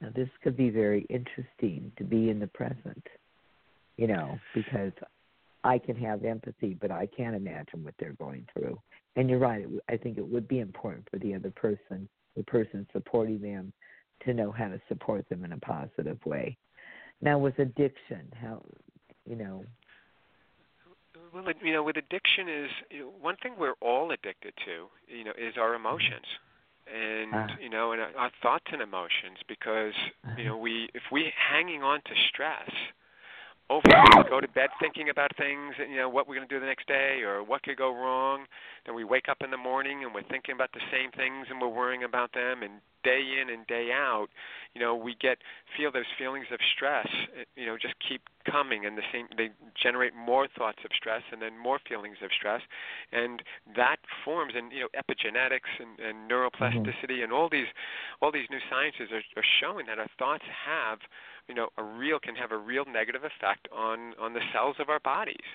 now 0.00 0.10
this 0.14 0.28
could 0.42 0.56
be 0.56 0.70
very 0.70 1.02
interesting 1.08 1.92
to 1.98 2.04
be 2.04 2.30
in 2.30 2.38
the 2.38 2.46
present, 2.48 3.06
you 3.96 4.06
know, 4.06 4.38
because 4.54 4.92
I 5.62 5.78
can 5.78 5.96
have 5.96 6.24
empathy, 6.24 6.76
but 6.80 6.90
I 6.90 7.06
can't 7.06 7.36
imagine 7.36 7.84
what 7.84 7.94
they're 7.98 8.14
going 8.14 8.46
through. 8.52 8.78
And 9.16 9.28
you're 9.28 9.38
right. 9.38 9.66
I 9.88 9.96
think 9.96 10.18
it 10.18 10.26
would 10.26 10.48
be 10.48 10.60
important 10.60 11.06
for 11.10 11.18
the 11.18 11.34
other 11.34 11.50
person, 11.50 12.08
the 12.36 12.44
person 12.44 12.86
supporting 12.92 13.40
them, 13.40 13.72
to 14.24 14.34
know 14.34 14.52
how 14.52 14.68
to 14.68 14.80
support 14.88 15.28
them 15.28 15.44
in 15.44 15.52
a 15.52 15.58
positive 15.58 16.18
way. 16.24 16.56
Now, 17.22 17.38
with 17.38 17.58
addiction, 17.58 18.32
how, 18.40 18.62
you 19.26 19.36
know, 19.36 19.64
Well, 21.32 21.44
you 21.62 21.72
know, 21.72 21.82
with 21.82 21.96
addiction 21.96 22.48
is 22.48 22.70
you 22.90 23.00
know, 23.00 23.12
one 23.20 23.36
thing 23.42 23.54
we're 23.58 23.78
all 23.80 24.10
addicted 24.10 24.54
to. 24.66 24.86
You 25.08 25.24
know, 25.24 25.32
is 25.38 25.54
our 25.56 25.74
emotions, 25.74 26.26
and 26.86 27.34
Ah. 27.34 27.56
you 27.60 27.68
know, 27.68 27.92
and 27.92 28.02
our- 28.02 28.16
our 28.16 28.30
thoughts 28.42 28.66
and 28.72 28.82
emotions. 28.82 29.38
Because 29.46 29.94
you 30.36 30.44
know, 30.44 30.56
we 30.56 30.88
if 30.94 31.10
we 31.10 31.30
hanging 31.36 31.82
on 31.82 32.00
to 32.02 32.14
stress, 32.28 32.70
over 33.68 33.86
we 34.16 34.24
go 34.24 34.40
to 34.40 34.48
bed 34.48 34.70
thinking 34.80 35.08
about 35.10 35.34
things, 35.36 35.74
and 35.78 35.90
you 35.90 35.98
know, 35.98 36.08
what 36.08 36.26
we're 36.26 36.34
going 36.34 36.48
to 36.48 36.52
do 36.54 36.58
the 36.60 36.66
next 36.66 36.86
day 36.88 37.22
or 37.22 37.42
what 37.42 37.62
could 37.62 37.76
go 37.76 37.94
wrong. 37.94 38.46
Then 38.84 38.94
we 38.94 39.04
wake 39.04 39.28
up 39.28 39.42
in 39.42 39.50
the 39.50 39.56
morning 39.56 40.02
and 40.04 40.12
we're 40.12 40.22
thinking 40.24 40.54
about 40.54 40.72
the 40.72 40.80
same 40.90 41.10
things 41.12 41.46
and 41.50 41.60
we're 41.60 41.68
worrying 41.68 42.02
about 42.02 42.32
them. 42.32 42.62
And 42.64 42.80
day 43.02 43.22
in 43.40 43.50
and 43.50 43.66
day 43.66 43.90
out, 43.92 44.28
you 44.74 44.80
know, 44.80 44.94
we 44.94 45.16
get 45.20 45.38
feel 45.76 45.90
those 45.90 46.10
feelings 46.18 46.46
of 46.52 46.60
stress. 46.74 47.08
eh, 47.38 47.44
You 47.56 47.66
know, 47.66 47.76
just 47.76 47.94
keep 48.06 48.22
coming, 48.50 48.86
and 48.86 48.96
the 48.96 49.02
same 49.12 49.26
they 49.36 49.50
generate 49.80 50.14
more 50.14 50.46
thoughts 50.56 50.78
of 50.84 50.90
stress 50.94 51.22
and 51.32 51.42
then 51.42 51.58
more 51.58 51.78
feelings 51.88 52.18
of 52.22 52.30
stress, 52.36 52.62
and 53.12 53.42
that 53.76 53.96
forms 54.24 54.54
and 54.56 54.72
you 54.72 54.80
know 54.80 54.88
epigenetics 54.96 55.72
and, 55.78 55.98
and 55.98 56.30
neuroplasticity 56.30 57.22
and 57.22 57.32
all 57.32 57.48
these 57.48 57.66
all 58.22 58.32
these 58.32 58.48
new 58.50 58.60
sciences 58.70 59.08
are, 59.12 59.22
are 59.36 59.44
showing 59.60 59.86
that 59.86 59.98
our 59.98 60.08
thoughts 60.18 60.44
have 60.66 60.98
you 61.50 61.56
know 61.56 61.68
a 61.76 61.82
real 61.82 62.20
can 62.22 62.36
have 62.36 62.52
a 62.52 62.56
real 62.56 62.84
negative 62.86 63.22
effect 63.26 63.66
on 63.74 64.14
on 64.22 64.32
the 64.34 64.40
cells 64.54 64.76
of 64.78 64.88
our 64.88 65.00
bodies. 65.00 65.50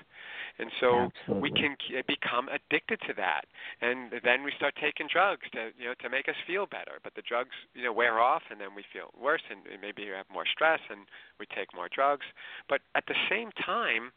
And 0.59 0.69
so 0.79 1.09
we 1.39 1.51
can 1.51 1.75
eh, 1.95 2.01
become 2.07 2.47
addicted 2.47 2.99
to 3.07 3.13
that. 3.15 3.43
And 3.81 4.11
then 4.23 4.43
we 4.43 4.51
start 4.55 4.75
taking 4.75 5.07
drugs 5.07 5.47
to 5.53 5.71
you 5.79 5.87
know 5.87 5.95
to 6.03 6.09
make 6.09 6.27
us 6.27 6.35
feel 6.45 6.65
better. 6.67 6.99
But 7.01 7.15
the 7.15 7.23
drugs 7.23 7.55
you 7.73 7.83
know 7.83 7.93
wear 7.93 8.19
off 8.19 8.43
and 8.51 8.59
then 8.59 8.75
we 8.75 8.83
feel 8.91 9.15
worse 9.15 9.43
and 9.49 9.63
maybe 9.81 10.03
you 10.03 10.11
have 10.11 10.27
more 10.27 10.45
stress 10.45 10.83
and 10.91 11.07
we 11.39 11.45
take 11.55 11.73
more 11.73 11.87
drugs. 11.87 12.27
But 12.67 12.81
at 12.93 13.05
the 13.07 13.15
same 13.31 13.51
time 13.65 14.11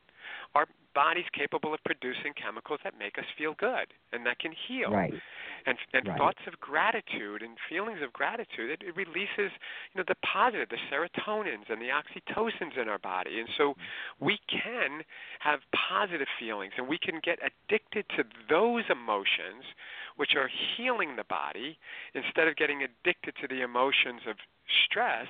our 0.55 0.67
body's 0.95 1.29
capable 1.33 1.73
of 1.75 1.81
producing 1.85 2.33
chemicals 2.35 2.81
that 2.83 2.99
make 2.99 3.19
us 3.19 3.25
feel 3.37 3.55
good 3.59 3.87
and 4.13 4.27
that 4.27 4.39
can 4.39 4.53
heal. 4.67 4.91
Right, 4.91 5.15
and 5.67 5.79
and 5.93 6.09
Right. 6.09 6.19
thoughts 6.19 6.41
of 6.47 6.59
gratitude 6.61 7.43
and 7.43 7.59
feelings 7.69 8.01
of 8.03 8.13
gratitude 8.13 8.71
it, 8.71 8.83
it 8.83 8.97
releases 8.97 9.53
you 9.93 9.97
know 9.97 10.05
the 10.07 10.17
positive 10.25 10.69
the 10.69 10.79
serotonins 10.91 11.69
and 11.69 11.81
the 11.81 11.91
oxytocins 11.91 12.77
in 12.77 12.89
our 12.89 12.99
body. 12.99 13.41
And 13.41 13.49
so 13.57 13.73
mm-hmm. 13.73 14.25
we 14.25 14.39
can 14.49 15.05
have 15.41 15.61
positive 15.73 16.29
feelings 16.39 16.73
and 16.77 16.89
we 16.89 16.99
can 16.99 17.21
get 17.23 17.39
addicted 17.43 18.07
to 18.17 18.25
those 18.49 18.85
emotions 18.91 19.65
which 20.17 20.35
are 20.35 20.49
healing 20.77 21.17
the 21.17 21.25
body 21.25 21.79
instead 22.15 22.49
of 22.49 22.57
getting 22.57 22.83
addicted 22.83 23.35
to 23.41 23.47
the 23.49 23.63
emotions 23.63 24.23
of 24.27 24.37
stress 24.85 25.29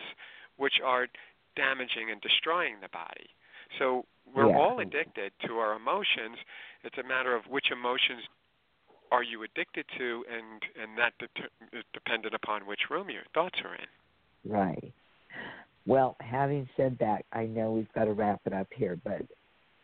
which 0.56 0.80
are 0.84 1.08
damaging 1.56 2.10
and 2.10 2.20
destroying 2.20 2.76
the 2.80 2.88
body 2.88 3.30
so 3.78 4.04
we're 4.34 4.48
Yeah. 4.48 4.58
all 4.58 4.80
addicted 4.80 5.32
to 5.46 5.54
our 5.58 5.74
emotions 5.74 6.36
it's 6.84 6.98
a 6.98 7.02
matter 7.02 7.34
of 7.34 7.46
which 7.48 7.70
emotions 7.70 8.22
are 9.10 9.22
you 9.22 9.42
addicted 9.42 9.86
to, 9.98 10.24
and 10.30 10.62
and 10.80 10.98
that 10.98 11.14
is 11.72 11.84
dependent 11.92 12.34
upon 12.34 12.66
which 12.66 12.90
room 12.90 13.10
your 13.10 13.22
thoughts 13.34 13.58
are 13.64 13.74
in. 13.74 13.86
right. 14.44 14.92
Well, 15.86 16.16
having 16.20 16.68
said 16.76 16.98
that, 17.00 17.24
I 17.32 17.46
know 17.46 17.72
we've 17.72 17.92
got 17.94 18.04
to 18.04 18.12
wrap 18.12 18.40
it 18.44 18.52
up 18.52 18.68
here, 18.76 18.98
but 19.04 19.22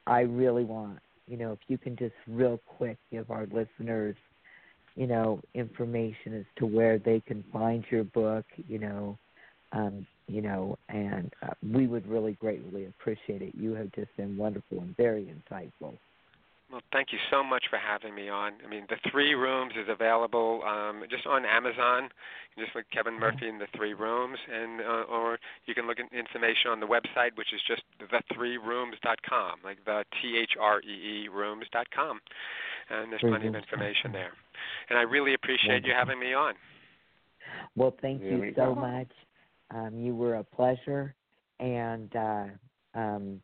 I 0.06 0.20
really 0.20 0.64
want, 0.64 0.98
you 1.26 1.38
know, 1.38 1.52
if 1.52 1.60
you 1.68 1.78
can 1.78 1.96
just 1.96 2.14
real 2.28 2.60
quick 2.76 2.98
give 3.10 3.30
our 3.30 3.46
listeners, 3.46 4.14
you 4.96 5.06
know, 5.06 5.40
information 5.54 6.34
as 6.34 6.44
to 6.58 6.66
where 6.66 6.98
they 6.98 7.20
can 7.20 7.42
find 7.50 7.84
your 7.90 8.04
book, 8.04 8.44
you 8.68 8.78
know, 8.78 9.18
um, 9.72 10.06
you 10.26 10.42
know, 10.42 10.78
and 10.88 11.32
uh, 11.42 11.50
we 11.72 11.86
would 11.86 12.06
really 12.06 12.32
greatly 12.40 12.86
appreciate 12.86 13.42
it. 13.42 13.54
You 13.54 13.74
have 13.74 13.92
just 13.92 14.14
been 14.16 14.36
wonderful 14.36 14.80
and 14.80 14.96
very 14.96 15.24
insightful. 15.24 15.94
Well, 16.72 16.80
thank 16.92 17.12
you 17.12 17.18
so 17.30 17.44
much 17.44 17.64
for 17.68 17.78
having 17.78 18.14
me 18.14 18.28
on. 18.28 18.54
I 18.64 18.68
mean, 18.68 18.84
the 18.88 18.96
three 19.12 19.34
rooms 19.34 19.74
is 19.80 19.86
available 19.88 20.62
um, 20.66 21.04
just 21.10 21.26
on 21.26 21.44
Amazon. 21.44 22.08
You 22.56 22.64
just 22.64 22.74
look 22.74 22.86
Kevin 22.90 23.14
Murphy 23.20 23.48
in 23.48 23.58
the 23.58 23.68
three 23.76 23.94
rooms, 23.94 24.38
and 24.52 24.80
uh, 24.80 25.04
or 25.12 25.38
you 25.66 25.74
can 25.74 25.86
look 25.86 25.98
at 26.00 26.06
information 26.12 26.70
on 26.72 26.80
the 26.80 26.86
website, 26.86 27.36
which 27.36 27.52
is 27.54 27.60
just 27.68 27.82
the3rooms.com, 28.00 29.58
like 29.62 29.84
the 29.84 30.04
T 30.20 30.38
H 30.42 30.52
R 30.58 30.80
E 30.80 31.26
E 31.26 31.28
rooms.com, 31.28 32.20
and 32.90 33.12
there's 33.12 33.20
plenty 33.20 33.46
of 33.46 33.54
information 33.54 34.10
there. 34.10 34.32
And 34.88 34.98
I 34.98 35.02
really 35.02 35.34
appreciate 35.34 35.84
you 35.84 35.92
having 35.96 36.18
me 36.18 36.32
on. 36.32 36.54
Well, 37.76 37.94
thank 38.00 38.22
you 38.22 38.52
so 38.56 38.74
much. 38.74 39.08
Um, 39.70 39.98
you 39.98 40.14
were 40.14 40.36
a 40.36 40.44
pleasure, 40.44 41.14
and 41.60 42.14
uh, 42.14 42.44
um, 42.94 43.40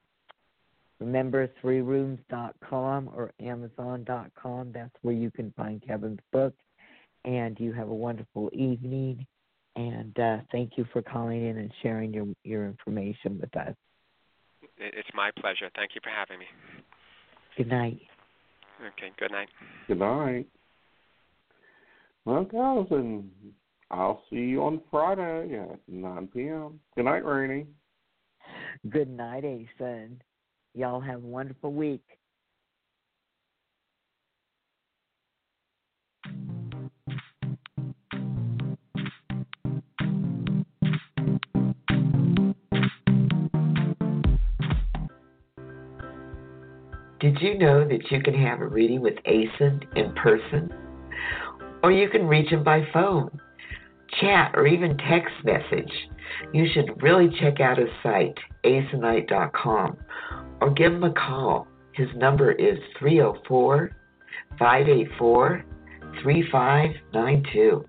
remember 0.99 1.49
threerooms.com 1.63 3.11
or 3.15 3.33
amazon.com. 3.41 4.73
That's 4.73 4.95
where 5.03 5.15
you 5.15 5.31
can 5.31 5.53
find 5.57 5.83
Kevin's 5.87 6.21
book. 6.33 6.55
And 7.25 7.59
you 7.61 7.73
have 7.73 7.89
a 7.89 7.95
wonderful 7.95 8.51
evening. 8.53 9.27
And 9.77 10.19
uh, 10.19 10.39
thank 10.53 10.73
you 10.77 10.87
for 10.93 11.03
calling 11.03 11.47
in 11.47 11.59
and 11.59 11.71
sharing 11.83 12.13
your 12.13 12.27
your 12.45 12.67
information 12.67 13.39
with 13.41 13.55
us. 13.57 13.75
It's 14.79 15.09
my 15.15 15.31
pleasure. 15.39 15.71
Thank 15.77 15.95
you 15.95 16.01
for 16.03 16.11
having 16.11 16.39
me. 16.39 16.47
Good 17.57 17.69
night. 17.69 18.01
Okay, 18.81 19.13
good 19.19 19.31
night. 19.31 19.49
Good 19.87 19.99
night. 19.99 20.47
Well, 22.25 22.45
guys, 22.45 22.87
and 22.91 23.31
I'll 23.91 24.23
see 24.31 24.37
you 24.37 24.63
on 24.63 24.81
Friday 24.91 25.59
at 25.59 25.81
9 25.89 26.29
p.m. 26.29 26.79
Good 26.95 27.05
night, 27.07 27.25
Raine. 27.25 27.67
Good 28.89 29.11
night, 29.11 29.45
Aeson. 29.45 30.23
Y'all 30.75 31.01
have 31.01 31.25
a 31.25 31.27
wonderful 31.27 31.73
week. 31.73 32.05
Did 47.19 47.39
you 47.43 47.59
know 47.59 47.87
that 47.87 48.11
you 48.11 48.23
can 48.23 48.33
have 48.35 48.61
a 48.61 48.67
reading 48.67 49.03
with 49.03 49.15
Aeson 49.27 49.83
in 49.95 50.15
person? 50.15 50.73
Or 51.83 51.93
you 51.93 52.09
can 52.09 52.27
reach 52.27 52.49
him 52.49 52.65
by 52.65 52.83
phone, 52.95 53.39
chat, 54.21 54.53
or 54.55 54.67
even 54.67 54.97
text 55.09 55.35
message. 55.45 55.93
You 56.53 56.67
should 56.73 57.03
really 57.03 57.29
check 57.41 57.61
out 57.61 57.79
his 57.79 57.89
site, 58.03 58.37
aesonknight.com, 58.65 59.97
or 60.61 60.71
give 60.71 60.93
him 60.93 61.05
a 61.05 61.13
call. 61.13 61.67
His 61.93 62.09
number 62.17 62.53
is 62.53 62.79
304 62.99 63.91
584 64.59 65.65
3592. 66.23 67.85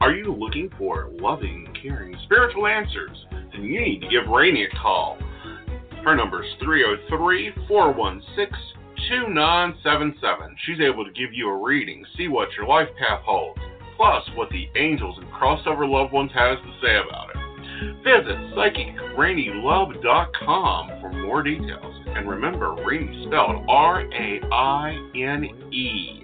Are 0.00 0.12
you 0.12 0.34
looking 0.34 0.70
for 0.76 1.10
loving, 1.12 1.68
caring, 1.80 2.14
spiritual 2.24 2.66
answers? 2.66 3.26
Then 3.30 3.64
you 3.64 3.80
need 3.80 4.00
to 4.00 4.08
give 4.08 4.28
Raine 4.28 4.56
a 4.56 4.68
call. 4.82 5.18
Her 6.04 6.14
number 6.14 6.44
is 6.44 6.50
303 6.62 7.52
416 7.66 8.74
2977. 9.08 10.56
She's 10.66 10.80
able 10.80 11.04
to 11.04 11.10
give 11.12 11.32
you 11.32 11.48
a 11.48 11.56
reading, 11.56 12.04
see 12.16 12.28
what 12.28 12.48
your 12.56 12.66
life 12.66 12.88
path 12.98 13.20
holds, 13.24 13.60
plus 13.96 14.28
what 14.34 14.50
the 14.50 14.68
angels 14.76 15.16
and 15.18 15.30
crossover 15.32 15.88
loved 15.88 16.12
ones 16.12 16.30
has 16.34 16.58
to 16.58 16.74
say 16.82 16.96
about 16.96 17.30
it. 17.30 17.36
Visit 18.04 18.36
psychicrainelove.com 18.54 20.88
for 21.00 21.10
more 21.12 21.42
details. 21.42 21.94
And 22.06 22.28
remember, 22.28 22.74
Raine 22.74 23.24
spelled 23.26 23.64
R 23.68 24.02
A 24.02 24.40
I 24.52 25.10
N 25.16 25.72
E. 25.72 26.23